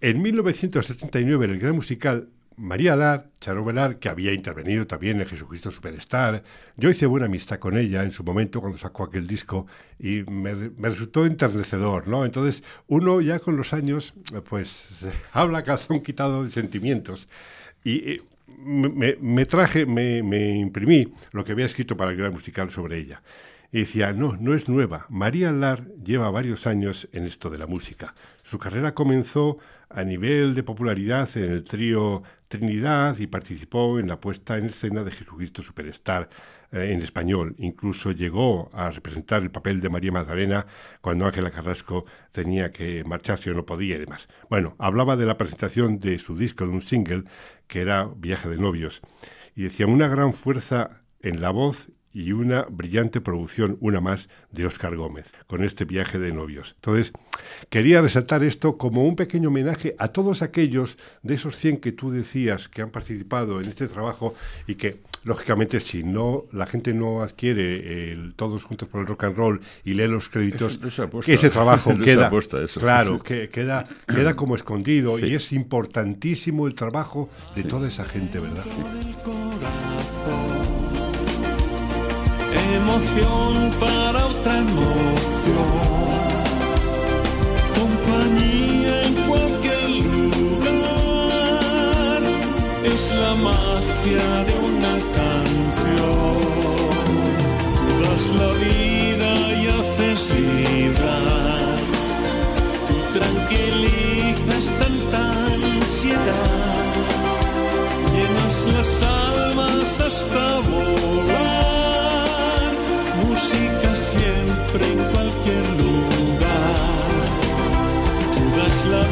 En 0.01 0.23
1979, 0.23 1.45
en 1.45 1.51
el 1.51 1.59
gran 1.59 1.75
musical, 1.75 2.31
María 2.57 2.97
Lar, 2.97 3.31
Charo 3.41 3.65
Velar, 3.65 3.99
que 3.99 4.09
había 4.09 4.33
intervenido 4.33 4.87
también 4.87 5.21
en 5.21 5.27
Jesucristo 5.27 5.71
Superstar, 5.71 6.43
yo 6.77 6.91
hice 6.91 7.07
buena 7.07 7.27
amistad 7.27 7.59
con 7.59 7.77
ella 7.77 8.03
en 8.03 8.13
su 8.13 8.25
momento 8.25 8.61
cuando 8.61 8.79
sacó 8.79 9.05
aquel 9.05 9.27
disco 9.27 9.67
y 9.99 10.23
me, 10.25 10.55
resultó 10.79 11.27
enternecedor, 11.27 12.09
¿no? 12.09 12.25
Entonces, 12.25 12.63
uno 12.87 13.21
ya 13.21 13.39
con 13.39 13.57
los 13.57 13.73
años, 13.73 14.15
pues, 14.49 14.89
habla 15.33 15.65
calzón 15.65 16.01
quitado 16.01 16.45
de 16.45 16.51
sentimientos. 16.51 17.29
Y 17.85 18.13
eh, 18.13 18.23
me, 18.59 19.17
me 19.21 19.47
traje, 19.47 19.87
me, 19.87 20.23
me 20.23 20.57
imprimí 20.57 21.13
lo 21.33 21.45
que 21.45 21.53
había 21.53 21.67
escrito 21.67 21.97
para 21.97 22.11
el 22.11 22.17
gran 22.17 22.33
musical 22.33 22.71
sobre 22.71 22.99
ella. 22.99 23.23
Y 23.75 23.81
decía, 23.81 24.13
no, 24.13 24.37
no 24.39 24.55
es 24.55 24.69
nueva. 24.69 25.07
María 25.09 25.51
Lar 25.51 25.87
lleva 26.05 26.31
varios 26.31 26.67
años 26.67 27.09
en 27.13 27.25
esto 27.25 27.49
de 27.49 27.57
la 27.57 27.67
música. 27.67 28.15
Su 28.43 28.59
carrera 28.59 28.93
comenzó 28.93 29.59
a 29.89 30.05
nivel 30.05 30.55
de 30.55 30.63
popularidad 30.63 31.29
en 31.37 31.53
el 31.53 31.65
trío 31.65 32.23
Trinidad 32.59 33.19
y 33.19 33.27
participó 33.27 33.99
en 33.99 34.09
la 34.09 34.21
puesta 34.21 34.59
en 34.59 34.67
escena 34.67 35.03
de 35.03 35.11
Jesucristo 35.11 35.63
Superstar 35.63 36.29
eh, 36.71 36.93
en 36.93 37.01
español. 37.01 37.55
Incluso 37.57 38.13
llegó 38.13 38.69
a 38.75 38.91
representar 38.91 39.43
el 39.43 39.51
papel 39.51 39.81
de 39.81 39.89
María 39.89 40.13
Magdalena 40.13 40.67
cuando 41.01 41.25
Ángela 41.25 41.51
Carrasco 41.51 42.05
tenía 42.31 42.71
que 42.71 43.05
marcharse 43.05 43.51
o 43.51 43.55
no 43.55 43.65
podía 43.65 43.97
y 43.97 44.01
demás. 44.01 44.29
Bueno, 44.51 44.77
hablaba 44.79 45.17
de 45.17 45.25
la 45.25 45.39
presentación 45.39 45.99
de 45.99 46.19
su 46.19 46.37
disco, 46.37 46.67
de 46.67 46.73
un 46.73 46.83
single, 46.83 47.25
que 47.67 47.81
era 47.81 48.11
Viaje 48.17 48.51
de 48.51 48.59
Novios. 48.59 49.01
Y 49.55 49.63
decía, 49.63 49.87
una 49.87 50.09
gran 50.09 50.35
fuerza 50.35 51.03
en 51.21 51.41
la 51.41 51.51
voz 51.51 51.91
y 52.13 52.33
una 52.33 52.67
brillante 52.69 53.21
producción, 53.21 53.77
una 53.81 54.01
más, 54.01 54.29
de 54.51 54.67
Óscar 54.67 54.97
Gómez, 54.97 55.33
con 55.47 55.65
este 55.65 55.85
viaje 55.85 56.19
de 56.19 56.33
novios. 56.33 56.73
Entonces, 56.77 57.13
quería 57.71 58.01
resaltar 58.03 58.45
esto 58.45 58.77
como 58.77 59.05
un 59.07 59.17
pequeño 59.17 59.49
homenaje 59.49 59.95
a 59.99 60.09
todos 60.09 60.43
aquellos 60.43 60.99
de 61.23 61.35
esos 61.35 61.57
100 61.57 61.79
que 61.79 61.93
tú 61.93 62.11
decías 62.11 62.69
que 62.69 62.83
han 62.83 62.91
participado 62.91 63.61
en 63.61 63.69
este 63.69 63.89
trabajo 63.89 64.35
y 64.67 64.75
que, 64.75 64.99
lógicamente, 65.25 65.81
si 65.81 66.03
no 66.03 66.45
la 66.53 66.67
gente 66.67 66.93
no 66.93 67.23
adquiere 67.23 68.13
el 68.13 68.35
Todos 68.35 68.65
Juntos 68.65 68.89
por 68.89 69.01
el 69.01 69.07
Rock 69.07 69.25
and 69.25 69.37
Roll 69.37 69.61
y 69.85 69.95
lee 69.95 70.09
los 70.09 70.29
créditos, 70.29 70.79
ese 71.27 71.51
trabajo 71.51 71.97
queda, 72.05 72.31
claro, 72.75 73.23
que 73.23 73.49
queda, 73.49 73.87
queda 74.07 74.37
como 74.37 74.57
escondido 74.57 75.19
y 75.19 75.35
es 75.35 75.53
importantísimo 75.53 76.67
el 76.67 76.75
trabajo 76.75 77.31
de 77.57 77.65
toda 77.65 77.89
esa 77.89 78.05
gente, 78.05 78.39
¿verdad? 78.41 78.65
Emoción 82.53 83.71
para 83.81 84.27
otra 84.27 84.59
emoción. 84.59 85.73
Compañía 87.79 89.03
en 89.09 89.15
cualquier 89.29 89.91
lugar 89.91 90.63
es 92.85 93.03
la 93.23 93.35
magia 93.49 94.27
de 94.49 94.55
una 94.71 94.95
canción. 95.19 96.35
Tú 97.79 97.87
das 98.03 98.25
la 98.41 98.51
vida 98.65 99.31
y 99.61 99.63
haces 99.77 100.21
vibrar. 100.37 101.79
Tú 102.89 102.97
tranquilizas 103.19 104.65
tanta 104.81 105.21
ansiedad. 105.55 106.93
Llenas 108.15 108.57
las 108.75 108.93
almas 109.03 110.01
hasta 110.01 110.45
volar 110.69 111.72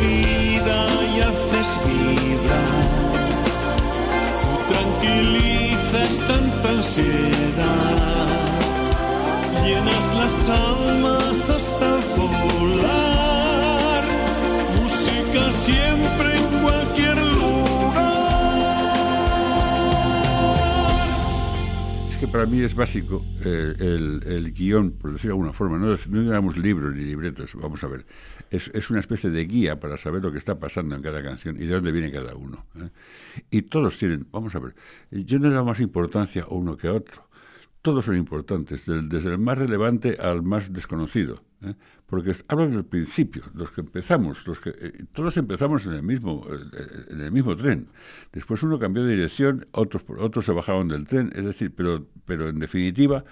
vida 0.00 0.78
y 1.14 1.20
haces 1.28 1.70
vibrar. 1.86 2.90
Tú 4.42 4.54
tranquilizas 4.72 6.12
tanta 6.26 6.68
ansiedad. 6.70 8.28
Llenas 9.64 10.06
las 10.20 10.36
almas 10.50 11.50
hasta 11.50 11.88
volar. 12.60 12.99
Para 22.30 22.46
mí 22.46 22.60
es 22.60 22.74
básico 22.74 23.24
eh, 23.44 23.74
el, 23.78 24.22
el, 24.24 24.52
guion, 24.52 24.92
por 24.92 25.12
decirlo 25.12 25.34
de 25.34 25.38
alguna 25.38 25.52
forma. 25.52 25.78
No, 25.78 25.86
no 25.86 26.22
digamos 26.22 26.56
libros 26.56 26.94
ni 26.94 27.04
libretos, 27.04 27.54
vamos 27.54 27.82
a 27.82 27.88
ver. 27.88 28.06
Es, 28.50 28.90
una 28.90 29.00
especie 29.00 29.30
de 29.30 29.44
guía 29.44 29.80
para 29.80 29.96
saber 29.96 30.22
lo 30.22 30.30
que 30.30 30.38
está 30.38 30.58
pasando 30.58 30.94
en 30.94 31.02
cada 31.02 31.22
canción 31.22 31.56
y 31.56 31.66
de 31.66 31.74
dónde 31.74 31.92
viene 31.92 32.12
cada 32.12 32.34
uno. 32.34 32.66
¿eh? 32.76 32.90
Y 33.50 33.62
todos 33.62 33.96
tienen, 33.98 34.26
vamos 34.30 34.54
a 34.54 34.60
ver, 34.60 34.74
yo 35.10 35.38
no 35.38 35.48
le 35.48 35.54
doy 35.54 35.64
más 35.64 35.80
importancia 35.80 36.44
a 36.44 36.54
uno 36.54 36.76
que 36.76 36.88
a 36.88 36.92
otro. 36.92 37.28
Todos 37.82 38.04
son 38.04 38.16
importantes, 38.16 38.84
desde 38.86 39.30
el 39.30 39.38
más 39.38 39.58
relevante 39.58 40.16
al 40.20 40.42
más 40.42 40.72
desconocido. 40.72 41.42
¿Eh? 41.62 41.74
Porque 42.06 42.34
hablan 42.48 42.72
del 42.72 42.84
principio, 42.84 43.44
los 43.54 43.70
que 43.70 43.80
empezamos, 43.80 44.46
los 44.46 44.60
que 44.60 44.70
eh, 44.70 45.04
todos 45.12 45.36
empezamos 45.36 45.86
en 45.86 45.92
el 45.92 46.02
mismo 46.02 46.46
eh, 46.50 47.06
en 47.10 47.20
el 47.20 47.32
mismo 47.32 47.56
tren. 47.56 47.88
Después 48.32 48.62
uno 48.62 48.78
cambió 48.78 49.04
de 49.04 49.14
dirección, 49.14 49.66
otros 49.72 50.04
otros 50.18 50.44
se 50.44 50.52
bajaron 50.52 50.88
del 50.88 51.06
tren, 51.06 51.32
es 51.34 51.44
decir, 51.44 51.72
pero 51.74 52.06
pero 52.24 52.48
en 52.48 52.58
definitiva 52.58 53.24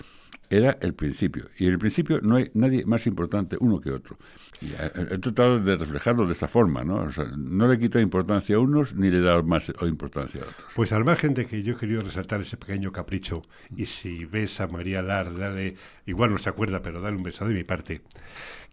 era 0.51 0.79
el 0.81 0.95
principio. 0.95 1.49
Y 1.59 1.67
en 1.67 1.73
el 1.73 1.79
principio 1.79 2.21
no 2.23 2.37
hay 2.37 2.51
nadie 2.55 2.85
más 2.85 3.07
importante 3.07 3.57
uno 3.61 3.81
que 3.81 3.91
otro. 3.91 4.17
Y 4.61 4.67
he, 4.73 5.15
he 5.15 5.19
tratado 5.19 5.61
de 5.61 5.77
reflejarlo 5.77 6.27
de 6.27 6.33
esta 6.33 6.49
forma, 6.49 6.85
¿no? 6.85 7.03
O 7.03 7.11
sea, 7.11 7.25
no 7.37 7.69
le 7.69 7.79
quito 7.79 8.01
importancia 8.01 8.57
a 8.57 8.59
unos 8.59 8.95
ni 8.95 9.11
le 9.11 9.21
da 9.21 9.43
más 9.43 9.73
importancia 9.83 10.41
a 10.41 10.45
otros. 10.45 10.67
Pues 10.75 10.93
al 10.93 11.05
margen 11.05 11.35
de 11.35 11.47
que 11.47 11.63
yo 11.63 11.75
he 11.75 11.77
querido 11.77 12.03
resaltar 12.03 12.41
ese 12.41 12.57
pequeño 12.57 12.93
capricho, 12.93 13.43
y 13.77 13.87
si 13.87 14.25
ves 14.25 14.61
a 14.61 14.69
María 14.69 15.03
Lar, 15.03 15.37
dale, 15.37 15.77
igual 16.07 16.31
no 16.31 16.39
se 16.39 16.49
acuerda, 16.49 16.83
pero 16.83 17.01
dale 17.01 17.17
un 17.17 17.23
beso 17.23 17.47
de 17.47 17.55
mi 17.55 17.65
parte. 17.65 18.01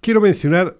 Quiero 0.01 0.21
mencionar 0.21 0.78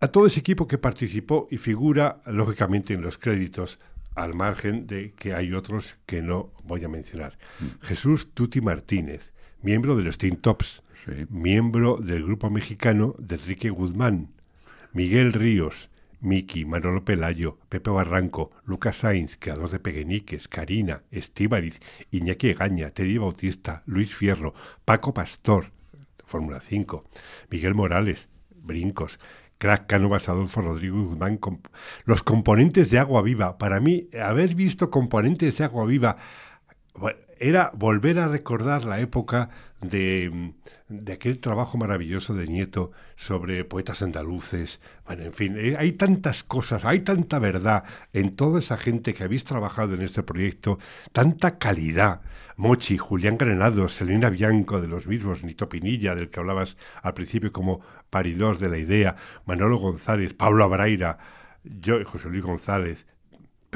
a 0.00 0.08
todo 0.08 0.26
ese 0.26 0.40
equipo 0.40 0.66
que 0.68 0.78
participó 0.78 1.48
y 1.50 1.56
figura, 1.56 2.20
lógicamente, 2.26 2.94
en 2.94 3.02
los 3.02 3.18
créditos, 3.18 3.78
al 4.14 4.34
margen 4.34 4.86
de 4.86 5.12
que 5.12 5.34
hay 5.34 5.52
otros 5.52 5.96
que 6.06 6.22
no 6.22 6.52
voy 6.64 6.84
a 6.84 6.88
mencionar. 6.88 7.38
Mm. 7.60 7.66
Jesús 7.82 8.32
Tuti 8.32 8.60
Martínez, 8.60 9.32
miembro 9.62 9.96
de 9.96 10.04
los 10.04 10.18
Teen 10.18 10.36
Tops, 10.36 10.82
sí. 11.04 11.26
miembro 11.30 11.96
del 11.96 12.24
grupo 12.24 12.50
mexicano 12.50 13.14
de 13.18 13.36
Enrique 13.36 13.70
Guzmán, 13.70 14.28
Miguel 14.92 15.32
Ríos, 15.32 15.90
Miki, 16.20 16.64
Manolo 16.64 17.04
Pelayo, 17.04 17.58
Pepe 17.68 17.90
Barranco, 17.90 18.50
Lucas 18.64 18.96
Sainz, 18.96 19.36
creador 19.38 19.70
de 19.70 19.78
Pegueniques, 19.78 20.48
Karina, 20.48 21.02
Estíbaliz, 21.10 21.80
Iñaki 22.10 22.48
Egaña, 22.48 22.90
Teddy 22.90 23.18
Bautista, 23.18 23.82
Luis 23.86 24.14
Fierro, 24.14 24.54
Paco 24.84 25.12
Pastor, 25.12 25.72
Fórmula 26.24 26.60
5, 26.60 27.04
Miguel 27.50 27.74
Morales, 27.74 28.28
Brincos, 28.50 29.20
Crack 29.58 29.86
Cánovas, 29.86 30.28
Adolfo 30.28 30.60
Rodrigo 30.60 31.02
Guzmán, 31.02 31.38
comp 31.38 31.66
los 32.04 32.22
componentes 32.22 32.90
de 32.90 32.98
Agua 32.98 33.22
Viva. 33.22 33.58
Para 33.58 33.80
mí, 33.80 34.08
haber 34.20 34.54
visto 34.54 34.90
componentes 34.90 35.56
de 35.56 35.64
Agua 35.64 35.86
Viva 35.86 36.16
bueno, 36.94 37.18
era 37.38 37.70
volver 37.74 38.18
a 38.18 38.28
recordar 38.28 38.84
la 38.84 39.00
época 39.00 39.50
de, 39.80 40.52
de, 40.88 41.12
aquel 41.12 41.38
trabajo 41.38 41.76
maravilloso 41.76 42.34
de 42.34 42.46
Nieto 42.46 42.92
sobre 43.16 43.64
poetas 43.64 44.02
andaluces. 44.02 44.80
Bueno, 45.04 45.24
en 45.24 45.32
fin, 45.32 45.56
eh, 45.58 45.76
hay 45.78 45.92
tantas 45.92 46.42
cosas, 46.42 46.84
hay 46.84 47.00
tanta 47.00 47.38
verdad 47.38 47.84
en 48.12 48.34
toda 48.34 48.58
esa 48.60 48.76
gente 48.76 49.14
que 49.14 49.24
habéis 49.24 49.44
trabajado 49.44 49.94
en 49.94 50.02
este 50.02 50.22
proyecto, 50.22 50.78
tanta 51.12 51.58
calidad. 51.58 52.22
Mochi, 52.56 52.96
Julián 52.96 53.36
Granados, 53.36 53.92
Selena 53.92 54.30
Bianco 54.30 54.80
de 54.80 54.88
los 54.88 55.06
mismos, 55.06 55.44
Nito 55.44 55.68
Pinilla, 55.68 56.14
del 56.14 56.30
que 56.30 56.40
hablabas 56.40 56.78
al 57.02 57.12
principio 57.12 57.52
como 57.52 57.80
paridor 58.08 58.58
de 58.58 58.70
la 58.70 58.78
idea, 58.78 59.16
Manolo 59.44 59.76
González, 59.76 60.32
Pablo 60.32 60.64
Abraira, 60.64 61.18
yo, 61.64 62.02
José 62.04 62.30
Luis 62.30 62.44
González, 62.44 63.06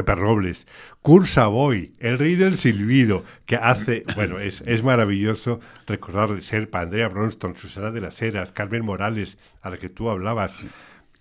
Pepe 0.03 0.15
Robles, 0.15 0.67
Cursa 1.03 1.47
Boy, 1.49 1.93
el 1.99 2.19
rey 2.19 2.35
del 2.35 2.57
silbido, 2.57 3.23
que 3.45 3.57
hace, 3.57 4.05
bueno, 4.15 4.39
es, 4.39 4.63
es 4.63 4.83
maravilloso 4.83 5.61
recordar 5.87 6.35
de 6.35 6.41
Serpa, 6.41 6.81
Andrea 6.81 7.09
Bronston, 7.09 7.55
Susana 7.55 7.91
de 7.91 8.01
las 8.01 8.21
Heras, 8.23 8.53
Carmen 8.53 8.85
Morales, 8.85 9.37
a 9.61 9.69
la 9.69 9.77
que 9.77 9.91
tú 9.91 10.09
hablabas, 10.09 10.53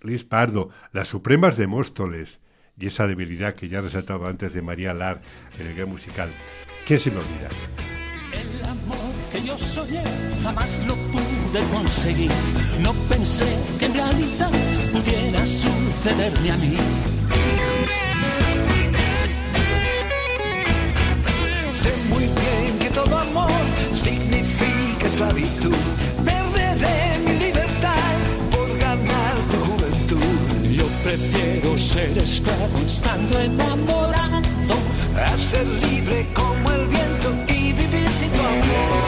Liz 0.02 0.24
Pardo, 0.24 0.70
las 0.92 1.08
Supremas 1.08 1.58
de 1.58 1.66
Móstoles, 1.66 2.40
y 2.78 2.86
esa 2.86 3.06
debilidad 3.06 3.54
que 3.54 3.68
ya 3.68 3.78
he 3.78 3.82
resaltado 3.82 4.26
antes 4.26 4.54
de 4.54 4.62
María 4.62 4.94
Lar 4.94 5.20
en 5.58 5.66
el 5.66 5.74
game 5.74 5.92
musical. 5.92 6.30
¿Quién 6.86 6.98
se 6.98 7.10
me 7.10 7.18
olvida? 7.18 7.50
El 8.32 8.64
amor 8.64 9.12
que 9.30 9.42
yo 9.42 9.58
soñé 9.58 10.02
jamás 10.42 10.86
lo 10.86 10.94
pude 10.94 11.62
conseguir. 11.70 12.30
No 12.82 12.94
pensé 13.10 13.44
que 13.78 13.84
en 13.84 13.94
realidad 13.94 14.50
pudiera 14.92 15.46
sucederme 15.46 16.50
a 16.50 16.56
mí. 16.56 16.76
Sé 21.80 21.94
muy 22.10 22.24
bien 22.24 22.78
que 22.78 22.90
todo 22.90 23.16
amor 23.16 23.50
significa 23.90 25.06
esclavitud. 25.06 25.74
Verde 26.22 26.66
de 26.84 27.18
mi 27.24 27.38
libertad 27.38 28.12
por 28.50 28.68
ganar 28.78 29.34
tu 29.50 29.56
juventud. 29.64 30.68
Yo 30.70 30.84
prefiero 31.02 31.78
ser 31.78 32.18
esclavo 32.18 32.78
estando 32.84 33.40
enamorado 33.40 34.76
a 35.16 35.38
ser 35.38 35.66
libre 35.88 36.26
como 36.34 36.70
el 36.70 36.86
viento 36.86 37.32
y 37.48 37.72
vivir 37.72 38.10
sin 38.10 38.30
tu 38.30 38.40
amor. 38.40 39.00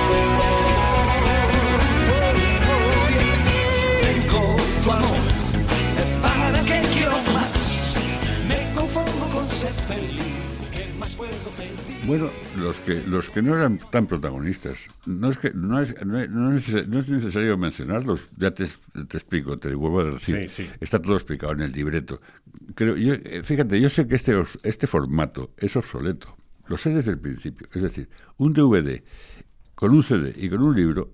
Tengo 4.01 4.57
tu 4.83 4.91
amor, 4.93 5.12
Bueno, 12.07 12.29
los 12.59 12.79
que 12.81 13.01
los 13.07 13.31
que 13.31 13.43
no 13.43 13.57
eran 13.57 13.79
tan 13.91 14.07
protagonistas, 14.07 14.89
no 15.07 15.31
es 15.31 15.39
que 15.39 15.53
no 15.55 15.81
es, 15.81 15.95
no 16.05 16.19
es, 16.21 16.29
no 16.31 16.53
es 16.57 16.69
neces- 16.69 16.87
no 16.87 16.99
es 16.99 17.09
necesario 17.09 17.57
mencionarlos. 17.57 18.29
Ya 18.37 18.51
te, 18.53 18.67
te 19.09 19.17
explico, 19.17 19.57
te 19.59 19.73
vuelvo 19.75 20.01
a 20.01 20.05
decir. 20.15 20.49
Sí, 20.51 20.65
sí. 20.65 20.71
Está 20.81 21.01
todo 21.01 21.15
explicado 21.15 21.53
en 21.53 21.61
el 21.61 21.71
libreto. 21.73 22.21
Creo, 22.75 22.97
yo, 22.97 23.15
eh, 23.15 23.43
fíjate, 23.45 23.81
yo 23.81 23.89
sé 23.89 24.09
que 24.09 24.17
este 24.17 24.35
este 24.65 24.87
formato 24.89 25.53
es 25.57 25.77
obsoleto. 25.77 26.37
Lo 26.67 26.77
sé 26.77 26.91
desde 26.91 27.13
el 27.13 27.19
principio. 27.21 27.69
Es 27.73 27.83
decir, 27.83 28.09
un 28.37 28.53
DVD 28.53 29.03
con 29.77 29.93
un 29.93 30.03
CD 30.03 30.33
y 30.37 30.49
con 30.49 30.61
un 30.63 30.75
libro, 30.75 31.13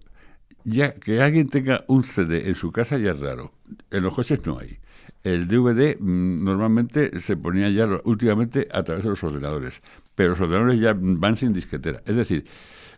ya 0.65 0.95
que 0.95 1.21
alguien 1.21 1.49
tenga 1.49 1.85
un 1.89 2.03
CD 2.05 2.49
en 2.49 2.55
su 2.55 2.73
casa 2.73 2.97
ya 2.97 3.11
es 3.13 3.21
raro. 3.21 3.53
En 3.91 4.03
los 4.05 4.15
coches 4.15 4.45
no 4.47 4.59
hay. 4.59 4.79
El 5.23 5.49
DVD 5.49 5.97
mm, 6.01 6.45
normalmente 6.45 7.21
se 7.21 7.37
ponía 7.37 7.69
ya 7.71 7.87
últimamente 8.05 8.69
a 8.73 8.83
través 8.85 9.05
de 9.05 9.11
los 9.11 9.23
ordenadores, 9.25 9.83
pero 10.19 10.31
los 10.31 10.41
ordenadores 10.41 10.81
ya 10.81 10.97
van 10.99 11.37
sin 11.37 11.53
disquetera. 11.53 12.03
Es 12.05 12.17
decir, 12.17 12.45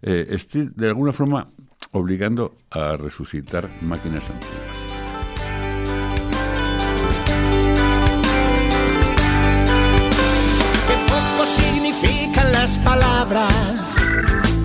eh, 0.01 0.27
estoy 0.31 0.71
de 0.75 0.89
alguna 0.89 1.13
forma 1.13 1.49
obligando 1.93 2.57
a 2.71 2.97
resucitar 2.97 3.69
máquinas 3.83 4.25
antiguas. 4.31 4.81
las 12.53 12.79
palabras 12.81 13.97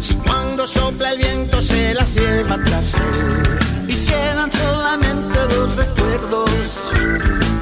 si 0.01 0.16
cuando 0.16 0.68
sopla 0.68 1.12
el 1.12 1.18
viento 1.18 1.62
se 1.62 1.93
las 1.93 2.14
lleva 2.16 2.58
tras 2.64 2.95
él. 2.95 3.88
y 3.88 4.06
quedan 4.06 4.51
solamente 4.51 5.39
los 5.56 5.76
recuerdos, 5.78 6.91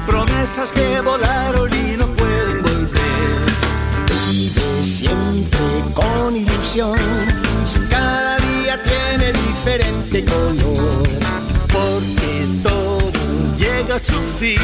promesas 0.06 0.72
que 0.72 1.00
volaron 1.02 1.70
y 1.72 1.96
no 1.96 2.06
pueden 2.06 2.23
con 5.94 6.36
ilusión, 6.36 6.98
si 7.64 7.78
cada 7.88 8.36
día 8.38 8.80
tiene 8.82 9.32
diferente 9.32 10.24
color. 10.24 11.08
Porque 11.72 12.46
todo 12.62 13.12
llega 13.56 13.96
a 13.96 13.98
su 13.98 14.20
fin, 14.38 14.58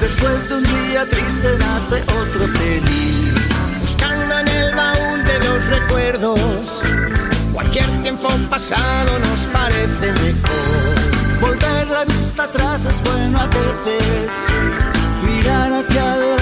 después 0.00 0.48
de 0.48 0.54
un 0.54 0.64
día 0.64 1.06
triste 1.10 1.48
nace 1.58 2.02
otro 2.02 2.46
feliz. 2.58 3.34
Buscando 3.80 4.38
en 4.38 4.48
el 4.48 4.74
baúl 4.74 5.24
de 5.24 5.38
los 5.38 5.66
recuerdos, 5.66 6.82
cualquier 7.52 7.86
tiempo 8.02 8.28
pasado 8.48 9.18
nos 9.18 9.46
parece 9.46 10.12
mejor. 10.12 11.40
Volver 11.40 11.86
la 11.88 12.04
vista 12.04 12.44
atrás 12.44 12.84
es 12.84 13.02
bueno 13.02 13.40
a 13.40 13.46
veces, 13.46 14.30
mirar 15.24 15.72
hacia 15.72 16.12
adelante 16.12 16.39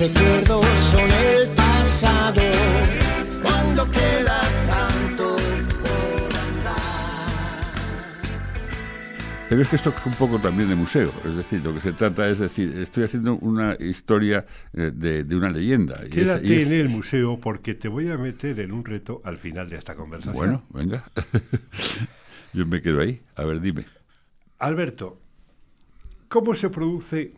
recuerdos 0.00 0.64
son 0.64 1.10
el 1.10 1.48
pasado, 1.54 2.40
cuando 3.42 3.90
queda 3.90 4.40
tanto 4.66 5.36
por 5.82 6.36
andar. 6.38 6.76
Pero 9.48 9.62
es 9.62 9.68
que 9.68 9.76
esto 9.76 9.90
es 9.90 10.06
un 10.06 10.14
poco 10.14 10.38
también 10.38 10.68
de 10.70 10.74
museo, 10.74 11.10
es 11.26 11.36
decir, 11.36 11.60
lo 11.62 11.74
que 11.74 11.80
se 11.82 11.92
trata 11.92 12.28
es 12.28 12.38
decir, 12.38 12.78
estoy 12.78 13.04
haciendo 13.04 13.34
una 13.36 13.76
historia 13.78 14.46
eh, 14.72 14.90
de, 14.94 15.24
de 15.24 15.36
una 15.36 15.50
leyenda. 15.50 16.00
y 16.02 16.06
es- 16.06 16.14
Quédate 16.14 16.46
y 16.46 16.52
es- 16.60 16.66
en 16.66 16.72
el 16.72 16.88
museo 16.88 17.38
porque 17.38 17.74
te 17.74 17.88
voy 17.88 18.10
a 18.10 18.16
meter 18.16 18.58
en 18.60 18.72
un 18.72 18.84
reto 18.84 19.20
al 19.24 19.36
final 19.36 19.68
de 19.68 19.76
esta 19.76 19.94
conversación. 19.94 20.34
Bueno, 20.34 20.62
venga. 20.70 21.04
Yo 22.54 22.64
me 22.66 22.80
quedo 22.80 23.00
ahí. 23.00 23.20
A 23.36 23.44
ver, 23.44 23.60
dime. 23.60 23.84
Alberto, 24.58 25.20
¿cómo 26.28 26.54
se 26.54 26.68
produce, 26.70 27.32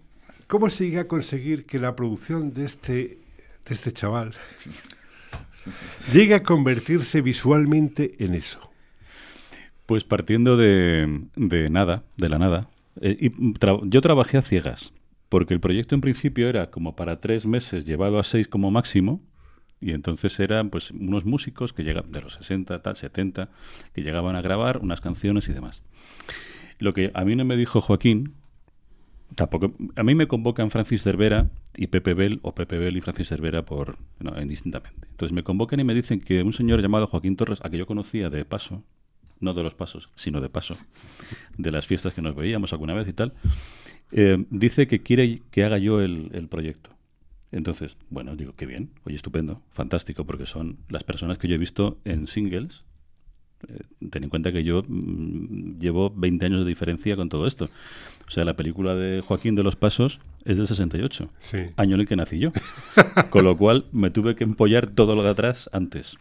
cómo 0.47 0.71
se 0.71 0.87
llega 0.87 1.03
a 1.03 1.09
conseguir 1.09 1.67
que 1.67 1.79
la 1.79 1.97
producción 1.97 2.53
de 2.53 2.65
este, 2.65 2.93
de 2.95 3.75
este 3.75 3.93
chaval 3.93 4.35
llegue 6.13 6.35
a 6.35 6.43
convertirse 6.43 7.21
visualmente 7.21 8.15
en 8.19 8.35
eso? 8.35 8.71
Pues 9.87 10.05
partiendo 10.05 10.57
de, 10.57 11.23
de 11.37 11.69
nada, 11.69 12.05
de 12.17 12.29
la 12.29 12.39
nada. 12.39 12.69
Eh, 13.01 13.17
y 13.19 13.33
yo 13.89 14.01
trabajé 14.01 14.39
a 14.39 14.43
ciegas, 14.43 14.93
porque 15.29 15.55
el 15.55 15.61
proyecto 15.61 15.95
en 15.95 16.01
principio 16.01 16.49
era 16.49 16.71
como 16.71 16.95
para 16.95 17.21
tres 17.21 17.47
meses, 17.47 17.85
llevado 17.85 18.19
a 18.19 18.25
seis 18.25 18.49
como 18.49 18.71
máximo, 18.71 19.21
y 19.81 19.93
entonces 19.93 20.39
eran 20.39 20.71
pues 20.71 20.93
unos 20.93 21.25
músicos 21.25 21.73
que 21.73 21.83
llegaban 21.83 22.13
de 22.13 22.23
los 22.23 22.35
60, 22.35 22.83
tal, 22.83 22.97
70, 22.97 23.49
que 23.93 24.03
llegaban 24.03 24.37
a 24.37 24.41
grabar 24.41 24.79
unas 24.79 25.01
canciones 25.01 25.49
y 25.49 25.53
demás. 25.53 25.83
Lo 26.79 26.95
que 26.95 27.11
a 27.15 27.25
mí 27.25 27.35
no 27.35 27.45
me 27.45 27.57
dijo 27.57 27.81
Joaquín, 27.81 28.35
tampoco, 29.35 29.73
a 29.97 30.03
mí 30.03 30.15
me 30.15 30.27
convocan 30.29 30.71
Francis 30.71 31.03
Cervera 31.03 31.51
y 31.77 31.89
Pepe 31.89 32.15
Bell, 32.15 32.41
o 32.43 32.55
Pepe 32.55 32.79
Bell 32.79 32.97
y 32.97 33.01
Francis 33.01 33.29
Cervera 33.29 33.65
por, 33.65 33.97
indistintamente. 34.41 35.09
Entonces 35.11 35.33
me 35.33 35.43
convocan 35.43 35.81
y 35.81 35.85
me 35.85 35.95
dicen 35.95 36.21
que 36.21 36.43
un 36.43 36.53
señor 36.53 36.81
llamado 36.83 37.07
Joaquín 37.07 37.37
Torres, 37.37 37.61
a 37.63 37.71
que 37.71 37.79
yo 37.79 37.87
conocía 37.87 38.31
de 38.31 38.45
paso, 38.45 38.83
no 39.41 39.55
de 39.55 39.63
los 39.63 39.75
pasos, 39.75 40.11
sino 40.15 40.41
de 40.41 40.49
paso, 40.49 40.77
de 41.57 41.71
las 41.71 41.87
fiestas 41.87 42.15
que 42.15 42.23
nos 42.23 42.35
veíamos 42.35 42.73
alguna 42.73 42.95
vez 42.95 43.09
y 43.09 43.13
tal, 43.13 43.33
eh, 44.13 44.45
dice 44.51 44.87
que 44.87 45.03
quiere 45.03 45.43
que 45.51 45.65
haga 45.65 45.79
yo 45.79 46.01
el, 46.01 46.31
el 46.33 46.49
proyecto. 46.49 46.91
Entonces, 47.53 47.99
bueno, 48.09 48.35
digo, 48.35 48.55
qué 48.57 48.65
bien, 48.65 48.91
oye, 49.05 49.17
estupendo, 49.17 49.61
fantástico, 49.73 50.25
porque 50.25 50.47
son 50.47 50.79
las 50.89 51.05
personas 51.05 51.37
que 51.37 51.49
yo 51.49 51.55
he 51.55 51.59
visto 51.59 51.99
en 52.05 52.27
singles. 52.27 52.83
Eh, 53.69 53.83
ten 54.11 54.25
en 54.25 54.31
cuenta 54.31 54.53
que 54.53 54.65
yo 54.65 54.83
mm, 54.87 55.79
llevo 55.79 56.11
20 56.11 56.47
años 56.47 56.61
de 56.61 56.69
diferencia 56.69 57.15
con 57.15 57.29
todo 57.29 57.47
esto. 57.47 57.69
O 58.33 58.35
sea, 58.35 58.47
la 58.47 58.57
película 58.57 58.95
de 58.95 59.21
Joaquín 59.21 59.55
de 59.57 59.63
los 59.63 59.77
Pasos 59.77 60.19
es 60.47 60.57
del 60.57 60.67
68, 60.67 61.31
Sí. 61.41 61.59
año 61.77 61.97
en 61.97 62.01
el 62.01 62.09
que 62.09 62.17
nací 62.17 62.39
yo. 62.39 62.51
Con 63.29 63.45
lo 63.45 63.59
cual 63.59 63.85
me 63.93 64.09
tuve 64.09 64.35
que 64.37 64.43
empollar 64.45 64.87
todo 64.87 65.15
lo 65.15 65.23
de 65.23 65.29
atrás 65.29 65.69
antes. 65.75 66.17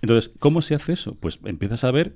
Entonces, 0.00 0.30
¿cómo 0.38 0.62
se 0.62 0.76
hace 0.76 0.92
eso? 0.92 1.16
Pues 1.16 1.40
empiezas 1.44 1.82
a 1.82 1.90
ver 1.90 2.14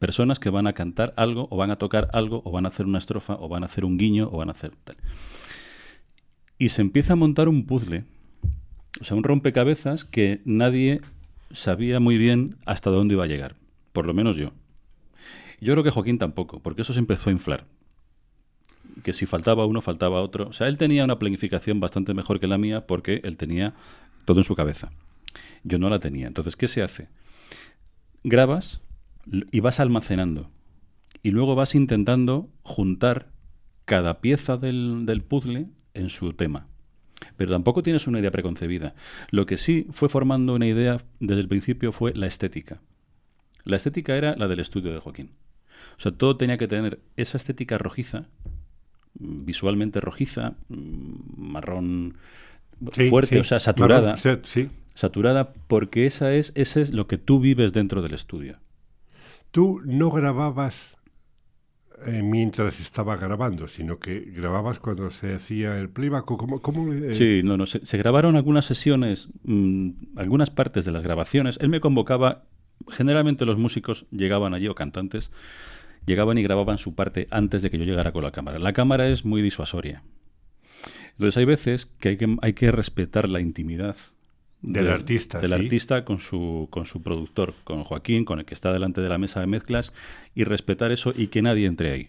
personas 0.00 0.40
que 0.40 0.50
van 0.50 0.66
a 0.66 0.72
cantar 0.72 1.14
algo, 1.16 1.46
o 1.52 1.56
van 1.56 1.70
a 1.70 1.76
tocar 1.76 2.08
algo, 2.12 2.42
o 2.44 2.50
van 2.50 2.64
a 2.64 2.68
hacer 2.70 2.84
una 2.86 2.98
estrofa, 2.98 3.34
o 3.38 3.48
van 3.48 3.62
a 3.62 3.66
hacer 3.66 3.84
un 3.84 3.96
guiño, 3.96 4.28
o 4.32 4.38
van 4.38 4.48
a 4.48 4.50
hacer 4.50 4.72
tal. 4.82 4.96
Y 6.58 6.70
se 6.70 6.82
empieza 6.82 7.12
a 7.12 7.16
montar 7.16 7.48
un 7.48 7.64
puzzle, 7.64 8.06
o 9.00 9.04
sea, 9.04 9.16
un 9.16 9.22
rompecabezas 9.22 10.04
que 10.04 10.40
nadie 10.44 11.00
sabía 11.52 12.00
muy 12.00 12.18
bien 12.18 12.56
hasta 12.66 12.90
dónde 12.90 13.14
iba 13.14 13.22
a 13.22 13.28
llegar, 13.28 13.54
por 13.92 14.04
lo 14.04 14.14
menos 14.14 14.34
yo. 14.36 14.50
Yo 15.60 15.74
creo 15.74 15.84
que 15.84 15.90
Joaquín 15.90 16.18
tampoco, 16.18 16.58
porque 16.58 16.82
eso 16.82 16.92
se 16.92 16.98
empezó 16.98 17.30
a 17.30 17.32
inflar. 17.32 17.64
Que 19.02 19.12
si 19.12 19.26
faltaba 19.26 19.66
uno, 19.66 19.80
faltaba 19.80 20.20
otro. 20.20 20.48
O 20.48 20.52
sea, 20.52 20.68
él 20.68 20.76
tenía 20.76 21.04
una 21.04 21.18
planificación 21.18 21.80
bastante 21.80 22.14
mejor 22.14 22.40
que 22.40 22.46
la 22.46 22.58
mía 22.58 22.86
porque 22.86 23.20
él 23.24 23.36
tenía 23.36 23.74
todo 24.24 24.40
en 24.40 24.44
su 24.44 24.54
cabeza. 24.54 24.90
Yo 25.64 25.78
no 25.78 25.88
la 25.88 26.00
tenía. 26.00 26.26
Entonces, 26.26 26.56
¿qué 26.56 26.68
se 26.68 26.82
hace? 26.82 27.08
Grabas 28.24 28.80
y 29.50 29.60
vas 29.60 29.80
almacenando. 29.80 30.50
Y 31.22 31.30
luego 31.30 31.54
vas 31.54 31.74
intentando 31.74 32.48
juntar 32.62 33.28
cada 33.84 34.20
pieza 34.20 34.56
del, 34.56 35.06
del 35.06 35.22
puzzle 35.22 35.66
en 35.94 36.10
su 36.10 36.32
tema. 36.32 36.66
Pero 37.36 37.50
tampoco 37.50 37.82
tienes 37.82 38.06
una 38.06 38.20
idea 38.20 38.30
preconcebida. 38.30 38.94
Lo 39.30 39.46
que 39.46 39.58
sí 39.58 39.86
fue 39.90 40.08
formando 40.08 40.54
una 40.54 40.66
idea 40.66 41.00
desde 41.20 41.40
el 41.40 41.48
principio 41.48 41.92
fue 41.92 42.14
la 42.14 42.26
estética. 42.26 42.80
La 43.64 43.76
estética 43.76 44.16
era 44.16 44.36
la 44.36 44.48
del 44.48 44.60
estudio 44.60 44.92
de 44.92 45.00
Joaquín. 45.00 45.30
O 45.98 46.00
sea, 46.00 46.12
todo 46.12 46.36
tenía 46.36 46.58
que 46.58 46.68
tener 46.68 47.00
esa 47.16 47.36
estética 47.36 47.78
rojiza, 47.78 48.26
visualmente 49.18 50.00
rojiza, 50.00 50.54
mm, 50.68 51.14
marrón 51.36 52.14
Sí, 52.92 53.08
fuerte, 53.08 53.34
sí. 53.34 53.40
o 53.40 53.44
sea, 53.44 53.60
saturada. 53.60 54.16
Marrón, 54.16 54.40
sí, 54.44 54.62
sí. 54.64 54.70
Saturada 54.94 55.52
porque 55.66 56.06
esa 56.06 56.32
es, 56.34 56.52
ese 56.54 56.80
es 56.82 56.92
lo 56.92 57.06
que 57.06 57.18
tú 57.18 57.40
vives 57.40 57.72
dentro 57.72 58.02
del 58.02 58.14
estudio. 58.14 58.58
Tú 59.50 59.80
no 59.84 60.10
grababas 60.10 60.96
eh, 62.06 62.22
mientras 62.22 62.78
estaba 62.80 63.16
grabando, 63.16 63.66
sino 63.66 63.98
que 63.98 64.20
grababas 64.20 64.78
cuando 64.78 65.10
se 65.10 65.34
hacía 65.34 65.76
el 65.78 65.88
playback. 65.88 66.24
¿Cómo, 66.24 66.60
cómo, 66.60 66.92
eh, 66.92 67.14
Sí, 67.14 67.40
no, 67.42 67.56
no. 67.56 67.66
Se, 67.66 67.84
se 67.84 67.98
grabaron 67.98 68.36
algunas 68.36 68.66
sesiones, 68.66 69.28
mm, 69.44 69.90
algunas 70.16 70.50
partes 70.50 70.84
de 70.84 70.92
las 70.92 71.02
grabaciones. 71.02 71.58
Él 71.60 71.68
me 71.68 71.80
convocaba. 71.80 72.44
Generalmente 72.88 73.44
los 73.44 73.58
músicos 73.58 74.06
llegaban 74.12 74.54
allí 74.54 74.68
o 74.68 74.74
cantantes 74.76 75.32
llegaban 76.08 76.38
y 76.38 76.42
grababan 76.42 76.78
su 76.78 76.94
parte 76.94 77.28
antes 77.30 77.62
de 77.62 77.70
que 77.70 77.78
yo 77.78 77.84
llegara 77.84 78.10
con 78.10 78.24
la 78.24 78.32
cámara. 78.32 78.58
La 78.58 78.72
cámara 78.72 79.06
es 79.08 79.24
muy 79.24 79.42
disuasoria. 79.42 80.02
Entonces 81.12 81.36
hay 81.36 81.44
veces 81.44 81.86
que 82.00 82.10
hay 82.10 82.16
que, 82.16 82.36
hay 82.42 82.52
que 82.54 82.70
respetar 82.72 83.28
la 83.28 83.40
intimidad 83.40 83.96
Del 84.62 84.88
artista, 84.88 85.40
del 85.40 85.50
sí. 85.50 85.54
artista 85.54 86.04
con 86.04 86.18
su, 86.18 86.68
con 86.70 86.86
su 86.86 87.02
productor, 87.02 87.54
con 87.64 87.84
Joaquín, 87.84 88.24
con 88.24 88.38
el 88.40 88.44
que 88.44 88.54
está 88.54 88.72
delante 88.72 89.00
de 89.00 89.08
la 89.08 89.18
mesa 89.18 89.40
de 89.40 89.46
mezclas, 89.46 89.92
y 90.34 90.44
respetar 90.44 90.90
eso 90.90 91.12
y 91.14 91.28
que 91.28 91.42
nadie 91.42 91.66
entre 91.66 91.92
ahí. 91.92 92.08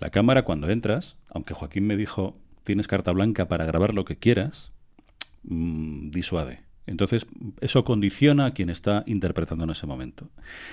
La 0.00 0.10
cámara 0.10 0.44
cuando 0.44 0.70
entras, 0.70 1.16
aunque 1.28 1.54
Joaquín 1.54 1.86
me 1.86 1.96
dijo, 1.96 2.36
tienes 2.64 2.88
carta 2.88 3.12
blanca 3.12 3.48
para 3.48 3.66
grabar 3.66 3.94
lo 3.94 4.04
que 4.04 4.16
quieras, 4.16 4.70
mm, 5.42 6.10
disuade. 6.10 6.67
Entonces, 6.88 7.26
eso 7.60 7.84
condiciona 7.84 8.46
a 8.46 8.54
quien 8.54 8.70
está 8.70 9.04
interpretando 9.06 9.64
en 9.64 9.70
ese 9.70 9.86
momento. 9.86 10.30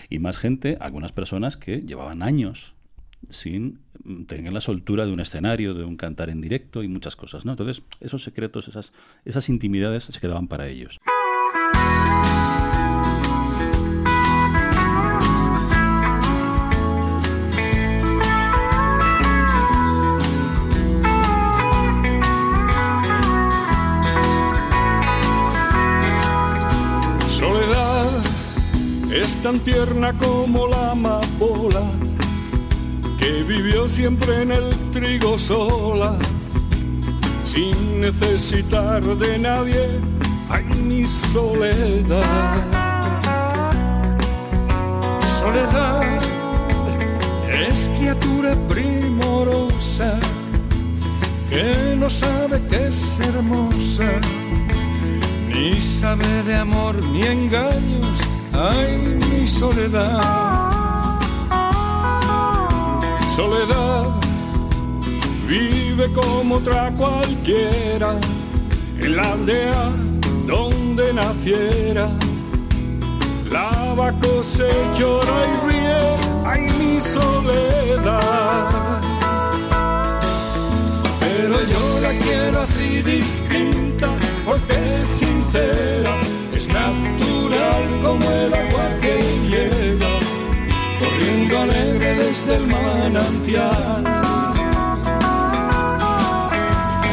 Y 0.10 0.20
más 0.20 0.38
gente, 0.38 0.78
algunas 0.80 1.12
personas 1.12 1.58
que 1.58 1.82
llevaban 1.82 2.24
años 2.24 2.74
sin 3.30 3.80
mm, 4.04 4.24
tener 4.24 4.54
la 4.54 4.62
soltura 4.62 5.06
de 5.06 5.12
un 5.12 5.20
escenario, 5.20 5.74
de 5.74 5.84
un 5.84 5.98
cantar 5.98 6.30
en 6.30 6.42
directo 6.42 6.84
y 6.84 6.88
muchas 6.88 7.16
cosas, 7.16 7.46
¿no? 7.46 7.52
Entonces, 7.52 7.84
esos 8.00 8.24
secretos, 8.24 8.68
esas, 8.68 8.94
esas 9.26 9.50
intimidades 9.50 10.06
se 10.06 10.20
quedaban 10.20 10.48
para 10.48 10.68
ellos. 10.68 11.00
Es 29.26 29.38
tan 29.42 29.60
tierna 29.60 30.14
como 30.20 30.68
la 30.68 30.92
amapola 30.92 31.82
que 33.18 33.44
vivió 33.44 33.90
siempre 33.90 34.44
en 34.44 34.52
el 34.52 34.70
trigo 34.92 35.40
sola, 35.40 36.16
sin 37.44 38.02
necesitar 38.02 39.02
de 39.04 39.40
nadie, 39.40 40.00
ay 40.50 40.66
mi 40.84 41.08
soledad. 41.08 42.24
Soledad 45.40 46.04
es 47.68 47.90
criatura 47.98 48.54
primorosa 48.68 50.20
que 51.50 51.96
no 51.98 52.10
sabe 52.12 52.62
que 52.70 52.88
es 52.88 53.20
hermosa 53.20 54.12
ni 55.50 55.82
sabe 55.82 56.44
de 56.44 56.56
amor 56.56 56.96
ni 57.12 57.24
engaños, 57.24 58.20
ay 58.56 59.20
mi 59.30 59.48
soledad. 59.48 60.22
Soledad 63.36 64.06
vive 65.48 66.12
como 66.14 66.56
otra 66.56 66.92
cualquiera 66.92 68.20
en 68.98 69.16
la 69.16 69.32
aldea 69.34 69.90
donde 70.48 71.14
naciera. 71.14 72.10
Lava, 73.50 74.12
cose, 74.22 74.70
llora 74.98 75.38
y 75.48 75.68
ríe, 75.68 76.16
ay 76.46 76.62
mi 76.80 77.00
soledad 77.00 78.96
pero 81.46 81.60
yo 81.64 82.00
la 82.02 82.12
quiero 82.24 82.62
así 82.62 83.02
distinta 83.02 84.10
porque 84.46 84.86
es 84.86 84.92
sincera, 84.92 86.20
es 86.66 86.74
natural 86.74 88.00
como 88.02 88.32
el 88.32 88.54
agua 88.54 89.00
que 89.00 89.20
llega, 89.50 90.20
corriendo 91.00 91.60
alegre 91.60 92.16
desde 92.16 92.56
el 92.56 92.68
manantial. 92.68 94.04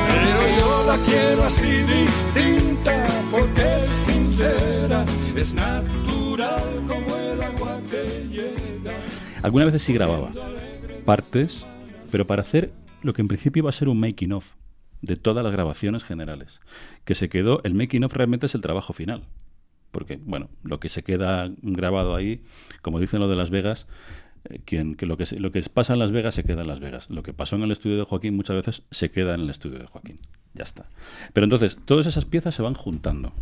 Pero 0.08 0.40
yo 0.58 0.86
la 0.86 0.96
quiero 1.04 1.44
así 1.44 1.82
distinta 1.82 3.06
porque 3.30 3.76
es 3.76 3.84
sincera, 3.84 5.04
es 5.36 5.54
natural 5.54 6.84
como 6.86 7.16
el 7.16 7.42
agua 7.42 7.78
que 7.90 8.28
llega. 8.28 8.92
Algunas 9.42 9.66
veces 9.66 9.82
sí 9.82 9.92
grababa 9.92 10.30
partes, 11.04 11.66
pero 12.10 12.26
para 12.26 12.42
hacer 12.42 12.72
lo 13.02 13.12
que 13.12 13.22
en 13.22 13.28
principio 13.28 13.60
iba 13.60 13.70
a 13.70 13.72
ser 13.72 13.88
un 13.88 13.98
making 13.98 14.32
of 14.32 14.46
de 15.02 15.16
todas 15.16 15.44
las 15.44 15.52
grabaciones 15.52 16.04
generales, 16.04 16.60
que 17.04 17.14
se 17.14 17.28
quedó, 17.28 17.60
el 17.64 17.74
making 17.74 18.04
of 18.04 18.14
realmente 18.14 18.46
es 18.46 18.54
el 18.54 18.60
trabajo 18.60 18.92
final, 18.92 19.24
porque 19.90 20.18
bueno, 20.24 20.48
lo 20.62 20.80
que 20.80 20.88
se 20.88 21.02
queda 21.02 21.50
grabado 21.60 22.14
ahí, 22.14 22.42
como 22.80 22.98
dicen 22.98 23.20
lo 23.20 23.28
de 23.28 23.36
Las 23.36 23.50
Vegas, 23.50 23.86
eh, 24.48 24.60
quien, 24.64 24.94
que 24.94 25.06
lo 25.06 25.16
que 25.16 25.26
lo 25.38 25.52
que 25.52 25.62
pasa 25.72 25.92
en 25.92 25.98
Las 25.98 26.12
Vegas 26.12 26.34
se 26.34 26.44
queda 26.44 26.62
en 26.62 26.68
Las 26.68 26.80
Vegas, 26.80 27.10
lo 27.10 27.22
que 27.22 27.32
pasó 27.32 27.56
en 27.56 27.62
el 27.62 27.70
estudio 27.72 27.98
de 27.98 28.04
Joaquín 28.04 28.36
muchas 28.36 28.56
veces 28.56 28.82
se 28.90 29.10
queda 29.10 29.34
en 29.34 29.42
el 29.42 29.50
estudio 29.50 29.78
de 29.78 29.86
Joaquín, 29.86 30.18
ya 30.54 30.64
está. 30.64 30.88
Pero 31.32 31.44
entonces 31.44 31.78
todas 31.84 32.06
esas 32.06 32.24
piezas 32.24 32.54
se 32.54 32.62
van 32.62 32.74
juntando. 32.74 33.32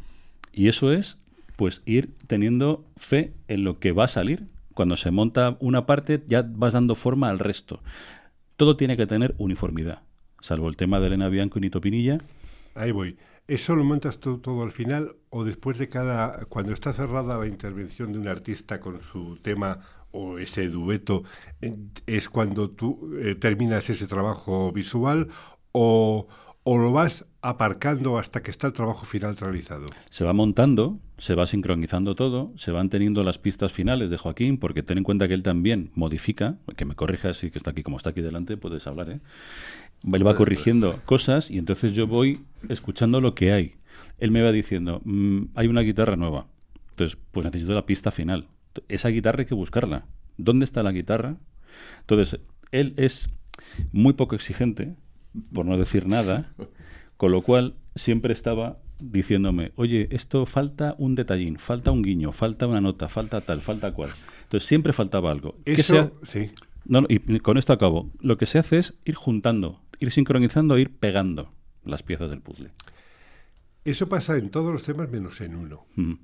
Y 0.52 0.68
eso 0.68 0.92
es 0.92 1.18
pues 1.56 1.82
ir 1.84 2.14
teniendo 2.26 2.84
fe 2.96 3.34
en 3.46 3.64
lo 3.64 3.78
que 3.78 3.92
va 3.92 4.04
a 4.04 4.08
salir. 4.08 4.46
Cuando 4.74 4.96
se 4.96 5.10
monta 5.10 5.56
una 5.60 5.86
parte 5.86 6.22
ya 6.26 6.42
vas 6.42 6.72
dando 6.72 6.94
forma 6.94 7.28
al 7.28 7.38
resto. 7.38 7.82
Todo 8.56 8.76
tiene 8.76 8.96
que 8.96 9.06
tener 9.06 9.34
uniformidad, 9.38 10.02
salvo 10.40 10.68
el 10.68 10.76
tema 10.76 11.00
de 11.00 11.08
Elena 11.08 11.28
Bianco 11.28 11.58
y 11.58 11.62
Nito 11.62 11.80
Pinilla. 11.80 12.18
Ahí 12.74 12.92
voy. 12.92 13.16
¿Eso 13.48 13.74
lo 13.74 13.82
montas 13.82 14.18
todo 14.20 14.62
al 14.62 14.70
final 14.70 15.16
o 15.30 15.44
después 15.44 15.76
de 15.78 15.88
cada... 15.88 16.44
cuando 16.46 16.72
está 16.72 16.92
cerrada 16.92 17.36
la 17.36 17.46
intervención 17.46 18.12
de 18.12 18.18
un 18.18 18.28
artista 18.28 18.78
con 18.78 19.00
su 19.00 19.38
tema 19.38 19.80
o 20.12 20.38
ese 20.38 20.68
dueto, 20.68 21.24
eh, 21.60 21.76
es 22.06 22.28
cuando 22.28 22.70
tú 22.70 23.12
eh, 23.20 23.34
terminas 23.34 23.90
ese 23.90 24.06
trabajo 24.06 24.72
visual 24.72 25.28
o, 25.72 26.28
o 26.62 26.78
lo 26.78 26.92
vas 26.92 27.24
aparcando 27.42 28.18
hasta 28.18 28.42
que 28.42 28.50
está 28.50 28.66
el 28.66 28.72
trabajo 28.72 29.06
final 29.06 29.36
realizado? 29.36 29.86
Se 30.10 30.24
va 30.24 30.32
montando, 30.32 30.98
se 31.18 31.34
va 31.34 31.46
sincronizando 31.46 32.14
todo, 32.14 32.52
se 32.56 32.70
van 32.70 32.90
teniendo 32.90 33.24
las 33.24 33.38
pistas 33.38 33.72
finales 33.72 34.10
de 34.10 34.18
Joaquín, 34.18 34.58
porque 34.58 34.82
ten 34.82 34.98
en 34.98 35.04
cuenta 35.04 35.26
que 35.26 35.34
él 35.34 35.42
también 35.42 35.90
modifica, 35.94 36.58
que 36.76 36.84
me 36.84 36.94
corrija 36.94 37.30
así 37.30 37.50
que 37.50 37.58
está 37.58 37.70
aquí, 37.70 37.82
como 37.82 37.96
está 37.96 38.10
aquí 38.10 38.20
delante, 38.20 38.56
puedes 38.56 38.86
hablar, 38.86 39.10
¿eh? 39.10 39.20
Él 40.02 40.26
va 40.26 40.36
corrigiendo 40.36 40.98
cosas 41.04 41.50
y 41.50 41.58
entonces 41.58 41.92
yo 41.92 42.06
voy 42.06 42.42
escuchando 42.68 43.20
lo 43.20 43.34
que 43.34 43.52
hay. 43.52 43.74
Él 44.18 44.30
me 44.30 44.42
va 44.42 44.50
diciendo, 44.52 45.00
"Mm, 45.04 45.46
hay 45.54 45.66
una 45.66 45.82
guitarra 45.82 46.16
nueva, 46.16 46.46
entonces 46.90 47.18
pues 47.32 47.44
necesito 47.44 47.72
la 47.74 47.86
pista 47.86 48.10
final. 48.10 48.46
Esa 48.88 49.08
guitarra 49.08 49.40
hay 49.40 49.46
que 49.46 49.54
buscarla. 49.54 50.06
¿Dónde 50.38 50.64
está 50.64 50.82
la 50.82 50.92
guitarra? 50.92 51.36
Entonces, 52.00 52.40
él 52.72 52.94
es 52.96 53.28
muy 53.92 54.14
poco 54.14 54.34
exigente, 54.34 54.94
por 55.52 55.66
no 55.66 55.76
decir 55.76 56.06
nada, 56.06 56.52
con 57.16 57.32
lo 57.32 57.42
cual 57.42 57.74
siempre 57.94 58.32
estaba 58.32 58.78
diciéndome, 58.98 59.72
oye, 59.76 60.08
esto 60.10 60.44
falta 60.46 60.94
un 60.98 61.14
detallín, 61.14 61.58
falta 61.58 61.90
un 61.90 62.02
guiño, 62.02 62.32
falta 62.32 62.66
una 62.66 62.80
nota, 62.80 63.08
falta 63.08 63.40
tal, 63.40 63.62
falta 63.62 63.92
cual. 63.92 64.10
Entonces 64.44 64.68
siempre 64.68 64.92
faltaba 64.92 65.30
algo. 65.30 65.56
¿Qué 65.64 65.82
se 65.82 65.98
ha- 65.98 66.00
Eso, 66.02 66.20
sí. 66.24 66.50
no, 66.84 67.02
no, 67.02 67.06
y 67.08 67.38
con 67.40 67.56
esto 67.56 67.72
acabo. 67.72 68.10
Lo 68.20 68.36
que 68.36 68.46
se 68.46 68.58
hace 68.58 68.78
es 68.78 68.94
ir 69.04 69.14
juntando, 69.14 69.80
ir 70.00 70.10
sincronizando, 70.10 70.76
ir 70.78 70.90
pegando 70.90 71.52
las 71.84 72.02
piezas 72.02 72.28
del 72.30 72.42
puzzle. 72.42 72.70
Eso 73.84 74.08
pasa 74.08 74.36
en 74.36 74.50
todos 74.50 74.70
los 74.72 74.82
temas 74.82 75.08
menos 75.10 75.40
en 75.40 75.54
uno, 75.54 75.86
Mm. 75.96 76.14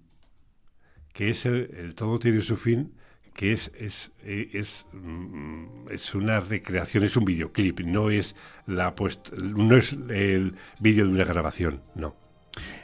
que 1.15 1.31
es 1.31 1.47
el, 1.47 1.71
el 1.79 1.95
todo 1.95 2.19
tiene 2.19 2.43
su 2.43 2.57
fin, 2.57 2.93
que 3.37 3.53
es, 3.53 3.71
es, 3.79 4.11
es, 4.25 4.87
mm, 4.93 5.89
es 5.91 6.15
una 6.15 6.41
recreación, 6.41 7.05
es 7.05 7.17
un 7.17 7.25
videoclip, 7.27 7.81
no 7.81 8.11
es, 8.11 8.35
la 8.67 8.97
puest- 8.97 9.31
no 9.37 9.77
es 9.77 9.93
el 9.93 10.55
vídeo 10.81 11.05
de 11.07 11.13
una 11.13 11.25
grabación, 11.25 11.83
no. 11.95 12.17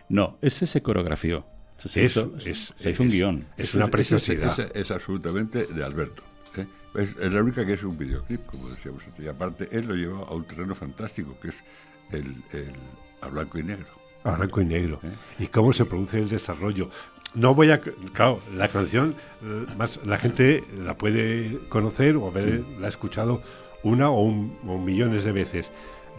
No, 0.08 0.38
ese 0.42 0.66
se 0.66 0.82
coreografió. 0.82 1.46
Se, 1.78 2.04
hizo, 2.04 2.34
es- 2.44 2.74
se 2.78 2.90
hizo 2.90 3.02
un 3.02 3.08
guion. 3.10 3.46
es 3.56 3.74
una 3.74 3.88
preciosidad. 3.88 4.58
Es, 4.60 4.70
es 4.74 4.90
absolutamente 4.90 5.66
de 5.66 5.82
Alberto. 5.84 6.22
¿eh? 6.56 6.66
Es, 6.94 7.16
es 7.18 7.32
la 7.32 7.40
única 7.42 7.64
que 7.66 7.72
es 7.72 7.82
un 7.82 7.96
videoclip, 7.96 8.44
como 8.46 8.68
decíamos 8.68 9.04
antes. 9.06 9.24
Y 9.24 9.28
aparte, 9.28 9.68
él 9.72 9.86
lo 9.86 9.94
lleva 9.94 10.18
a 10.20 10.32
un 10.34 10.44
terreno 10.44 10.74
fantástico, 10.74 11.36
que 11.40 11.48
es 11.48 11.64
el, 12.12 12.26
el 12.52 12.72
a 13.22 13.28
blanco 13.28 13.58
y 13.58 13.62
negro. 13.64 13.86
A 14.24 14.36
blanco 14.36 14.60
y 14.60 14.66
negro. 14.66 15.00
¿Eh? 15.02 15.10
Y 15.40 15.46
cómo 15.48 15.72
se 15.72 15.84
produce 15.86 16.18
el 16.20 16.28
desarrollo. 16.28 16.90
No 17.34 17.54
voy 17.54 17.70
a... 17.70 17.80
Claro, 17.80 18.40
la 18.54 18.68
canción, 18.68 19.14
eh, 19.42 19.66
más 19.76 20.00
la 20.04 20.18
gente 20.18 20.64
la 20.78 20.96
puede 20.98 21.58
conocer 21.68 22.16
o 22.16 22.26
haber, 22.28 22.62
la 22.78 22.86
ha 22.86 22.90
escuchado 22.90 23.42
una 23.82 24.10
o, 24.10 24.22
un- 24.22 24.58
o 24.66 24.78
millones 24.78 25.24
de 25.24 25.32
veces. 25.32 25.70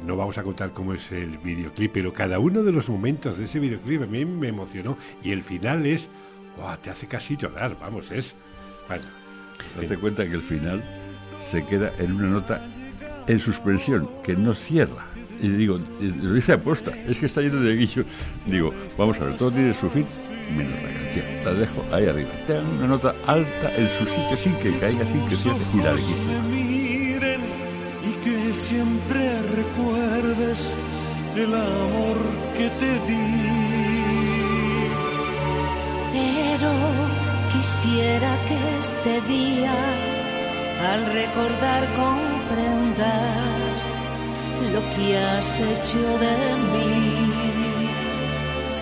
No 0.05 0.16
vamos 0.18 0.38
a 0.39 0.43
contar 0.43 0.72
cómo 0.74 0.93
es 0.93 1.11
el 1.11 1.38
videoclip, 1.38 1.91
pero 1.93 2.14
cada 2.14 2.39
uno 2.39 2.64
de 2.64 2.72
los 2.72 2.89
momentos 2.89 3.38
de 3.38 3.45
ese 3.45 3.59
videoclip 3.59 4.01
a 4.01 4.07
mí 4.07 4.26
me 4.26 4.47
emocionó. 4.47 4.97
Y 5.24 5.32
el 5.32 5.43
final 5.43 5.86
es... 5.86 6.09
¡guau! 6.57 6.78
te 6.78 6.89
hace 6.89 7.07
casi 7.07 7.38
llorar, 7.38 7.78
vamos, 7.80 8.11
es... 8.11 8.34
Bueno, 8.88 9.03
Date 9.80 9.97
cuenta 9.97 10.26
que 10.26 10.34
el 10.34 10.41
final 10.41 10.84
se 11.51 11.64
queda 11.66 11.93
en 11.99 12.14
una 12.14 12.28
nota 12.28 12.59
en 13.28 13.39
suspensión, 13.39 14.09
que 14.24 14.36
no 14.36 14.53
cierra. 14.55 15.05
Y 15.39 15.47
digo, 15.49 15.78
lo 16.22 16.34
dice 16.34 16.53
aposta, 16.53 16.91
es 17.07 17.18
que 17.20 17.28
está 17.28 17.41
lleno 17.41 17.59
de 17.61 17.76
guillo. 17.76 18.03
Digo, 18.45 18.74
vamos 18.97 19.20
a 19.20 19.26
ver, 19.26 19.38
todo 19.38 19.51
tiene 19.51 19.74
su 19.74 19.89
fin, 19.89 20.05
menos 20.54 20.82
la 20.82 20.89
canción. 20.89 21.26
La 21.45 21.54
dejo 21.54 21.86
ahí 21.91 22.08
arriba. 22.08 22.30
Tengo 22.47 22.72
una 22.78 22.88
nota 22.88 23.16
alta 23.28 23.76
en 23.76 23.88
su 23.97 24.06
sitio 24.06 24.38
sin 24.38 24.56
que 24.58 24.78
caiga, 24.80 25.06
sin 25.06 25.26
que 25.28 25.36
cierre 25.36 25.58
y 25.74 25.78
larguísima. 25.78 26.39
miren 26.49 27.41
y 28.04 28.12
que 28.24 28.54
siempre 28.54 29.41
recuerdes 29.56 30.74
el 31.36 31.54
amor 31.54 32.18
que 32.58 32.70
te 32.70 32.91
di. 33.08 33.54
Pero 36.14 36.72
quisiera 37.54 38.32
que 38.47 38.58
ese 38.80 39.22
día, 39.28 39.74
al 40.93 41.06
recordar 41.14 41.82
comprendas 41.95 43.54
lo 44.72 44.82
que 44.95 45.18
has 45.18 45.60
hecho 45.60 45.99
de 46.24 46.36
mí. 46.74 47.34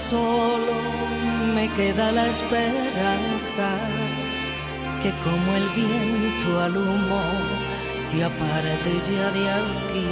Solo 0.09 1.00
me 1.53 1.67
queda 1.73 2.11
la 2.11 2.27
esperanza 2.27 3.67
que 5.01 5.11
como 5.23 5.55
el 5.55 5.69
viento 5.69 6.59
al 6.59 6.77
humo 6.77 7.21
te 8.09 8.23
aparte 8.23 8.91
ya 9.09 9.31
de 9.31 9.49
aquí. 9.49 10.07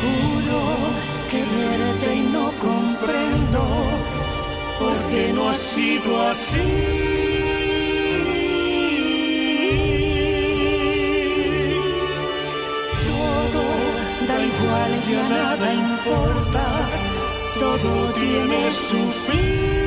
Juro 0.00 0.62
quererte 1.30 2.14
y 2.16 2.22
no 2.32 2.52
comprendo 2.58 3.62
por 4.78 4.96
qué 5.10 5.32
no 5.32 5.50
ha 5.50 5.54
sido 5.54 6.28
así. 6.28 6.60
Todo 13.06 13.64
da 14.28 14.36
igual, 14.52 14.92
ya 15.08 15.28
nada 15.28 15.74
importa, 15.74 16.64
todo 17.62 18.12
tiene 18.12 18.72
su 18.72 18.96
fin. 19.26 19.81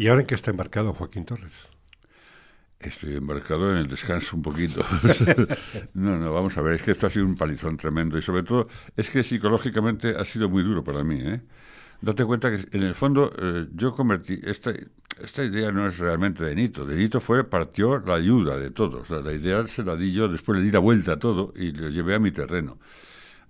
¿Y 0.00 0.06
ahora 0.08 0.22
en 0.22 0.26
qué 0.28 0.34
está 0.34 0.50
embarcado 0.50 0.94
Joaquín 0.94 1.24
Torres? 1.26 1.52
Estoy 2.80 3.16
embarcado 3.16 3.72
en 3.72 3.78
el 3.78 3.88
descanso 3.88 4.36
un 4.36 4.42
poquito. 4.42 4.84
no, 5.94 6.16
no, 6.16 6.32
vamos 6.32 6.56
a 6.56 6.62
ver, 6.62 6.74
es 6.74 6.84
que 6.84 6.92
esto 6.92 7.08
ha 7.08 7.10
sido 7.10 7.26
un 7.26 7.34
palizón 7.36 7.76
tremendo 7.76 8.16
y 8.16 8.22
sobre 8.22 8.44
todo 8.44 8.68
es 8.96 9.10
que 9.10 9.24
psicológicamente 9.24 10.14
ha 10.16 10.24
sido 10.24 10.48
muy 10.48 10.62
duro 10.62 10.84
para 10.84 11.02
mí. 11.02 11.20
¿eh? 11.20 11.40
Date 12.00 12.24
cuenta 12.24 12.50
que 12.50 12.68
en 12.76 12.84
el 12.84 12.94
fondo 12.94 13.32
eh, 13.36 13.66
yo 13.74 13.92
convertí, 13.94 14.40
esta, 14.44 14.72
esta 15.20 15.42
idea 15.44 15.72
no 15.72 15.88
es 15.88 15.98
realmente 15.98 16.44
de 16.44 16.54
Nito, 16.54 16.86
de 16.86 16.94
Nito 16.94 17.20
fue, 17.20 17.42
partió 17.42 17.98
la 17.98 18.14
ayuda 18.14 18.56
de 18.56 18.70
todos, 18.70 19.02
o 19.02 19.04
sea, 19.04 19.18
la 19.24 19.32
idea 19.32 19.66
se 19.66 19.82
la 19.82 19.96
di 19.96 20.12
yo, 20.12 20.28
después 20.28 20.58
le 20.58 20.64
di 20.64 20.70
la 20.70 20.78
vuelta 20.78 21.14
a 21.14 21.18
todo 21.18 21.52
y 21.56 21.72
le 21.72 21.90
llevé 21.90 22.14
a 22.14 22.20
mi 22.20 22.30
terreno. 22.30 22.78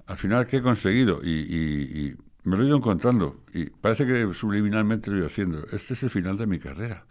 Al 0.06 0.16
final, 0.18 0.46
¿qué 0.46 0.58
he 0.58 0.62
conseguido? 0.62 1.20
Y, 1.22 1.30
y- 1.30 2.08
y 2.08 2.16
me 2.44 2.56
lo 2.56 2.62
he 2.62 2.66
ido 2.66 2.76
encontrando 2.76 3.44
y 3.52 3.66
parece 3.66 4.06
que 4.06 4.32
subliminalmente 4.34 5.10
lo 5.10 5.16
he 5.16 5.18
ido 5.20 5.26
haciendo. 5.26 5.66
Este 5.72 5.94
es 5.94 6.02
el 6.02 6.10
final 6.10 6.36
de 6.36 6.46
mi 6.46 6.58
carrera. 6.58 7.04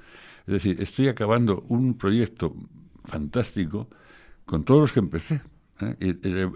Es 0.45 0.53
decir, 0.53 0.81
estoy 0.81 1.09
acabando 1.09 1.65
un 1.67 1.97
proyecto 1.97 2.55
fantástico 3.03 3.89
con 4.45 4.63
todos 4.63 4.81
los 4.81 4.91
que 4.93 4.99
empecé. 4.99 5.41
¿Eh? 5.81 5.95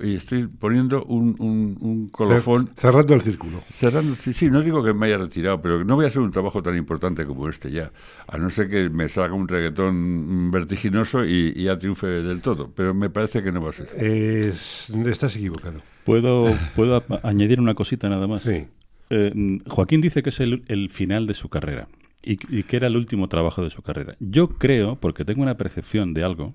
Y, 0.03 0.15
estoy 0.15 0.47
poniendo 0.47 1.03
un, 1.05 1.35
un, 1.39 1.77
un 1.79 2.09
colofón. 2.09 2.67
Cer- 2.69 2.75
cerrando 2.75 3.13
el 3.13 3.21
círculo. 3.21 3.61
Cerrando, 3.71 4.15
sí, 4.15 4.33
sí, 4.33 4.49
no 4.49 4.61
digo 4.61 4.83
que 4.83 4.93
me 4.93 5.07
haya 5.07 5.17
retirado, 5.17 5.61
pero 5.61 5.83
no 5.83 5.95
voy 5.95 6.05
a 6.05 6.07
hacer 6.09 6.21
un 6.21 6.31
trabajo 6.31 6.61
tan 6.63 6.75
importante 6.77 7.25
como 7.25 7.47
este 7.49 7.71
ya. 7.71 7.91
A 8.27 8.37
no 8.37 8.49
ser 8.49 8.69
que 8.69 8.89
me 8.89 9.09
salga 9.09 9.33
un 9.33 9.47
reggaetón 9.47 10.51
vertiginoso 10.51 11.25
y, 11.25 11.53
y 11.55 11.63
ya 11.63 11.77
triunfe 11.77 12.07
del 12.07 12.41
todo. 12.41 12.71
Pero 12.75 12.93
me 12.93 13.09
parece 13.09 13.41
que 13.43 13.51
no 13.51 13.61
va 13.61 13.69
a 13.69 13.73
ser. 13.73 13.87
Es- 14.03 14.89
estás 14.89 15.35
equivocado. 15.35 15.81
¿Puedo, 16.03 16.45
¿Puedo 16.75 16.95
a- 16.97 17.03
añadir 17.23 17.59
una 17.59 17.73
cosita 17.75 18.09
nada 18.09 18.27
más? 18.27 18.43
Sí. 18.43 18.65
Eh, 19.09 19.59
Joaquín 19.67 20.01
dice 20.01 20.23
que 20.23 20.29
es 20.29 20.39
el, 20.39 20.63
el 20.67 20.89
final 20.89 21.27
de 21.27 21.33
su 21.33 21.49
carrera 21.49 21.87
y, 22.23 22.37
y 22.55 22.63
que 22.63 22.77
era 22.77 22.87
el 22.87 22.95
último 22.95 23.27
trabajo 23.27 23.63
de 23.63 23.69
su 23.69 23.81
carrera. 23.81 24.15
Yo 24.19 24.47
creo, 24.49 24.95
porque 24.95 25.25
tengo 25.25 25.41
una 25.41 25.57
percepción 25.57 26.13
de 26.13 26.23
algo, 26.23 26.53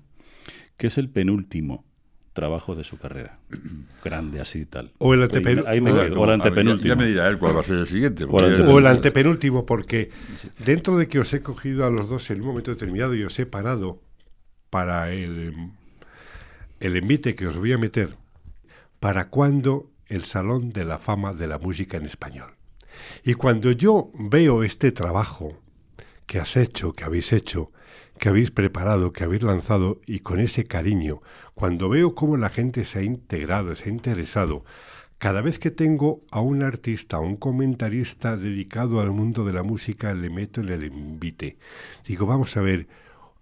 que 0.75 0.87
es 0.87 0.97
el 0.97 1.09
penúltimo 1.09 1.85
trabajo 2.37 2.75
de 2.75 2.83
su 2.83 2.97
carrera. 2.97 3.39
Grande 4.05 4.39
así 4.39 4.59
y 4.59 4.65
tal. 4.65 4.91
O 4.99 5.13
el 5.15 5.21
antepen- 5.23 5.65
ahí 5.67 5.81
me 5.81 5.91
O 5.91 6.01
el 6.03 6.13
ya- 6.15 6.33
antepenúltimo. 6.35 6.87
Ya, 6.87 6.95
me 6.95 7.07
dirá 7.07 7.27
él 7.27 7.39
cuál 7.39 7.55
va 7.55 7.61
a 7.61 7.63
ser 7.63 7.77
el 7.79 7.87
siguiente. 7.87 8.23
O 8.25 8.39
el. 8.39 8.61
O 8.61 8.77
el 8.79 8.85
antepenúltimo, 8.87 9.65
porque 9.65 10.11
dentro 10.63 10.97
de 10.97 11.07
que 11.07 11.19
os 11.19 11.33
he 11.33 11.41
cogido 11.41 11.85
a 11.85 11.89
los 11.89 12.07
dos 12.09 12.29
en 12.29 12.41
un 12.41 12.47
momento 12.47 12.69
determinado 12.71 13.15
y 13.15 13.23
os 13.23 13.37
he 13.39 13.45
parado 13.47 13.95
para 14.69 15.11
el, 15.11 15.53
el 16.79 16.95
envite 16.95 17.35
que 17.35 17.47
os 17.47 17.57
voy 17.57 17.73
a 17.73 17.77
meter, 17.77 18.15
¿para 18.99 19.29
cuándo 19.29 19.89
el 20.07 20.23
Salón 20.23 20.69
de 20.69 20.85
la 20.85 20.99
Fama 20.99 21.33
de 21.33 21.47
la 21.47 21.57
Música 21.57 21.97
en 21.97 22.05
Español? 22.05 22.51
Y 23.23 23.33
cuando 23.33 23.71
yo 23.71 24.11
veo 24.13 24.63
este 24.63 24.91
trabajo 24.91 25.59
que 26.25 26.39
has 26.39 26.55
hecho, 26.57 26.93
que 26.93 27.03
habéis 27.03 27.31
hecho, 27.33 27.71
que 28.17 28.29
habéis 28.29 28.51
preparado, 28.51 29.13
que 29.13 29.23
habéis 29.23 29.43
lanzado 29.43 30.01
y 30.05 30.19
con 30.19 30.39
ese 30.39 30.65
cariño, 30.65 31.21
cuando 31.53 31.89
veo 31.89 32.15
cómo 32.15 32.37
la 32.37 32.49
gente 32.49 32.85
se 32.85 32.99
ha 32.99 33.03
integrado, 33.03 33.75
se 33.75 33.89
ha 33.89 33.91
interesado, 33.91 34.63
cada 35.17 35.41
vez 35.41 35.57
que 35.57 35.71
tengo 35.71 36.21
a 36.29 36.41
un 36.41 36.61
artista, 36.61 37.17
a 37.17 37.21
un 37.21 37.37
comentarista 37.37 38.37
dedicado 38.37 38.99
al 38.99 39.11
mundo 39.11 39.45
de 39.45 39.53
la 39.53 39.63
música, 39.63 40.13
le 40.13 40.29
meto 40.29 40.61
en 40.61 40.69
el 40.69 40.83
envite. 40.83 41.57
Digo, 42.05 42.27
vamos 42.27 42.55
a 42.55 42.61
ver, 42.61 42.87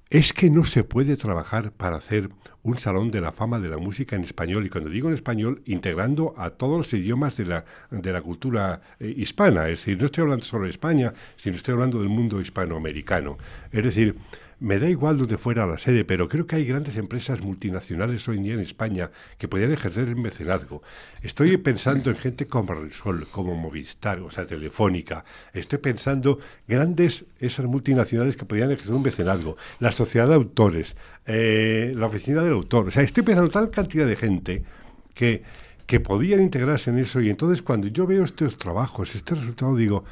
es 0.09 0.31
que 0.31 0.49
no 0.49 0.63
se 0.63 0.85
puede 0.85 1.17
trabajar 1.17 1.73
para 1.73 1.97
hacer 1.97 2.29
un 2.63 2.77
salón 2.77 3.11
de 3.11 3.19
la 3.19 3.33
fama 3.33 3.59
de 3.59 3.67
la 3.67 3.77
música 3.77 4.15
en 4.15 4.23
español, 4.23 4.65
y 4.65 4.69
cuando 4.69 4.89
digo 4.89 5.09
en 5.09 5.15
español, 5.15 5.61
integrando 5.65 6.33
a 6.37 6.51
todos 6.51 6.77
los 6.77 6.93
idiomas 6.93 7.35
de 7.35 7.45
la, 7.45 7.65
de 7.91 8.11
la 8.13 8.21
cultura 8.21 8.81
eh, 8.99 9.13
hispana. 9.17 9.67
Es 9.67 9.79
decir, 9.79 9.99
no 9.99 10.05
estoy 10.05 10.21
hablando 10.21 10.45
solo 10.45 10.63
de 10.63 10.69
España, 10.69 11.13
sino 11.35 11.57
estoy 11.57 11.73
hablando 11.73 11.99
del 11.99 12.09
mundo 12.09 12.39
hispanoamericano. 12.39 13.37
Es 13.71 13.83
decir, 13.83 14.15
me 14.59 14.79
da 14.79 14.89
igual 14.89 15.17
donde 15.17 15.37
fuera 15.37 15.65
la 15.65 15.77
sede, 15.77 16.05
pero 16.05 16.29
creo 16.29 16.47
que 16.47 16.55
hay 16.55 16.65
grandes 16.65 16.97
empresas 16.97 17.41
multinacionales 17.41 18.27
hoy 18.27 18.37
en 18.37 18.43
día 18.43 18.53
en 18.53 18.61
España 18.61 19.11
que 19.37 19.47
podrían 19.47 19.73
ejercer 19.73 20.07
el 20.07 20.15
mecenazgo. 20.15 20.81
Estoy 21.21 21.57
pensando 21.57 22.09
en 22.09 22.17
gente 22.17 22.47
como 22.47 22.73
Resol, 22.73 23.27
como 23.27 23.55
Movistar, 23.55 24.19
o 24.19 24.31
sea, 24.31 24.47
Telefónica. 24.47 25.25
Estoy 25.53 25.79
pensando 25.79 26.39
grandes 26.67 27.25
esas 27.39 27.65
multinacionales 27.65 28.37
que 28.37 28.45
podrían 28.45 28.71
ejercer 28.71 28.93
un 28.93 29.03
mecenazgo. 29.03 29.57
La 29.79 29.91
sociedad 29.91 30.27
de 30.27 30.35
autores, 30.35 30.95
eh, 31.25 31.93
la 31.95 32.07
oficina 32.07 32.41
del 32.41 32.53
autor. 32.53 32.87
O 32.87 32.91
sea, 32.91 33.03
estoy 33.03 33.23
pensando 33.23 33.49
tal 33.49 33.69
cantidad 33.69 34.07
de 34.07 34.15
gente 34.15 34.63
que, 35.13 35.43
que 35.85 35.99
podían 35.99 36.41
integrarse 36.41 36.89
en 36.91 36.99
eso. 36.99 37.19
Y 37.21 37.29
entonces 37.29 37.61
cuando 37.61 37.87
yo 37.87 38.07
veo 38.07 38.23
estos 38.23 38.57
trabajos, 38.57 39.15
este 39.15 39.35
resultado, 39.35 39.75
digo, 39.75 40.05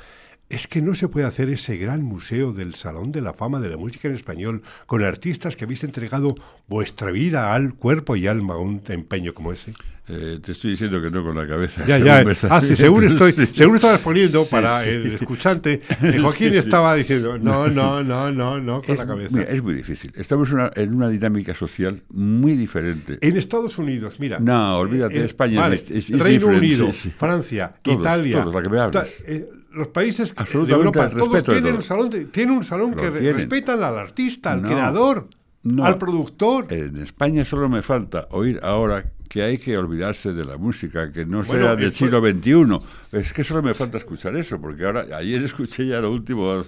es 0.53 0.67
que 0.67 0.83
no 0.83 0.93
se 0.93 1.07
puede 1.07 1.25
hacer 1.25 1.49
ese 1.49 1.77
gran 1.77 2.03
museo 2.03 2.53
del 2.53 2.75
Salón 2.75 3.11
de 3.11 3.21
la 3.21 3.33
Fama 3.33 3.59
de 3.59 3.69
la 3.69 3.77
Música 3.77 4.07
en 4.07 4.13
Español 4.13 4.61
con 4.85 5.03
artistas 5.03 5.55
que 5.55 5.65
habéis 5.65 5.83
entregado 5.83 6.35
vuestra 6.67 7.09
vida 7.09 7.55
al 7.55 7.73
cuerpo 7.73 8.15
y 8.15 8.27
alma 8.27 8.53
a 8.53 8.57
un 8.57 8.81
empeño 8.87 9.33
como 9.33 9.51
ese. 9.51 9.73
Eh, 10.07 10.39
te 10.43 10.51
estoy 10.51 10.71
diciendo 10.71 11.01
que 11.01 11.09
no 11.09 11.23
con 11.23 11.35
la 11.35 11.47
cabeza. 11.47 11.83
Ya, 11.87 11.97
ya. 11.97 12.23
Ah, 12.49 12.61
sí, 12.61 12.75
según, 12.75 13.05
estoy, 13.05 13.31
según 13.53 13.75
estabas 13.75 14.01
poniendo 14.01 14.45
para 14.45 14.85
el 14.85 15.13
escuchante, 15.13 15.81
eh, 16.03 16.19
Joaquín 16.21 16.53
estaba 16.53 16.93
diciendo, 16.93 17.39
no, 17.39 17.67
no, 17.69 18.03
no, 18.03 18.29
no, 18.31 18.59
no, 18.59 18.81
con 18.83 18.93
es, 18.93 18.99
la 18.99 19.07
cabeza. 19.07 19.35
Mira, 19.35 19.49
es 19.49 19.63
muy 19.63 19.73
difícil. 19.73 20.11
Estamos 20.15 20.51
una, 20.51 20.69
en 20.75 20.93
una 20.93 21.09
dinámica 21.09 21.55
social 21.55 22.01
muy 22.09 22.55
diferente. 22.57 23.17
En 23.21 23.37
Estados 23.37 23.79
Unidos, 23.79 24.19
mira. 24.19 24.39
No, 24.39 24.77
olvídate, 24.77 25.19
eh, 25.19 25.25
España 25.25 25.61
vale, 25.61 25.77
es, 25.77 25.89
es 25.89 26.19
Reino 26.19 26.47
Unido. 26.47 26.91
Francia, 27.17 27.73
Todos, 27.81 28.01
Italia. 28.01 28.41
todos, 28.41 28.53
la 28.53 28.61
que 28.61 28.69
me 28.69 28.79
hables. 28.79 29.23
ta- 29.25 29.62
los 29.73 29.87
países 29.89 30.33
de 30.35 30.73
Europa, 30.73 31.09
todos 31.09 31.43
tienen 31.43 31.63
todo. 31.63 31.75
un 31.75 31.81
salón, 31.81 32.09
de- 32.09 32.25
tienen 32.25 32.55
un 32.57 32.63
salón 32.63 32.91
Lo 32.91 32.97
que 33.01 33.11
tienen. 33.11 33.35
respetan 33.35 33.83
al 33.83 33.97
artista, 33.97 34.51
al 34.53 34.61
No, 34.61 34.69
creador, 34.69 35.27
no. 35.63 35.83
al 35.85 35.97
productor. 35.97 36.71
En 36.71 36.97
España 36.97 37.43
solo 37.45 37.69
me 37.69 37.81
falta 37.81 38.27
oír 38.31 38.59
ahora 38.63 39.05
que 39.29 39.41
hay 39.41 39.57
que 39.57 39.75
olvidarse 39.77 40.31
de 40.33 40.45
la 40.45 40.57
música, 40.57 41.11
que 41.11 41.25
no 41.25 41.41
Bueno, 41.43 41.63
sea 41.65 41.75
del 41.75 41.85
esto- 41.85 41.97
siglo 42.05 42.21
XXI. 42.21 42.79
Es 43.17 43.33
que 43.33 43.43
solo 43.43 43.63
me 43.63 43.73
falta 43.73 43.97
escuchar 43.97 44.35
eso, 44.35 44.61
porque 44.61 44.85
ahora 44.85 45.07
ayer 45.17 45.41
escuché 45.43 45.87
ya 45.87 45.99
lo 45.99 46.11
último, 46.11 46.61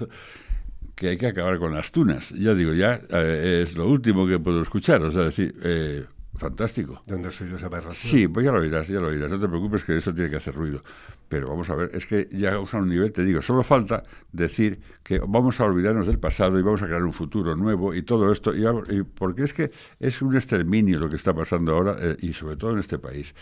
que 0.95 1.09
hay 1.09 1.17
que 1.17 1.27
acabar 1.27 1.59
con 1.59 1.73
las 1.75 1.91
tunas. 1.91 2.29
Ya 2.31 2.53
digo, 2.55 2.73
ya 2.73 3.01
eh, 3.09 3.61
es 3.63 3.75
lo 3.75 3.87
último 3.87 4.25
que 4.25 4.39
puedo 4.39 4.61
escuchar. 4.61 5.01
O 5.03 5.11
sea, 5.11 5.23
decir, 5.23 5.53
eh, 5.61 6.05
fantástico. 6.37 7.03
¿Dónde 7.05 7.31
soy 7.31 7.49
yo 7.49 7.57
esa 7.57 7.65
aberración? 7.67 7.93
Sí, 8.19 8.27
pues 8.27 8.45
ya 8.45 8.51
lo 8.51 8.59
oirás, 8.59 8.87
ya 8.87 8.99
lo 8.99 9.07
oirás. 9.09 9.29
No 9.29 9.39
te 9.39 9.47
preocupes 9.47 9.83
que 9.83 9.97
eso 9.97 10.13
tiene 10.13 10.29
que 10.29 10.37
hacer 10.37 10.55
ruido. 10.55 10.81
Pero 11.27 11.47
vamos 11.47 11.69
a 11.69 11.75
ver, 11.75 11.89
es 11.93 12.05
que 12.05 12.27
ya 12.31 12.55
a 12.55 12.59
un 12.59 12.89
nivel, 12.89 13.11
te 13.11 13.23
digo, 13.23 13.41
solo 13.41 13.63
falta 13.63 14.03
decir 14.31 14.79
que 15.03 15.19
vamos 15.19 15.59
a 15.59 15.65
olvidarnos 15.65 16.07
del 16.07 16.19
pasado 16.19 16.59
y 16.59 16.61
vamos 16.61 16.81
a 16.83 16.85
crear 16.85 17.03
un 17.03 17.13
futuro 17.13 17.55
nuevo 17.55 17.93
y 17.93 18.03
todo 18.03 18.31
esto. 18.31 18.55
Y, 18.55 18.65
y 18.93 19.03
porque 19.03 19.43
es 19.43 19.53
que 19.53 19.71
es 19.99 20.21
un 20.21 20.35
exterminio 20.35 20.99
lo 20.99 21.09
que 21.09 21.15
está 21.15 21.33
pasando 21.33 21.73
ahora 21.73 21.97
eh, 21.99 22.17
y 22.21 22.33
sobre 22.33 22.57
todo 22.57 22.71
en 22.71 22.79
este 22.79 22.99
país. 22.99 23.33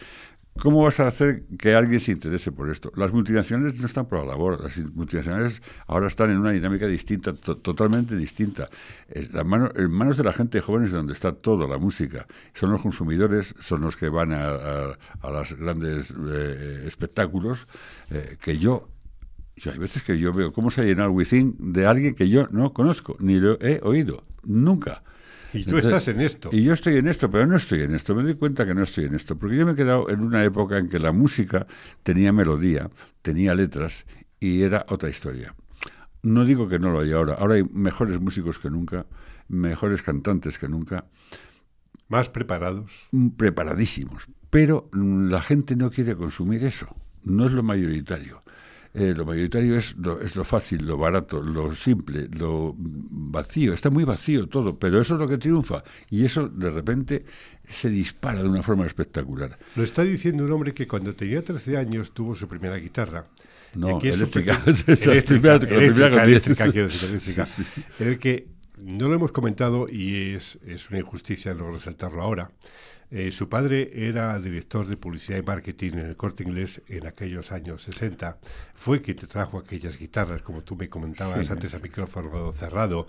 ¿Cómo 0.61 0.83
vas 0.83 0.99
a 0.99 1.07
hacer 1.07 1.43
que 1.57 1.73
alguien 1.73 1.99
se 1.99 2.11
interese 2.11 2.51
por 2.51 2.69
esto? 2.69 2.91
Las 2.95 3.11
multinacionales 3.11 3.79
no 3.79 3.87
están 3.87 4.05
por 4.05 4.19
la 4.19 4.25
labor. 4.25 4.61
Las 4.61 4.77
multinacionales 4.93 5.61
ahora 5.87 6.07
están 6.07 6.29
en 6.29 6.37
una 6.37 6.51
dinámica 6.51 6.85
distinta, 6.85 7.33
to- 7.33 7.57
totalmente 7.57 8.15
distinta. 8.15 8.69
Eh, 9.09 9.27
la 9.33 9.43
mano- 9.43 9.71
en 9.75 9.91
manos 9.91 10.15
de 10.15 10.23
la 10.23 10.31
gente 10.31 10.61
joven 10.61 10.83
es 10.85 10.91
donde 10.91 11.13
está 11.13 11.33
toda 11.33 11.67
la 11.67 11.79
música. 11.79 12.27
Son 12.53 12.71
los 12.71 12.81
consumidores, 12.81 13.55
son 13.59 13.81
los 13.81 13.95
que 13.95 14.09
van 14.09 14.31
a, 14.31 14.45
a, 14.49 14.97
a 15.21 15.31
los 15.31 15.57
grandes 15.57 16.13
eh, 16.29 16.83
espectáculos 16.85 17.67
eh, 18.11 18.37
que 18.41 18.57
yo 18.59 18.87
yo 19.55 19.71
hay 19.71 19.77
veces 19.77 20.01
que 20.01 20.17
yo 20.17 20.33
veo 20.33 20.51
cómo 20.51 20.71
se 20.71 20.81
ha 20.81 20.83
llenado 20.83 21.09
el 21.09 21.15
Within 21.15 21.55
de 21.73 21.85
alguien 21.85 22.15
que 22.15 22.27
yo 22.27 22.47
no 22.49 22.73
conozco, 22.73 23.15
ni 23.19 23.39
lo 23.39 23.59
he 23.61 23.79
oído, 23.83 24.23
nunca. 24.43 25.03
Y 25.53 25.63
tú 25.63 25.77
estás 25.77 26.07
en 26.07 26.19
esto. 26.21 26.49
Y 26.51 26.63
yo 26.63 26.73
estoy 26.73 26.97
en 26.97 27.07
esto, 27.07 27.29
pero 27.29 27.45
no 27.45 27.55
estoy 27.55 27.81
en 27.81 27.93
esto. 27.93 28.15
Me 28.15 28.23
doy 28.23 28.35
cuenta 28.35 28.65
que 28.65 28.73
no 28.73 28.83
estoy 28.83 29.05
en 29.05 29.15
esto. 29.15 29.37
Porque 29.37 29.55
yo 29.55 29.65
me 29.65 29.73
he 29.73 29.75
quedado 29.75 30.09
en 30.09 30.21
una 30.21 30.43
época 30.43 30.77
en 30.77 30.89
que 30.89 30.99
la 30.99 31.11
música 31.11 31.67
tenía 32.03 32.31
melodía, 32.33 32.89
tenía 33.21 33.53
letras 33.55 34.05
y 34.39 34.63
era 34.63 34.85
otra 34.89 35.09
historia. 35.09 35.55
No 36.21 36.45
digo 36.45 36.67
que 36.67 36.79
no 36.79 36.91
lo 36.91 37.01
hay 37.01 37.11
ahora. 37.11 37.35
Ahora 37.35 37.55
hay 37.55 37.63
mejores 37.63 38.19
músicos 38.19 38.59
que 38.59 38.69
nunca, 38.69 39.05
mejores 39.47 40.01
cantantes 40.01 40.57
que 40.57 40.67
nunca, 40.69 41.05
Más 42.07 42.29
preparados. 42.29 42.91
mm, 43.11 43.29
preparadísimos. 43.29 44.27
Pero 44.49 44.89
mm, 44.93 45.29
la 45.29 45.41
gente 45.41 45.75
no 45.75 45.89
quiere 45.91 46.15
consumir 46.15 46.63
eso. 46.63 46.95
No 47.23 47.45
es 47.45 47.51
lo 47.51 47.63
mayoritario. 47.63 48.42
Eh, 48.95 49.13
lo 49.15 49.25
mayoritario 49.25 49.75
es 49.75 49.95
lo, 49.97 50.21
es 50.21 50.35
lo 50.35 50.43
fácil, 50.43 50.85
lo 50.85 50.97
barato, 50.97 51.41
lo 51.41 51.73
simple, 51.73 52.27
lo 52.29 52.75
vacío. 52.77 53.73
Está 53.73 53.89
muy 53.89 54.03
vacío 54.03 54.47
todo, 54.47 54.77
pero 54.77 55.01
eso 55.01 55.15
es 55.15 55.19
lo 55.19 55.27
que 55.27 55.39
triunfa. 55.39 55.83
Y 56.11 56.25
eso 56.25 56.47
de 56.47 56.69
repente 56.69 57.25
se 57.65 57.89
dispara 57.89 58.43
de 58.43 58.49
una 58.49 58.61
forma 58.61 58.85
espectacular. 58.85 59.57
Lo 59.75 59.83
está 59.83 60.03
diciendo 60.03 60.43
un 60.43 60.51
hombre 60.51 60.75
que 60.75 60.87
cuando 60.87 61.13
tenía 61.13 61.43
13 61.43 61.77
años 61.77 62.11
tuvo 62.11 62.35
su 62.35 62.47
primera 62.47 62.77
guitarra. 62.77 63.25
No, 63.73 63.99
su 63.99 64.07
eléctrica. 64.07 64.61
eléctrica, 64.65 65.55
eléctrica, 66.23 67.47
el 67.99 68.19
que 68.19 68.47
no 68.77 69.07
lo 69.07 69.15
hemos 69.15 69.31
comentado 69.31 69.87
y 69.89 70.33
es, 70.35 70.59
es 70.67 70.91
una 70.91 70.99
injusticia 70.99 71.55
no 71.55 71.71
resaltarlo 71.71 72.21
ahora. 72.21 72.51
Eh, 73.15 73.29
su 73.31 73.47
padre 73.47 73.91
era 73.93 74.39
director 74.39 74.87
de 74.87 74.97
publicidad 74.97 75.37
y 75.37 75.43
marketing 75.43 75.91
en 75.93 75.99
el 75.99 76.15
corte 76.17 76.41
inglés 76.43 76.81
en 76.87 77.05
aquellos 77.05 77.51
años 77.51 77.83
60. 77.83 78.39
Fue 78.73 79.03
quien 79.03 79.17
te 79.17 79.27
trajo 79.27 79.59
aquellas 79.59 79.99
guitarras, 79.99 80.41
como 80.41 80.63
tú 80.63 80.75
me 80.75 80.89
comentabas 80.89 81.45
Sí. 81.45 81.51
antes 81.53 81.75
a 81.75 81.79
micrófono 81.79 82.51
cerrado. 82.53 83.05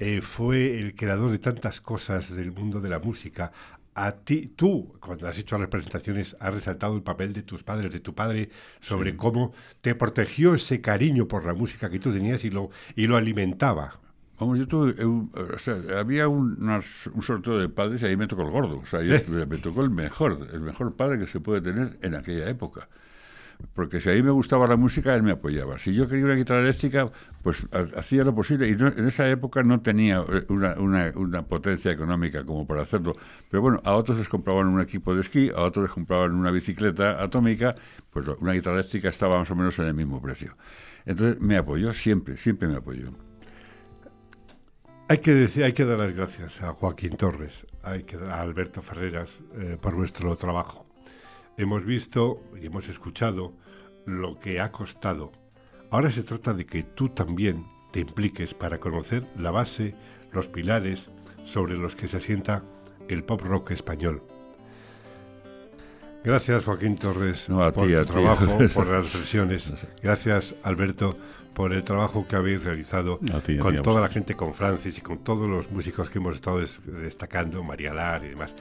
Eh, 0.00 0.22
fue 0.22 0.80
el 0.80 0.96
creador 0.96 1.30
de 1.30 1.38
tantas 1.38 1.80
cosas 1.80 2.34
del 2.34 2.50
mundo 2.50 2.80
de 2.80 2.88
la 2.88 2.98
música. 2.98 3.52
A 3.94 4.10
ti, 4.10 4.52
tú, 4.56 4.96
cuando 4.98 5.28
has 5.28 5.38
hecho 5.38 5.56
las 5.56 5.68
presentaciones, 5.68 6.36
has 6.40 6.52
resaltado 6.52 6.96
el 6.96 7.02
papel 7.04 7.32
de 7.32 7.42
tus 7.44 7.62
padres, 7.62 7.92
de 7.92 8.00
tu 8.00 8.12
padre, 8.12 8.48
sobre 8.80 9.16
cómo 9.16 9.52
te 9.82 9.94
protegió 9.94 10.56
ese 10.56 10.80
cariño 10.80 11.28
por 11.28 11.44
la 11.44 11.54
música 11.54 11.88
que 11.88 12.00
tú 12.00 12.12
tenías 12.12 12.42
y 12.44 12.50
lo, 12.50 12.70
y 12.96 13.06
lo 13.06 13.16
alimentaba. 13.16 14.00
Vamos, 14.44 14.58
yo 14.58 14.68
tuve, 14.68 14.94
o 15.04 15.58
sea, 15.58 15.76
había 15.98 16.28
un, 16.28 16.56
unas- 16.60 17.06
un 17.14 17.22
sorteo 17.22 17.58
de 17.58 17.68
padres 17.70 18.02
y 18.02 18.06
ahí 18.06 18.16
me 18.16 18.26
tocó 18.26 18.42
el 18.42 18.50
gordo. 18.50 18.78
O 18.78 18.86
sea, 18.86 19.00
yo- 19.02 19.14
me 19.46 19.56
tocó 19.58 19.82
el 19.82 19.90
mejor, 19.90 20.48
el 20.52 20.60
mejor 20.60 20.94
padre 20.94 21.18
que 21.18 21.26
se 21.26 21.40
puede 21.40 21.60
tener 21.62 21.98
en 22.02 22.14
aquella 22.14 22.48
época. 22.48 22.88
Porque 23.72 24.00
si 24.00 24.10
a 24.10 24.12
mí 24.12 24.22
me 24.22 24.32
gustaba 24.32 24.66
la 24.66 24.76
música, 24.76 25.14
él 25.14 25.22
me 25.22 25.30
apoyaba. 25.30 25.78
Si 25.78 25.94
yo 25.94 26.06
quería 26.08 26.24
una 26.26 26.34
guitarra 26.34 26.60
eléctrica, 26.60 27.10
pues 27.42 27.66
ha- 27.72 27.98
hacía 27.98 28.24
lo 28.24 28.34
posible. 28.34 28.68
Y 28.68 28.74
no- 28.76 28.88
en 28.88 29.06
esa 29.06 29.26
época 29.30 29.62
no 29.62 29.80
tenía 29.80 30.24
eh, 30.28 30.44
una, 30.48 30.74
una- 30.74 31.12
una 31.14 31.42
potencia 31.42 31.90
económica 31.92 32.44
como 32.44 32.66
para 32.66 32.82
hacerlo. 32.82 33.14
Pero 33.50 33.62
bueno, 33.62 33.80
a 33.84 33.94
otros 33.94 34.18
les 34.18 34.28
compraban 34.28 34.66
un 34.66 34.80
equipo 34.80 35.14
de 35.14 35.20
esquí, 35.22 35.50
a 35.54 35.62
otros 35.62 35.84
les 35.84 35.92
compraban 35.92 36.34
una 36.34 36.50
bicicleta 36.50 37.22
atómica, 37.22 37.74
pues 38.10 38.26
una 38.40 38.52
guitarra 38.52 38.76
eléctrica 38.80 39.08
estaba 39.08 39.38
más 39.38 39.50
o 39.50 39.54
menos 39.56 39.78
en 39.78 39.86
el 39.86 39.94
mismo 39.94 40.20
precio. 40.20 40.54
Entonces 41.06 41.40
me 41.40 41.56
apoyó 41.56 41.92
siempre, 41.94 42.36
siempre 42.36 42.68
me 42.68 42.76
apoyó. 42.76 43.10
Hay 45.06 45.18
que, 45.18 45.34
decir, 45.34 45.64
hay 45.64 45.74
que 45.74 45.84
dar 45.84 45.98
las 45.98 46.14
gracias 46.14 46.62
a 46.62 46.72
Joaquín 46.72 47.18
Torres, 47.18 47.66
hay 47.82 48.04
que 48.04 48.16
a 48.16 48.40
Alberto 48.40 48.80
Ferreras 48.80 49.38
eh, 49.58 49.76
por 49.78 49.94
vuestro 49.94 50.34
trabajo. 50.34 50.86
Hemos 51.58 51.84
visto 51.84 52.42
y 52.58 52.66
hemos 52.66 52.88
escuchado 52.88 53.52
lo 54.06 54.40
que 54.40 54.60
ha 54.60 54.72
costado. 54.72 55.30
Ahora 55.90 56.10
se 56.10 56.22
trata 56.22 56.54
de 56.54 56.64
que 56.64 56.84
tú 56.84 57.10
también 57.10 57.66
te 57.92 58.00
impliques 58.00 58.54
para 58.54 58.78
conocer 58.78 59.26
la 59.36 59.50
base, 59.50 59.94
los 60.32 60.48
pilares 60.48 61.10
sobre 61.44 61.76
los 61.76 61.94
que 61.94 62.08
se 62.08 62.16
asienta 62.16 62.64
el 63.06 63.24
pop 63.24 63.42
rock 63.42 63.72
español. 63.72 64.22
Gracias 66.24 66.64
Joaquín 66.64 66.96
Torres 66.96 67.48
No, 67.48 67.70
por 67.72 67.86
ti, 67.86 67.94
tu 67.94 68.02
ti. 68.02 68.12
trabajo, 68.12 68.58
por 68.74 68.86
las 68.86 69.04
reflexiones. 69.04 69.70
Gracias 70.02 70.54
Alberto 70.62 71.10
por 71.52 71.72
el 71.72 71.84
trabajo 71.84 72.26
que 72.26 72.34
habéis 72.36 72.64
realizado 72.64 73.20
ti, 73.46 73.58
con 73.58 73.76
toda 73.82 74.00
la 74.00 74.08
gente, 74.08 74.34
con 74.34 74.54
Francis 74.54 74.98
y 74.98 75.00
con 75.02 75.18
todos 75.22 75.48
los 75.48 75.70
músicos 75.70 76.10
que 76.10 76.18
hemos 76.18 76.34
estado 76.34 76.58
des- 76.58 76.80
destacando, 76.84 77.62
María 77.62 77.94
Lar 77.94 78.24
y 78.24 78.30
demás. 78.30 78.54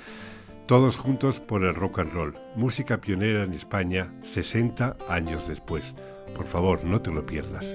Todos 0.68 0.98
juntos 0.98 1.40
por 1.40 1.64
el 1.64 1.74
rock 1.74 2.00
and 2.00 2.14
roll. 2.14 2.36
Música 2.56 3.02
pionera 3.02 3.44
en 3.44 3.54
España 3.54 4.14
60 4.24 4.96
años 5.10 5.48
después. 5.48 5.94
Por 6.36 6.46
favor, 6.46 6.86
no 6.86 7.02
te 7.02 7.12
lo 7.12 7.26
pierdas. 7.26 7.66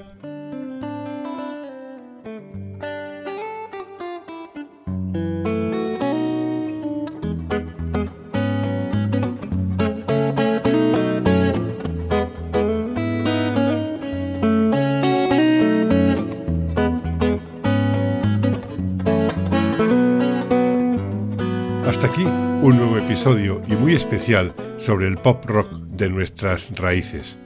Sobre 24.89 25.07
el 25.07 25.19
pop 25.19 25.45
rock 25.45 25.71
de 25.71 26.09
nuestras 26.09 26.71
raíces. 26.75 27.37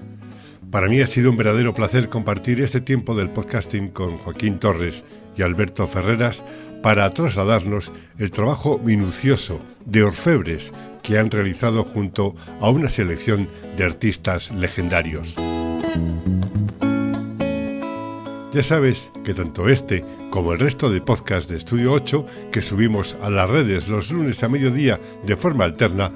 Para 0.71 0.87
mí 0.87 1.01
ha 1.01 1.09
sido 1.09 1.29
un 1.29 1.37
verdadero 1.37 1.75
placer 1.75 2.09
compartir 2.09 2.61
este 2.61 2.81
tiempo 2.81 3.17
del 3.17 3.31
podcasting 3.31 3.89
con 3.89 4.19
Joaquín 4.19 4.61
Torres 4.61 5.03
y 5.37 5.43
Alberto 5.43 5.89
Ferreras 5.89 6.45
para 6.85 7.11
trasladarnos 7.11 7.91
el 8.17 8.31
trabajo 8.31 8.79
minucioso 8.79 9.59
de 9.85 10.05
orfebres 10.05 10.73
que 11.03 11.19
han 11.19 11.33
realizado 11.33 11.83
junto 11.83 12.37
a 12.61 12.71
una 12.71 12.89
selección 12.89 13.49
de 13.77 13.83
artistas 13.87 14.53
legendarios. 14.53 15.35
Ya 18.53 18.63
sabes 18.63 19.11
que 19.25 19.35
tanto 19.35 19.69
este 19.69 20.05
como 20.31 20.53
el 20.53 20.61
resto 20.61 20.91
de 20.91 21.01
podcasts 21.01 21.49
de 21.49 21.57
Estudio 21.57 21.93
8 21.93 22.25
que 22.53 22.63
subimos 22.63 23.17
a 23.21 23.31
las 23.31 23.51
redes 23.51 23.89
los 23.89 24.11
lunes 24.11 24.43
a 24.45 24.49
mediodía 24.49 25.01
de 25.25 25.37
forma 25.37 25.65
alterna, 25.65 26.13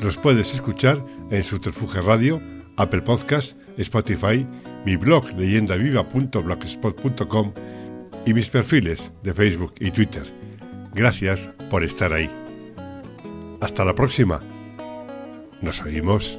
los 0.00 0.16
puedes 0.16 0.54
escuchar 0.54 1.04
en 1.30 1.44
Subterfuge 1.44 2.00
Radio, 2.00 2.40
Apple 2.76 3.02
Podcast, 3.02 3.52
Spotify, 3.78 4.44
mi 4.84 4.96
blog 4.96 5.30
leyendaviva.blogspot.com 5.36 7.52
y 8.26 8.34
mis 8.34 8.48
perfiles 8.48 9.12
de 9.22 9.34
Facebook 9.34 9.74
y 9.80 9.90
Twitter. 9.90 10.24
Gracias 10.94 11.40
por 11.70 11.84
estar 11.84 12.12
ahí. 12.12 12.30
Hasta 13.60 13.84
la 13.84 13.94
próxima. 13.94 14.40
Nos 15.60 15.82
oímos. 15.82 16.38